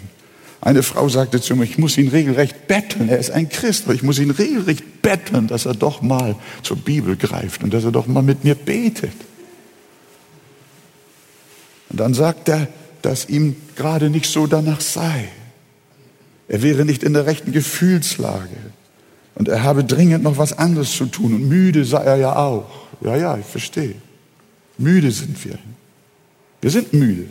Eine 0.61 0.83
Frau 0.83 1.09
sagte 1.09 1.41
zu 1.41 1.55
mir, 1.55 1.65
ich 1.65 1.79
muss 1.79 1.97
ihn 1.97 2.09
regelrecht 2.09 2.67
betteln. 2.67 3.09
Er 3.09 3.19
ist 3.19 3.31
ein 3.31 3.49
Christ, 3.49 3.85
aber 3.85 3.95
ich 3.95 4.03
muss 4.03 4.19
ihn 4.19 4.31
regelrecht 4.31 5.03
betteln, 5.03 5.47
dass 5.47 5.67
er 5.67 5.75
doch 5.75 6.03
mal 6.03 6.35
zur 6.63 6.79
Bibel 6.79 7.17
greift 7.17 7.63
und 7.63 7.73
dass 7.73 7.85
er 7.85 7.93
doch 7.93 8.07
mal 8.07 8.23
mit 8.23 8.43
mir 8.43 8.55
betet. 8.55 9.13
Und 11.91 12.01
dann 12.01 12.15
sagt 12.15 12.49
er, 12.49 12.67
dass 13.03 13.29
ihm 13.29 13.57
gerade 13.77 14.11
nicht 14.11 14.27
so 14.27 14.47
danach 14.47 14.81
sei. 14.81 15.29
Er 16.49 16.63
wäre 16.63 16.85
nicht 16.85 17.03
in 17.03 17.13
der 17.13 17.27
rechten 17.27 17.53
Gefühlslage. 17.53 18.57
Und 19.35 19.49
er 19.49 19.63
habe 19.63 19.85
dringend 19.85 20.25
noch 20.25 20.39
was 20.39 20.57
anderes 20.57 20.97
zu 20.97 21.07
tun. 21.07 21.35
Und 21.35 21.49
müde 21.49 21.85
sei 21.85 22.03
er 22.03 22.17
ja 22.17 22.37
auch. 22.37 22.89
Ja, 23.03 23.17
ja, 23.17 23.37
ich 23.37 23.47
verstehe. 23.47 23.95
Müde 24.79 25.11
sind 25.13 25.45
wir. 25.45 25.59
Wir 26.67 26.73
sind 26.73 26.93
müde. 26.93 27.29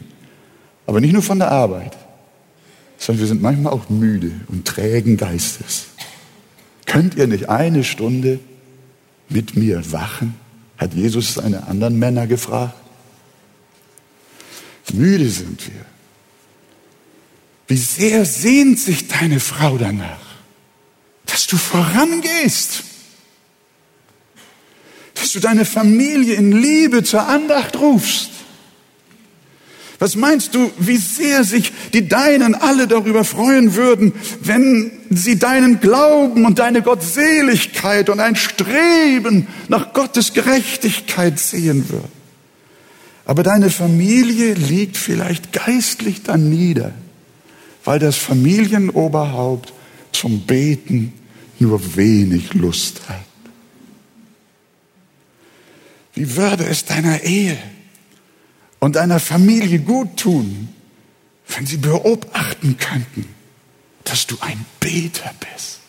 Aber 0.88 1.02
nicht 1.02 1.12
nur 1.12 1.22
von 1.22 1.40
der 1.40 1.52
Arbeit, 1.52 1.98
sondern 2.98 3.20
wir 3.20 3.28
sind 3.28 3.42
manchmal 3.42 3.74
auch 3.74 3.90
müde 3.90 4.32
und 4.48 4.66
trägen 4.66 5.18
Geistes. 5.18 5.88
Könnt 6.86 7.16
ihr 7.16 7.28
nicht 7.28 7.50
eine 7.50 7.84
Stunde 7.84 8.40
mit 9.28 9.58
mir 9.58 9.92
wachen? 9.92 10.36
Hat 10.78 10.94
Jesus 10.94 11.34
seine 11.34 11.68
anderen 11.68 12.00
Männer 12.00 12.28
gefragt. 12.28 12.76
Müde 14.94 15.30
sind 15.30 15.68
wir. 15.68 15.86
Wie 17.68 17.76
sehr 17.76 18.24
sehnt 18.24 18.80
sich 18.80 19.10
deine 19.10 19.42
Frau 19.42 19.78
danach, 19.78 20.26
dass 21.26 21.46
du 21.48 21.58
vorangehst, 21.58 22.86
dass 25.16 25.34
du 25.34 25.42
deine 25.42 25.66
Familie 25.66 26.36
in 26.36 26.54
Liebe 26.54 27.04
zur 27.04 27.28
Andacht 27.28 27.76
rufst, 27.76 28.30
was 30.06 30.16
meinst 30.16 30.56
du, 30.56 30.72
wie 30.78 30.98
sehr 30.98 31.44
sich 31.44 31.74
die 31.94 32.08
Deinen 32.08 32.56
alle 32.56 32.88
darüber 32.88 33.24
freuen 33.24 33.76
würden, 33.76 34.14
wenn 34.42 34.92
sie 35.10 35.38
deinen 35.38 35.80
Glauben 35.82 36.46
und 36.46 36.60
deine 36.60 36.82
Gottseligkeit 36.82 38.10
und 38.10 38.20
ein 38.20 38.36
Streben 38.36 39.48
nach 39.68 39.94
Gottes 39.94 40.34
Gerechtigkeit 40.34 41.40
sehen 41.40 41.90
würden? 41.90 42.16
Aber 43.26 43.44
deine 43.44 43.70
Familie 43.70 44.54
liegt 44.54 44.96
vielleicht 44.96 45.52
geistlich 45.52 46.24
dann 46.24 46.50
nieder 46.50 46.94
weil 47.86 48.00
das 48.00 48.18
Familienoberhaupt 48.18 49.72
zum 50.12 50.42
Beten 50.42 51.14
nur 51.60 51.96
wenig 51.96 52.54
Lust 52.54 53.08
hat. 53.08 53.24
Wie 56.16 56.36
würde 56.36 56.66
es 56.66 56.86
deiner 56.86 57.24
Ehe 57.24 57.58
und 58.80 58.96
deiner 58.96 59.20
Familie 59.20 59.80
gut 59.80 60.18
tun, 60.18 60.70
wenn 61.48 61.66
sie 61.66 61.78
beobachten 61.78 62.78
könnten, 62.78 63.28
dass 64.04 64.28
du 64.28 64.36
ein 64.42 64.66
Beter 64.80 65.32
bist 65.54 65.80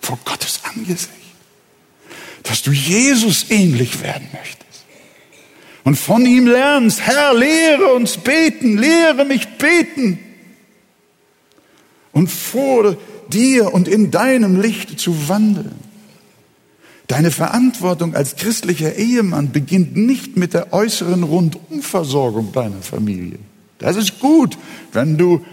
vor 0.00 0.18
Gottes 0.24 0.60
Angesicht, 0.64 1.10
dass 2.42 2.62
du 2.62 2.72
Jesus 2.72 3.50
ähnlich 3.50 4.02
werden 4.02 4.28
möchtest 4.32 4.64
und 5.84 5.96
von 5.96 6.24
ihm 6.24 6.46
lernst, 6.46 7.02
Herr, 7.02 7.34
lehre 7.34 7.92
uns 7.94 8.16
beten, 8.16 8.78
lehre 8.78 9.24
mich 9.24 9.46
beten 9.58 10.18
und 12.12 12.28
vor 12.28 12.96
dir 13.28 13.72
und 13.72 13.88
in 13.88 14.10
deinem 14.10 14.60
Licht 14.60 14.98
zu 14.98 15.28
wandeln. 15.28 15.83
Deine 17.06 17.30
Verantwortung 17.30 18.14
als 18.14 18.36
christlicher 18.36 18.94
Ehemann 18.96 19.52
beginnt 19.52 19.94
nicht 19.96 20.36
mit 20.36 20.54
der 20.54 20.72
äußeren 20.72 21.22
Rundumversorgung 21.22 22.52
deiner 22.52 22.80
Familie. 22.80 23.38
Das 23.78 23.96
ist 23.96 24.20
gut, 24.20 24.56
wenn 24.92 25.18
du 25.18 25.44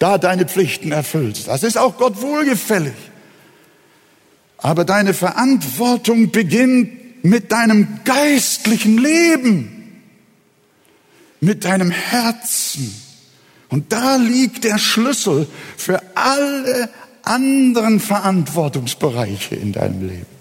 da 0.00 0.18
deine 0.18 0.46
Pflichten 0.46 0.90
erfüllst. 0.90 1.46
Das 1.46 1.62
ist 1.62 1.78
auch 1.78 1.96
Gott 1.96 2.20
wohlgefällig. 2.20 2.94
Aber 4.58 4.84
deine 4.84 5.14
Verantwortung 5.14 6.32
beginnt 6.32 7.24
mit 7.24 7.52
deinem 7.52 8.00
geistlichen 8.04 8.98
Leben, 8.98 10.02
mit 11.40 11.64
deinem 11.64 11.92
Herzen. 11.92 12.92
Und 13.68 13.92
da 13.92 14.16
liegt 14.16 14.64
der 14.64 14.78
Schlüssel 14.78 15.46
für 15.76 16.02
alle 16.16 16.90
anderen 17.22 18.00
Verantwortungsbereiche 18.00 19.54
in 19.54 19.72
deinem 19.72 20.08
Leben. 20.08 20.31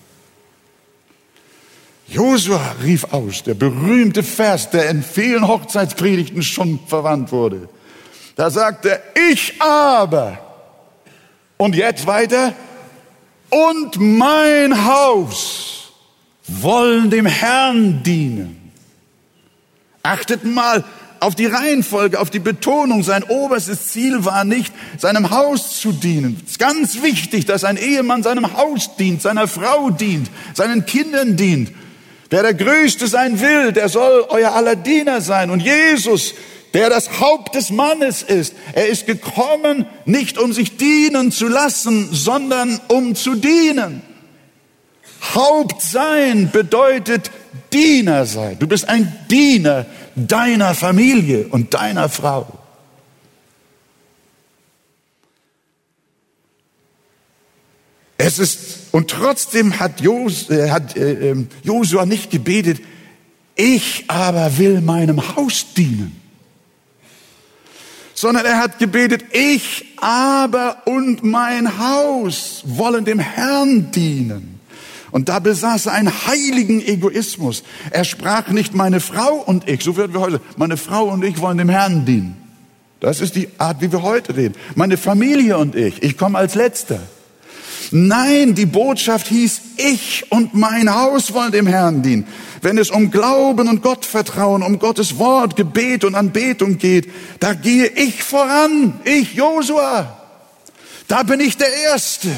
Josua 2.12 2.76
rief 2.84 3.06
aus, 3.14 3.44
der 3.44 3.54
berühmte 3.54 4.22
Vers, 4.22 4.70
der 4.70 4.90
in 4.90 5.02
vielen 5.02 5.48
Hochzeitspredigten 5.48 6.44
schon 6.44 6.80
verwandt 6.86 7.32
wurde. 7.32 7.70
Da 8.36 8.50
sagte 8.50 8.90
er, 8.90 9.30
ich 9.32 9.62
aber, 9.62 10.38
und 11.58 11.74
jetzt 11.74 12.06
weiter, 12.08 12.54
und 13.50 13.98
mein 14.00 14.86
Haus 14.86 15.94
wollen 16.48 17.10
dem 17.10 17.26
Herrn 17.26 18.04
dienen. 18.04 18.72
Achtet 20.04 20.44
mal 20.44 20.84
auf 21.22 21.36
die 21.36 21.46
Reihenfolge, 21.46 22.20
auf 22.20 22.30
die 22.30 22.40
Betonung. 22.40 23.04
Sein 23.04 23.24
oberstes 23.24 23.90
Ziel 23.90 24.26
war 24.26 24.44
nicht, 24.44 24.74
seinem 24.98 25.30
Haus 25.30 25.80
zu 25.80 25.92
dienen. 25.94 26.42
Es 26.44 26.52
ist 26.54 26.60
ganz 26.60 27.04
wichtig, 27.04 27.46
dass 27.46 27.64
ein 27.64 27.78
Ehemann 27.78 28.24
seinem 28.24 28.58
Haus 28.58 28.96
dient, 28.98 29.22
seiner 29.22 29.48
Frau 29.48 29.92
dient, 29.92 30.30
seinen 30.56 30.86
Kindern 30.86 31.38
dient. 31.38 31.72
Wer 32.32 32.44
der 32.44 32.54
Größte 32.54 33.08
sein 33.08 33.42
will, 33.42 33.74
der 33.74 33.90
soll 33.90 34.26
euer 34.30 34.54
aller 34.54 34.78
Diener 34.78 35.20
sein. 35.20 35.52
Und 35.52 35.60
Jesus, 35.60 36.34
der 36.74 36.90
das 36.90 37.20
Haupt 37.20 37.56
des 37.56 37.72
Mannes 37.72 38.24
ist, 38.24 38.56
er 38.72 38.88
ist 38.88 39.06
gekommen, 39.06 39.86
nicht 40.06 40.38
um 40.38 40.54
sich 40.54 40.78
dienen 40.78 41.34
zu 41.34 41.50
lassen, 41.50 42.08
sondern 42.14 42.80
um 42.88 43.16
zu 43.16 43.36
dienen. 43.36 44.02
Haupt 45.36 45.82
sein 45.82 46.50
bedeutet 46.52 47.32
Diener 47.74 48.26
sein. 48.26 48.58
Du 48.58 48.66
bist 48.66 48.88
ein 48.88 49.14
Diener 49.30 49.86
deiner 50.16 50.74
Familie 50.74 51.48
und 51.50 51.74
deiner 51.74 52.08
Frau. 52.08 52.48
Es 58.18 58.40
ist, 58.40 58.81
und 58.92 59.10
trotzdem 59.10 59.80
hat, 59.80 60.02
äh, 60.02 60.68
äh, 60.96 61.30
ähm, 61.30 61.48
Josua 61.64 62.06
nicht 62.06 62.30
gebetet, 62.30 62.82
ich 63.56 64.06
aber 64.08 64.58
will 64.58 64.82
meinem 64.82 65.36
Haus 65.36 65.74
dienen. 65.76 66.20
Sondern 68.14 68.46
er 68.46 68.60
hat 68.60 68.80
gebetet, 68.80 69.24
ich 69.34 69.86
aber 69.98 70.84
und 70.86 71.24
mein 71.24 71.80
Haus 71.80 72.64
wollen 72.66 73.06
dem 73.06 73.20
Herrn 73.20 73.92
dienen. 73.92 74.60
Und 75.12 75.28
da 75.28 75.40
besaß 75.40 75.88
er 75.88 75.94
einen 75.94 76.28
heiligen 76.28 76.82
Egoismus. 76.82 77.64
Er 77.90 78.06
sprach 78.06 78.50
nicht 78.50 78.74
meine 78.74 79.00
Frau 79.00 79.36
und 79.36 79.68
ich, 79.68 79.84
so 79.84 79.96
würden 79.96 80.14
wir 80.14 80.22
heute, 80.22 80.42
meine 80.56 80.78
Frau 80.78 81.06
und 81.06 81.24
ich 81.24 81.40
wollen 81.40 81.58
dem 81.58 81.70
Herrn 81.70 82.06
dienen. 82.06 82.38
Das 83.00 83.20
ist 83.20 83.36
die 83.36 83.50
Art, 83.58 83.82
wie 83.82 83.92
wir 83.92 84.04
heute 84.04 84.36
reden. 84.36 84.56
Meine 84.76 84.96
Familie 84.96 85.58
und 85.58 85.76
ich, 85.76 86.04
ich 86.04 86.18
komme 86.18 86.38
als 86.38 86.56
Letzter. 86.56 87.00
Nein, 87.92 88.56
die 88.56 88.66
Botschaft 88.66 89.28
hieß, 89.28 89.62
ich 89.76 90.32
und 90.32 90.54
mein 90.54 90.94
Haus 90.94 91.34
wollen 91.34 91.52
dem 91.52 91.68
Herrn 91.68 92.02
dienen. 92.02 92.26
Wenn 92.62 92.78
es 92.78 92.90
um 92.90 93.12
Glauben 93.12 93.68
und 93.68 93.82
Gottvertrauen, 93.82 94.64
um 94.64 94.80
Gottes 94.80 95.18
Wort, 95.18 95.58
Gebet 95.58 96.06
und 96.06 96.16
Anbetung 96.16 96.78
geht, 96.78 97.10
da 97.40 97.54
gehe 97.54 97.88
ich 97.88 98.24
voran, 98.24 99.00
ich 99.04 99.34
Josua. 99.34 100.18
Da 101.08 101.24
bin 101.24 101.42
ich 101.42 101.58
der 101.58 101.74
Erste. 101.74 102.30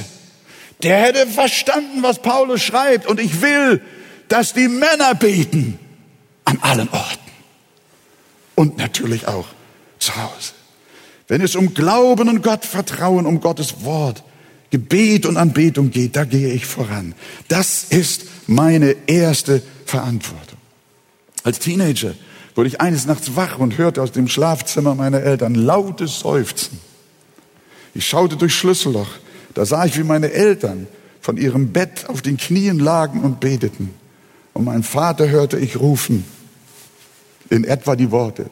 Der 0.81 0.97
hätte 0.97 1.27
verstanden, 1.27 2.01
was 2.01 2.19
Paulus 2.19 2.63
schreibt. 2.63 3.05
Und 3.05 3.19
ich 3.19 3.41
will, 3.41 3.81
dass 4.29 4.53
die 4.53 4.67
Männer 4.67 5.13
beten 5.13 5.77
an 6.45 6.57
allen 6.61 6.89
Orten. 6.89 7.19
Und 8.55 8.77
natürlich 8.77 9.27
auch 9.27 9.45
zu 9.99 10.15
Hause. 10.15 10.53
Wenn 11.27 11.41
es 11.41 11.55
um 11.55 11.75
Glauben 11.75 12.29
und 12.29 12.41
Gottvertrauen, 12.41 13.27
um 13.27 13.39
Gottes 13.39 13.83
Wort, 13.83 14.23
Gebet 14.73 15.27
und 15.27 15.37
Anbetung 15.37 15.91
geht, 15.91 16.15
da 16.15 16.23
gehe 16.23 16.51
ich 16.51 16.65
voran. 16.65 17.13
Das 17.47 17.83
ist 17.83 18.25
meine 18.47 18.95
erste 19.05 19.61
Verantwortung. 19.85 20.57
Als 21.43 21.59
Teenager 21.59 22.15
wurde 22.55 22.69
ich 22.69 22.81
eines 22.81 23.05
Nachts 23.05 23.35
wach 23.35 23.59
und 23.59 23.77
hörte 23.77 24.01
aus 24.01 24.13
dem 24.13 24.27
Schlafzimmer 24.27 24.95
meiner 24.95 25.21
Eltern 25.21 25.53
lautes 25.53 26.21
Seufzen. 26.21 26.79
Ich 27.93 28.07
schaute 28.07 28.35
durch 28.35 28.55
Schlüsselloch. 28.55 29.09
Da 29.53 29.63
sah 29.63 29.85
ich, 29.85 29.95
wie 29.95 30.03
meine 30.03 30.31
Eltern 30.31 30.87
von 31.21 31.37
ihrem 31.37 31.71
Bett 31.71 32.09
auf 32.09 32.23
den 32.23 32.37
Knien 32.37 32.79
lagen 32.79 33.21
und 33.21 33.39
beteten. 33.39 33.91
Und 34.53 34.65
mein 34.65 34.81
Vater 34.81 35.29
hörte 35.29 35.59
ich 35.59 35.79
rufen, 35.79 36.25
in 37.51 37.63
etwa 37.63 37.95
die 37.95 38.09
Worte, 38.09 38.49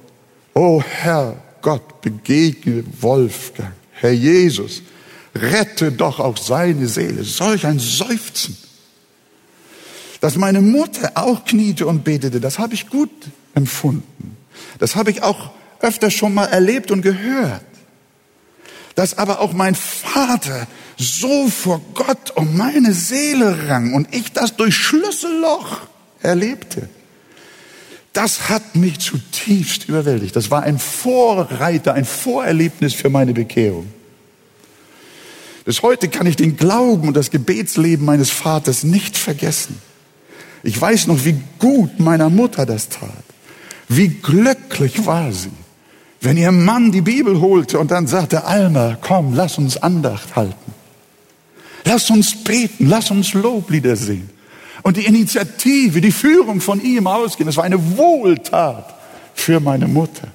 O 0.53 0.83
Herr 0.83 1.41
Gott, 1.63 2.01
begegne 2.01 2.83
Wolfgang, 2.99 3.71
Herr 3.93 4.11
Jesus, 4.11 4.83
rette 5.35 5.91
doch 5.91 6.19
auch 6.19 6.37
seine 6.37 6.87
Seele. 6.87 7.23
Solch 7.23 7.65
ein 7.65 7.79
Seufzen. 7.79 8.57
Dass 10.19 10.35
meine 10.35 10.61
Mutter 10.61 11.11
auch 11.15 11.45
kniete 11.45 11.87
und 11.87 12.03
betete, 12.03 12.39
das 12.39 12.59
habe 12.59 12.73
ich 12.73 12.89
gut 12.89 13.09
empfunden. 13.55 14.37
Das 14.79 14.95
habe 14.95 15.11
ich 15.11 15.23
auch 15.23 15.51
öfter 15.79 16.11
schon 16.11 16.33
mal 16.33 16.45
erlebt 16.45 16.91
und 16.91 17.01
gehört. 17.01 17.63
Dass 18.95 19.17
aber 19.17 19.39
auch 19.39 19.53
mein 19.53 19.73
Vater 19.73 20.67
so 20.97 21.47
vor 21.49 21.81
Gott 21.93 22.31
um 22.35 22.55
meine 22.55 22.93
Seele 22.93 23.67
rang 23.67 23.93
und 23.93 24.13
ich 24.13 24.31
das 24.33 24.55
durch 24.55 24.75
Schlüsselloch 24.75 25.81
erlebte. 26.21 26.89
Das 28.13 28.49
hat 28.49 28.75
mich 28.75 28.99
zutiefst 28.99 29.87
überwältigt. 29.87 30.35
Das 30.35 30.51
war 30.51 30.63
ein 30.63 30.77
Vorreiter, 30.77 31.93
ein 31.93 32.05
Vorerlebnis 32.05 32.93
für 32.93 33.09
meine 33.09 33.33
Bekehrung. 33.33 33.91
Bis 35.71 35.83
heute 35.83 36.09
kann 36.09 36.27
ich 36.27 36.35
den 36.35 36.57
Glauben 36.57 37.07
und 37.07 37.13
das 37.15 37.31
Gebetsleben 37.31 38.05
meines 38.05 38.29
Vaters 38.29 38.83
nicht 38.83 39.15
vergessen. 39.15 39.81
Ich 40.63 40.81
weiß 40.81 41.07
noch, 41.07 41.23
wie 41.23 41.37
gut 41.59 41.97
meiner 41.97 42.29
Mutter 42.29 42.65
das 42.65 42.89
tat. 42.89 43.23
Wie 43.87 44.09
glücklich 44.09 45.05
war 45.05 45.31
sie, 45.31 45.53
wenn 46.19 46.35
ihr 46.35 46.51
Mann 46.51 46.91
die 46.91 46.99
Bibel 46.99 47.39
holte 47.39 47.79
und 47.79 47.89
dann 47.89 48.05
sagte, 48.05 48.43
Alma, 48.43 48.97
komm, 48.99 49.33
lass 49.33 49.57
uns 49.57 49.77
Andacht 49.77 50.35
halten. 50.35 50.73
Lass 51.85 52.09
uns 52.09 52.43
beten, 52.43 52.87
lass 52.87 53.09
uns 53.09 53.33
Loblieder 53.33 53.95
singen. 53.95 54.29
Und 54.81 54.97
die 54.97 55.05
Initiative, 55.05 56.01
die 56.01 56.11
Führung 56.11 56.59
von 56.59 56.81
ihm 56.81 57.07
ausgehen, 57.07 57.47
das 57.47 57.55
war 57.55 57.63
eine 57.63 57.97
Wohltat 57.97 58.93
für 59.35 59.61
meine 59.61 59.87
Mutter. 59.87 60.27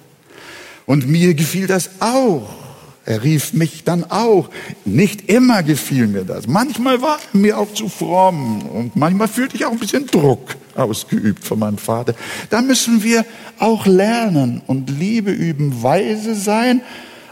Und 0.87 1.07
mir 1.07 1.35
gefiel 1.35 1.67
das 1.67 1.91
auch. 2.01 2.66
Er 3.07 3.23
rief 3.23 3.53
mich 3.53 3.85
dann 3.85 4.05
auch. 4.05 4.51
Nicht 4.85 5.31
immer 5.31 5.63
gefiel 5.63 6.09
mir 6.09 6.25
das. 6.25 6.49
Manchmal 6.49 7.01
war 7.01 7.19
er 7.33 7.39
mir 7.39 7.59
auch 7.59 7.73
zu 7.73 7.89
fromm 7.89 8.63
und 8.67 8.97
manchmal 8.97 9.29
fühlte 9.29 9.55
ich 9.57 9.65
auch 9.65 9.71
ein 9.71 9.79
bisschen 9.79 10.09
Druck 10.09 10.57
ausgeübt 10.75 11.45
von 11.45 11.61
meinem 11.61 11.79
Vater. 11.79 12.15
Da 12.51 12.61
müssen 12.61 13.05
wir 13.05 13.25
auch 13.61 13.87
lernen 13.87 14.61
und 14.67 14.91
Liebe 14.91 15.31
üben, 15.31 15.83
weise 15.85 16.35
sein. 16.35 16.83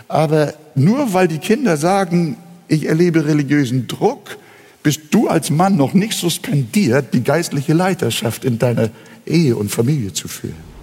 Aber 0.06 0.54
nur 0.76 1.12
weil 1.12 1.26
die 1.26 1.38
Kinder 1.38 1.76
sagen, 1.76 2.36
ich 2.68 2.86
erlebe 2.86 3.26
religiösen 3.26 3.88
Druck, 3.88 4.38
bist 4.84 5.00
du 5.10 5.26
als 5.26 5.50
Mann 5.50 5.76
noch 5.76 5.92
nicht 5.92 6.16
suspendiert, 6.16 7.12
die 7.14 7.24
geistliche 7.24 7.72
Leiterschaft 7.72 8.44
in 8.44 8.60
deiner 8.60 8.90
Ehe 9.26 9.56
und 9.56 9.70
Familie 9.70 10.12
zu 10.12 10.28
führen. 10.28 10.73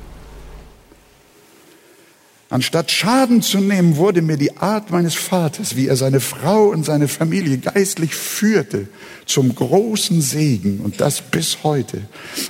Anstatt 2.51 2.91
Schaden 2.91 3.41
zu 3.41 3.59
nehmen, 3.59 3.95
wurde 3.95 4.21
mir 4.21 4.35
die 4.35 4.57
Art 4.57 4.91
meines 4.91 5.15
Vaters, 5.15 5.77
wie 5.77 5.87
er 5.87 5.95
seine 5.95 6.19
Frau 6.19 6.65
und 6.65 6.83
seine 6.83 7.07
Familie 7.07 7.57
geistlich 7.59 8.13
führte, 8.13 8.89
zum 9.25 9.55
großen 9.55 10.21
Segen 10.21 10.81
und 10.81 10.99
das 10.99 11.21
bis 11.21 11.63
heute. 11.63 12.01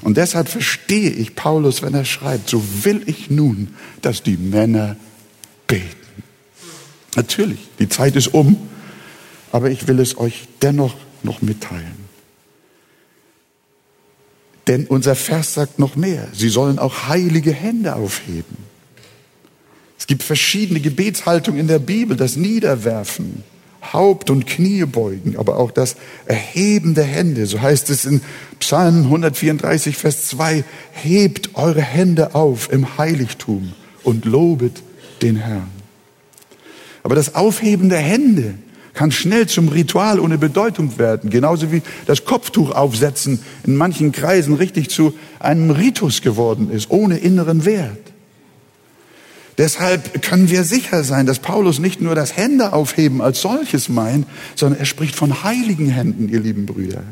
Und 0.02 0.18
deshalb 0.18 0.50
verstehe 0.50 1.12
ich 1.12 1.36
Paulus, 1.36 1.84
wenn 1.84 1.94
er 1.94 2.06
schreibt, 2.06 2.50
so 2.50 2.64
will 2.82 3.04
ich 3.06 3.30
nun, 3.30 3.76
dass 4.02 4.24
die 4.24 4.38
Männer 4.38 4.96
beten. 5.68 5.86
Natürlich, 7.16 7.60
die 7.78 7.88
Zeit 7.88 8.16
ist 8.16 8.34
um, 8.34 8.58
aber 9.52 9.70
ich 9.70 9.88
will 9.88 10.00
es 10.00 10.18
euch 10.18 10.48
dennoch 10.64 10.96
noch 11.22 11.44
mitteilen. 11.44 12.10
Denn 14.66 14.88
unser 14.88 15.14
Vers 15.14 15.54
sagt 15.54 15.78
noch 15.78 15.96
mehr. 15.96 16.28
Sie 16.34 16.50
sollen 16.50 16.80
auch 16.80 17.08
heilige 17.08 17.52
Hände 17.52 17.96
aufheben. 17.96 18.58
Es 20.02 20.08
gibt 20.08 20.24
verschiedene 20.24 20.80
Gebetshaltungen 20.80 21.60
in 21.60 21.68
der 21.68 21.78
Bibel, 21.78 22.18
das 22.18 22.36
Niederwerfen, 22.36 23.44
Haupt- 23.94 24.32
und 24.32 24.48
Kniebeugen, 24.48 25.38
aber 25.38 25.58
auch 25.58 25.70
das 25.70 25.96
Erheben 26.26 26.96
der 26.96 27.04
Hände. 27.04 27.46
So 27.46 27.62
heißt 27.62 27.92
es 27.92 28.06
in 28.06 28.22
Psalm 28.60 29.04
134, 29.04 29.96
Vers 29.96 30.26
2, 30.26 30.64
hebt 30.94 31.52
eure 31.54 31.84
Hände 31.84 32.34
auf 32.34 32.72
im 32.72 32.98
Heiligtum 32.98 33.74
und 34.02 34.26
lobet 34.26 34.82
den 35.22 35.36
Herrn. 35.36 35.70
Aber 37.04 37.14
das 37.14 37.36
Aufheben 37.36 37.90
der 37.90 38.00
Hände 38.00 38.56
kann 38.96 39.12
schnell 39.12 39.46
zum 39.46 39.68
Ritual 39.68 40.20
ohne 40.20 40.40
Bedeutung 40.40 40.98
werden, 40.98 41.30
genauso 41.30 41.72
wie 41.72 41.84
das 42.08 42.26
Kopftuch 42.26 42.72
aufsetzen 42.72 43.40
in 43.68 43.76
manchen 43.76 44.12
Kreisen 44.12 44.56
richtig 44.56 44.90
zu 44.90 45.14
einem 45.40 45.70
Ritus 45.70 46.24
geworden 46.24 46.72
ist, 46.72 46.90
ohne 46.90 47.20
inneren 47.20 47.66
Wert. 47.66 48.11
Deshalb 49.62 50.24
können 50.24 50.50
wir 50.50 50.64
sicher 50.64 51.04
sein, 51.04 51.28
dass 51.28 51.38
Paulus 51.38 51.78
nicht 51.78 52.02
nur 52.02 52.16
das 52.16 52.36
Hände 52.36 52.74
aufheben 52.74 53.22
als 53.22 53.42
solches 53.42 53.90
meint, 53.90 54.26
sondern 54.56 54.80
er 54.80 54.88
spricht 54.88 55.16
von 55.16 55.44
heiligen 55.44 55.88
Händen, 55.88 56.30
ihr 56.30 56.40
lieben 56.40 56.66
Brüder. 56.66 57.04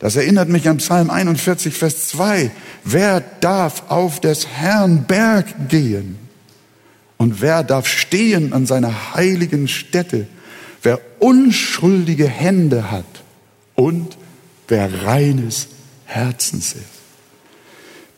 Das 0.00 0.16
erinnert 0.16 0.48
mich 0.48 0.68
an 0.68 0.78
Psalm 0.78 1.10
41, 1.10 1.74
Vers 1.74 2.08
2. 2.08 2.50
Wer 2.82 3.20
darf 3.20 3.84
auf 3.88 4.18
des 4.18 4.48
Herrn 4.48 5.04
Berg 5.04 5.68
gehen? 5.68 6.18
Und 7.18 7.40
wer 7.40 7.62
darf 7.62 7.86
stehen 7.86 8.52
an 8.52 8.66
seiner 8.66 9.14
heiligen 9.14 9.68
Stätte? 9.68 10.26
Wer 10.82 10.98
unschuldige 11.20 12.26
Hände 12.26 12.90
hat 12.90 13.22
und 13.76 14.18
wer 14.66 15.04
reines 15.04 15.68
Herzens 16.04 16.72
ist. 16.72 16.97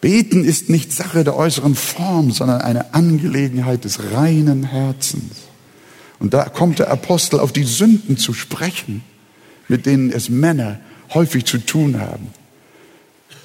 Beten 0.01 0.45
ist 0.45 0.71
nicht 0.71 0.93
Sache 0.93 1.25
der 1.25 1.37
äußeren 1.37 1.75
Form, 1.75 2.31
sondern 2.31 2.63
eine 2.63 2.95
Angelegenheit 2.95 3.85
des 3.85 4.13
reinen 4.13 4.63
Herzens. 4.63 5.43
Und 6.19 6.35
da 6.35 6.45
kommt 6.45 6.79
der 6.79 6.91
Apostel 6.91 7.41
auf 7.41 7.53
die 7.53 7.65
Sünden 7.65 8.17
zu 8.17 8.33
sprechen, 8.33 9.03
mit 9.69 9.87
denen 9.87 10.11
es 10.11 10.29
Männer 10.29 10.79
häufig 11.13 11.45
zu 11.45 11.59
tun 11.59 12.01
haben. 12.01 12.29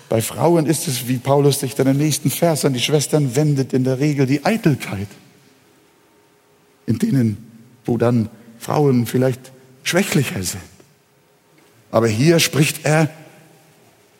Bei 0.07 0.21
Frauen 0.21 0.65
ist 0.65 0.87
es, 0.87 1.07
wie 1.07 1.17
Paulus 1.17 1.59
sich 1.59 1.75
dann 1.75 1.87
im 1.87 1.97
nächsten 1.97 2.29
Vers 2.29 2.63
an 2.63 2.73
die 2.73 2.79
Schwestern 2.79 3.35
wendet, 3.35 3.73
in 3.73 3.83
der 3.83 3.99
Regel 3.99 4.25
die 4.25 4.45
Eitelkeit, 4.45 5.07
in 6.85 6.99
denen, 6.99 7.37
wo 7.85 7.97
dann 7.97 8.29
Frauen 8.59 9.07
vielleicht 9.07 9.51
schwächlicher 9.83 10.43
sind. 10.43 10.61
Aber 11.91 12.07
hier 12.07 12.39
spricht 12.39 12.85
er 12.85 13.09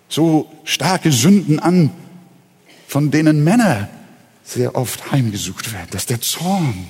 so 0.09 0.49
starke 0.63 1.11
Sünden 1.11 1.59
an, 1.59 1.91
von 2.87 3.11
denen 3.11 3.43
Männer 3.43 3.89
sehr 4.43 4.75
oft 4.75 5.11
heimgesucht 5.11 5.73
werden. 5.73 5.87
Das 5.91 6.03
ist 6.03 6.09
der 6.09 6.21
Zorn. 6.21 6.87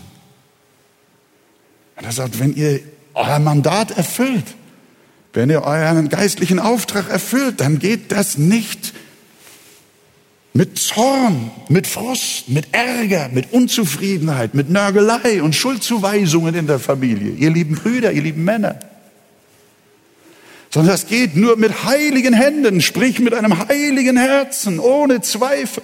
Und 1.96 2.06
er 2.06 2.12
sagt, 2.12 2.40
wenn 2.40 2.56
ihr 2.56 2.82
euer 3.14 3.40
Mandat 3.40 3.92
erfüllt, 3.92 4.46
wenn 5.34 5.50
ihr 5.50 5.64
euren 5.64 6.10
geistlichen 6.10 6.60
Auftrag 6.60 7.10
erfüllt, 7.10 7.62
dann 7.62 7.80
geht 7.80 8.12
das 8.12 8.38
nicht 8.38 8.94
mit 10.54 10.80
Zorn, 10.80 11.52
mit 11.68 11.88
Frust, 11.88 12.48
mit 12.48 12.68
Ärger, 12.74 13.30
mit 13.30 13.52
Unzufriedenheit, 13.52 14.54
mit 14.54 14.70
Nörgelei 14.70 15.42
und 15.42 15.54
Schuldzuweisungen 15.54 16.56
in 16.56 16.68
der 16.68 16.80
Familie. 16.80 17.32
Ihr 17.32 17.50
lieben 17.50 17.76
Brüder, 17.76 18.14
ihr 18.14 18.22
lieben 18.22 18.44
Männer 18.46 18.80
sondern 20.76 20.92
das 20.92 21.08
geht 21.08 21.38
nur 21.38 21.56
mit 21.56 21.86
heiligen 21.86 22.34
Händen, 22.34 22.82
sprich 22.82 23.20
mit 23.20 23.34
einem 23.34 23.66
heiligen 23.70 24.18
Herzen, 24.18 24.78
ohne 24.78 25.22
Zweifel. 25.22 25.82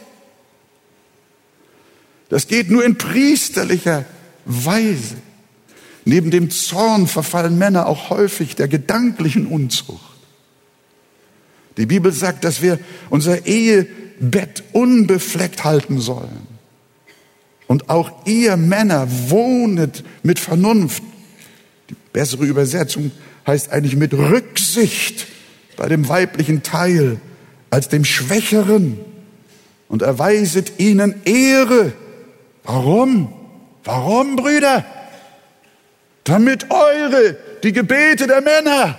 Das 2.28 2.46
geht 2.46 2.70
nur 2.70 2.84
in 2.84 2.98
priesterlicher 2.98 4.04
Weise. 4.44 5.16
Neben 6.04 6.30
dem 6.30 6.50
Zorn 6.50 7.08
verfallen 7.08 7.58
Männer 7.58 7.86
auch 7.86 8.10
häufig 8.10 8.58
der 8.58 8.68
gedanklichen 8.68 9.48
Unzucht. 9.48 10.18
Die 11.78 11.86
Bibel 11.86 12.12
sagt, 12.12 12.44
dass 12.44 12.62
wir 12.62 12.78
unser 13.10 13.46
Ehebett 13.46 14.62
unbefleckt 14.74 15.64
halten 15.64 16.02
sollen. 16.02 16.48
Und 17.68 17.90
auch 17.90 18.26
ihr 18.26 18.58
Männer 18.58 19.08
wohnet 19.30 20.04
mit 20.22 20.38
Vernunft. 20.38 21.02
Die 21.90 21.96
bessere 22.12 22.44
Übersetzung 22.44 23.12
heißt 23.48 23.72
eigentlich 23.72 23.96
mit 23.96 24.14
Rücksicht 24.14 25.28
bei 25.78 25.88
dem 25.88 26.08
weiblichen 26.08 26.64
Teil 26.64 27.20
als 27.70 27.90
dem 27.90 28.06
Schwächeren 28.06 29.00
und 29.88 30.02
erweiset 30.02 30.80
ihnen 30.80 31.22
Ehre. 31.26 31.94
Warum? 32.64 33.34
Warum, 33.84 34.36
Brüder? 34.36 34.86
Damit 36.24 36.70
eure, 36.70 37.36
die 37.64 37.74
Gebete 37.74 38.28
der 38.28 38.42
Männer, 38.42 38.98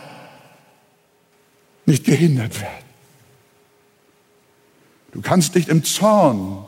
nicht 1.86 2.04
gehindert 2.04 2.60
werden. 2.60 2.84
Du 5.12 5.20
kannst 5.20 5.54
nicht 5.54 5.68
im 5.68 5.84
Zorn 5.84 6.64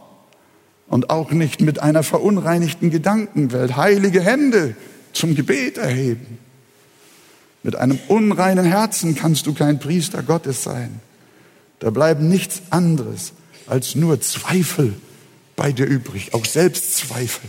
und 0.86 1.10
auch 1.10 1.30
nicht 1.30 1.60
mit 1.60 1.80
einer 1.80 2.02
verunreinigten 2.02 2.90
Gedankenwelt 2.90 3.76
heilige 3.76 4.20
Hände 4.20 4.76
zum 5.12 5.34
Gebet 5.34 5.78
erheben. 5.78 6.38
Mit 7.64 7.76
einem 7.76 7.98
unreinen 8.08 8.66
Herzen 8.66 9.16
kannst 9.16 9.46
du 9.46 9.54
kein 9.54 9.80
Priester 9.80 10.22
Gottes 10.22 10.62
sein. 10.62 11.00
Da 11.80 11.90
bleiben 11.90 12.28
nichts 12.28 12.62
anderes 12.70 13.32
als 13.66 13.94
nur 13.94 14.20
Zweifel 14.20 14.94
bei 15.56 15.72
dir 15.72 15.86
übrig, 15.86 16.34
auch 16.34 16.44
Selbstzweifel, 16.44 17.48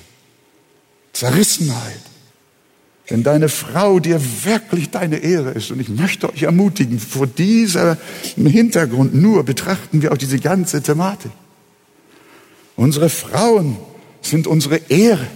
Zerrissenheit. 1.11 1.99
Wenn 3.07 3.23
deine 3.23 3.49
Frau 3.49 3.99
dir 3.99 4.19
wirklich 4.45 4.89
deine 4.89 5.17
Ehre 5.17 5.51
ist, 5.51 5.69
und 5.69 5.81
ich 5.81 5.89
möchte 5.89 6.31
euch 6.31 6.43
ermutigen, 6.43 6.97
vor 6.99 7.27
diesem 7.27 7.97
Hintergrund 8.35 9.13
nur 9.13 9.43
betrachten 9.43 10.01
wir 10.01 10.13
auch 10.13 10.17
diese 10.17 10.39
ganze 10.39 10.81
Thematik. 10.81 11.31
Unsere 12.77 13.09
Frauen 13.09 13.77
sind 14.21 14.47
unsere 14.47 14.77
Ehre. 14.89 15.27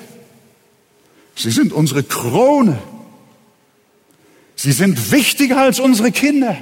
Sie 1.35 1.51
sind 1.51 1.73
unsere 1.73 2.03
Krone. 2.03 2.79
Sie 4.61 4.73
sind 4.73 5.13
wichtiger 5.13 5.61
als 5.61 5.79
unsere 5.79 6.11
Kinder. 6.11 6.57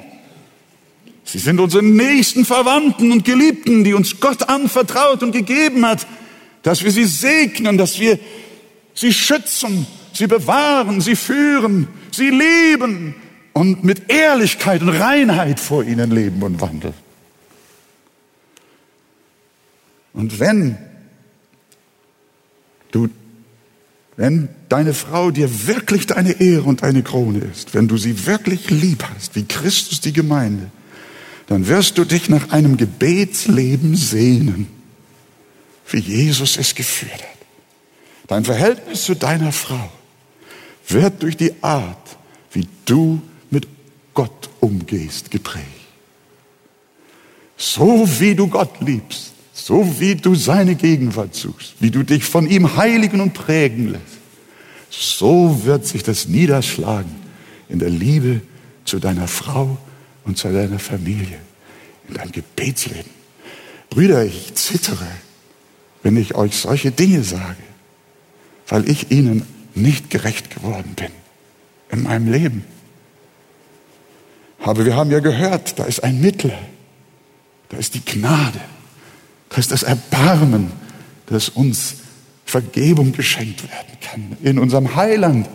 Sie 1.23 1.39
sind 1.39 1.59
unsere 1.59 1.81
nächsten 1.81 2.45
Verwandten 2.45 3.11
und 3.11 3.25
Geliebten, 3.25 3.83
die 3.83 3.95
uns 3.95 4.19
Gott 4.19 4.47
anvertraut 4.49 5.23
und 5.23 5.31
gegeben 5.31 5.83
hat, 5.83 6.05
dass 6.61 6.83
wir 6.83 6.91
sie 6.91 7.05
segnen, 7.05 7.75
dass 7.75 7.99
wir 7.99 8.19
sie 8.93 9.11
schützen, 9.11 9.87
sie 10.13 10.27
bewahren, 10.27 11.01
sie 11.01 11.15
führen, 11.15 11.87
sie 12.11 12.29
lieben 12.29 13.15
und 13.53 13.83
mit 13.83 14.11
Ehrlichkeit 14.11 14.83
und 14.83 14.89
Reinheit 14.89 15.59
vor 15.59 15.83
ihnen 15.83 16.11
leben 16.11 16.43
und 16.43 16.61
wandeln. 16.61 16.93
Und 20.13 20.39
wenn 20.39 20.77
du 22.91 23.09
wenn 24.17 24.49
deine 24.67 24.95
Frau 24.95 25.29
dir 25.29 25.67
wirklich 25.67 26.07
deine 26.07 26.41
Ehre 26.41 26.63
und 26.63 26.81
deine 26.81 27.03
Krone 27.03 27.39
ist, 27.39 27.75
wenn 27.75 27.87
du 27.87 27.97
sie 27.97 28.25
wirklich 28.25 28.69
lieb 28.71 29.05
hast, 29.13 29.35
wie 29.35 29.45
Christus 29.45 30.01
die 30.01 30.11
Gemeinde, 30.11 30.71
dann 31.45 31.67
wirst 31.67 31.97
du 31.97 32.03
dich 32.03 32.27
nach 32.27 32.49
einem 32.49 32.77
Gebetsleben 32.77 33.95
sehnen, 33.95 34.67
wie 35.89 35.99
Jesus 35.99 36.57
es 36.57 36.73
geführt 36.75 37.13
hat. 37.13 37.37
Dein 38.27 38.43
Verhältnis 38.43 39.03
zu 39.03 39.15
deiner 39.15 39.51
Frau 39.51 39.89
wird 40.89 41.21
durch 41.21 41.37
die 41.37 41.53
Art, 41.61 42.17
wie 42.51 42.67
du 42.85 43.21
mit 43.51 43.67
Gott 44.13 44.49
umgehst, 44.59 45.31
geprägt. 45.31 45.65
So 47.55 48.07
wie 48.19 48.35
du 48.35 48.47
Gott 48.47 48.81
liebst, 48.81 49.33
so 49.67 49.99
wie 49.99 50.15
du 50.15 50.33
seine 50.33 50.75
Gegenwart 50.75 51.35
suchst, 51.35 51.75
wie 51.81 51.91
du 51.91 52.03
dich 52.03 52.23
von 52.23 52.47
ihm 52.47 52.77
heiligen 52.77 53.19
und 53.19 53.33
prägen 53.33 53.89
lässt, 53.89 54.17
so 54.89 55.65
wird 55.65 55.85
sich 55.85 56.03
das 56.03 56.29
niederschlagen 56.29 57.11
in 57.67 57.79
der 57.79 57.89
Liebe 57.89 58.39
zu 58.85 58.99
deiner 58.99 59.27
Frau 59.27 59.77
und 60.23 60.37
zu 60.37 60.47
deiner 60.53 60.79
Familie, 60.79 61.37
in 62.07 62.13
deinem 62.13 62.31
Gebetsleben. 62.31 63.11
Brüder, 63.89 64.23
ich 64.23 64.55
zittere, 64.55 65.05
wenn 66.01 66.15
ich 66.15 66.35
euch 66.35 66.55
solche 66.55 66.91
Dinge 66.91 67.23
sage. 67.23 67.57
weil 68.69 68.89
ich 68.89 69.11
ihnen 69.11 69.45
nicht 69.75 70.09
gerecht 70.09 70.53
geworden 70.53 70.93
bin 70.95 71.11
in 71.89 72.03
meinem 72.03 72.29
Leben. 72.29 72.65
Aber 74.59 74.85
wir 74.85 74.97
haben 74.97 75.09
ja 75.09 75.19
gehört, 75.19 75.79
da 75.79 75.85
ist 75.85 76.03
ein 76.03 76.19
Mittler, 76.19 76.59
da 77.69 77.77
ist 77.77 77.95
die 77.95 78.03
Gnade, 78.03 78.59
da 79.49 79.57
ist 79.57 79.71
das 79.71 79.83
Erbarmen, 79.83 80.71
das 81.27 81.49
uns 81.49 81.95
Vergebung 82.45 83.11
geschenkt 83.11 83.63
werden 83.63 83.99
kann 84.01 84.37
in 84.41 84.59
unserem 84.59 84.95
Heiland, 84.95 85.47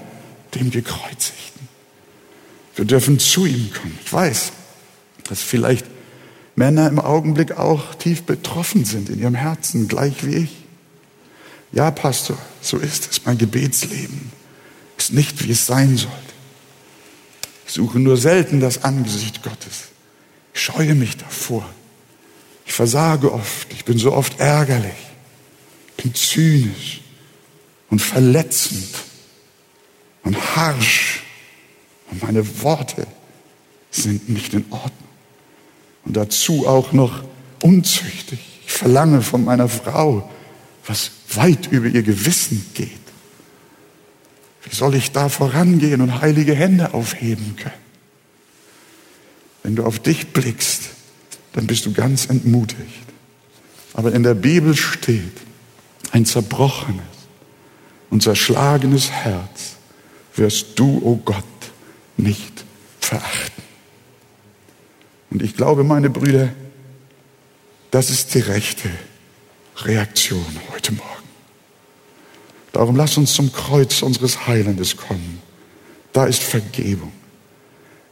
dem 0.55 0.71
Gekreuzigten. 0.71 1.69
Wir 2.77 2.85
dürfen 2.85 3.19
zu 3.19 3.47
ihm 3.47 3.71
kommen. 3.73 3.99
Ich 4.05 4.13
weiß, 4.13 4.53
dass 5.25 5.41
vielleicht 5.41 5.87
Männer 6.55 6.89
im 6.89 6.99
Augenblick 6.99 7.53
auch 7.53 7.95
tief 7.95 8.25
betroffen 8.25 8.85
sind 8.85 9.09
in 9.09 9.21
ihrem 9.21 9.35
Herzen, 9.35 9.89
gleich 9.89 10.27
wie 10.27 10.37
ich. 10.37 10.51
Ja, 11.73 11.91
Pastor, 11.91 12.37
so 12.61 12.77
ist 12.77 13.11
es. 13.11 13.25
Mein 13.25 13.39
Gebetsleben 13.39 14.31
ist 14.99 15.13
nicht, 15.13 15.47
wie 15.47 15.53
es 15.53 15.67
sein 15.67 15.97
sollte. 15.97 16.13
Ich 17.67 17.73
suche 17.73 17.99
nur 17.99 18.19
selten 18.19 18.61
das 18.61 18.85
Angesicht 18.85 19.43
Gottes. 19.43 19.89
Ich 20.53 20.61
scheue 20.61 20.95
mich 20.95 21.17
davor. 21.17 21.65
Ich 22.67 22.73
versage 22.73 23.33
oft. 23.33 23.73
Ich 23.73 23.85
bin 23.85 23.99
so 23.99 24.13
oft 24.13 24.41
ärgerlich. 24.41 24.93
Ich 25.97 26.05
bin 26.05 26.15
zynisch 26.15 27.01
und 27.91 28.01
verletzend 28.01 28.95
und 30.25 30.57
harsch. 30.57 31.23
Und 32.11 32.23
meine 32.23 32.63
Worte 32.63 33.07
sind 33.91 34.29
nicht 34.29 34.55
in 34.55 34.65
Ordnung. 34.71 35.09
Und 36.05 36.17
dazu 36.17 36.67
auch 36.67 36.93
noch 36.93 37.23
unzüchtig. 37.61 38.41
Ich 38.67 38.73
verlange 38.73 39.23
von 39.23 39.45
meiner 39.45 39.69
Frau, 39.69 40.29
was 40.87 41.11
weit 41.35 41.71
über 41.71 41.87
ihr 41.87 42.03
Gewissen 42.03 42.67
geht. 42.75 42.91
Wie 44.65 44.75
soll 44.75 44.95
ich 44.95 45.13
da 45.13 45.29
vorangehen 45.29 46.01
und 46.01 46.21
heilige 46.21 46.55
Hände 46.55 46.95
aufheben 46.95 47.57
können? 47.57 47.75
Wenn 49.63 49.77
du 49.77 49.85
auf 49.85 49.99
dich 49.99 50.33
blickst, 50.33 50.91
dann 51.53 51.67
bist 51.67 51.87
du 51.87 51.93
ganz 51.93 52.27
entmutigt. 52.27 53.05
Aber 53.95 54.13
in 54.13 54.23
der 54.23 54.35
Bibel 54.35 54.75
steht, 54.75 55.41
ein 56.13 56.25
zerbrochenes 56.25 57.03
und 58.11 58.23
zerschlagenes 58.23 59.11
Herz 59.11 59.77
wirst 60.35 60.79
du, 60.79 60.99
o 60.99 61.13
oh 61.13 61.17
Gott, 61.25 61.45
nicht 62.17 62.65
verachten. 63.01 63.63
Und 65.31 65.43
ich 65.43 65.57
glaube, 65.57 65.85
meine 65.85 66.11
Brüder, 66.11 66.51
das 67.91 68.11
ist 68.11 68.35
die 68.35 68.41
rechte 68.41 68.91
Reaktion 69.79 70.45
heute 70.73 70.93
Morgen. 70.93 71.09
Darum 72.73 72.97
lass 72.97 73.17
uns 73.19 73.35
zum 73.35 73.53
Kreuz 73.53 74.03
unseres 74.03 74.47
Heilandes 74.47 74.97
kommen. 74.97 75.43
Da 76.13 76.25
ist 76.27 76.43
Vergebung. 76.43 77.13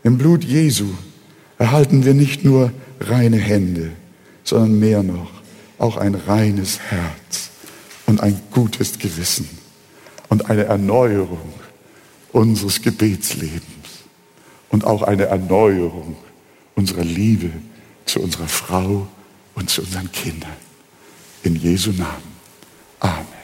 Im 0.03 0.19
Blut 0.19 0.45
Jesu 0.45 0.87
erhalten 1.61 2.07
wir 2.07 2.15
nicht 2.15 2.43
nur 2.43 2.73
reine 3.01 3.37
Hände, 3.37 3.93
sondern 4.45 4.81
mehr 4.81 5.03
noch, 5.03 5.31
auch 5.79 5.99
ein 5.99 6.15
reines 6.15 6.81
Herz 6.81 7.51
und 8.07 8.23
ein 8.23 8.41
gutes 8.51 8.99
Gewissen 8.99 9.47
und 10.31 10.49
eine 10.49 10.65
Erneuerung 10.65 11.53
unseres 12.33 12.81
Gebetslebens 12.81 13.63
und 14.71 14.85
auch 14.87 15.03
eine 15.03 15.25
Erneuerung 15.25 16.17
unserer 16.77 17.05
Liebe 17.05 17.51
zu 18.07 18.21
unserer 18.21 18.49
Frau 18.49 19.07
und 19.55 19.69
zu 19.69 19.83
unseren 19.83 20.11
Kindern. 20.13 20.57
In 21.43 21.57
Jesu 21.57 21.91
Namen. 21.91 22.31
Amen. 23.01 23.41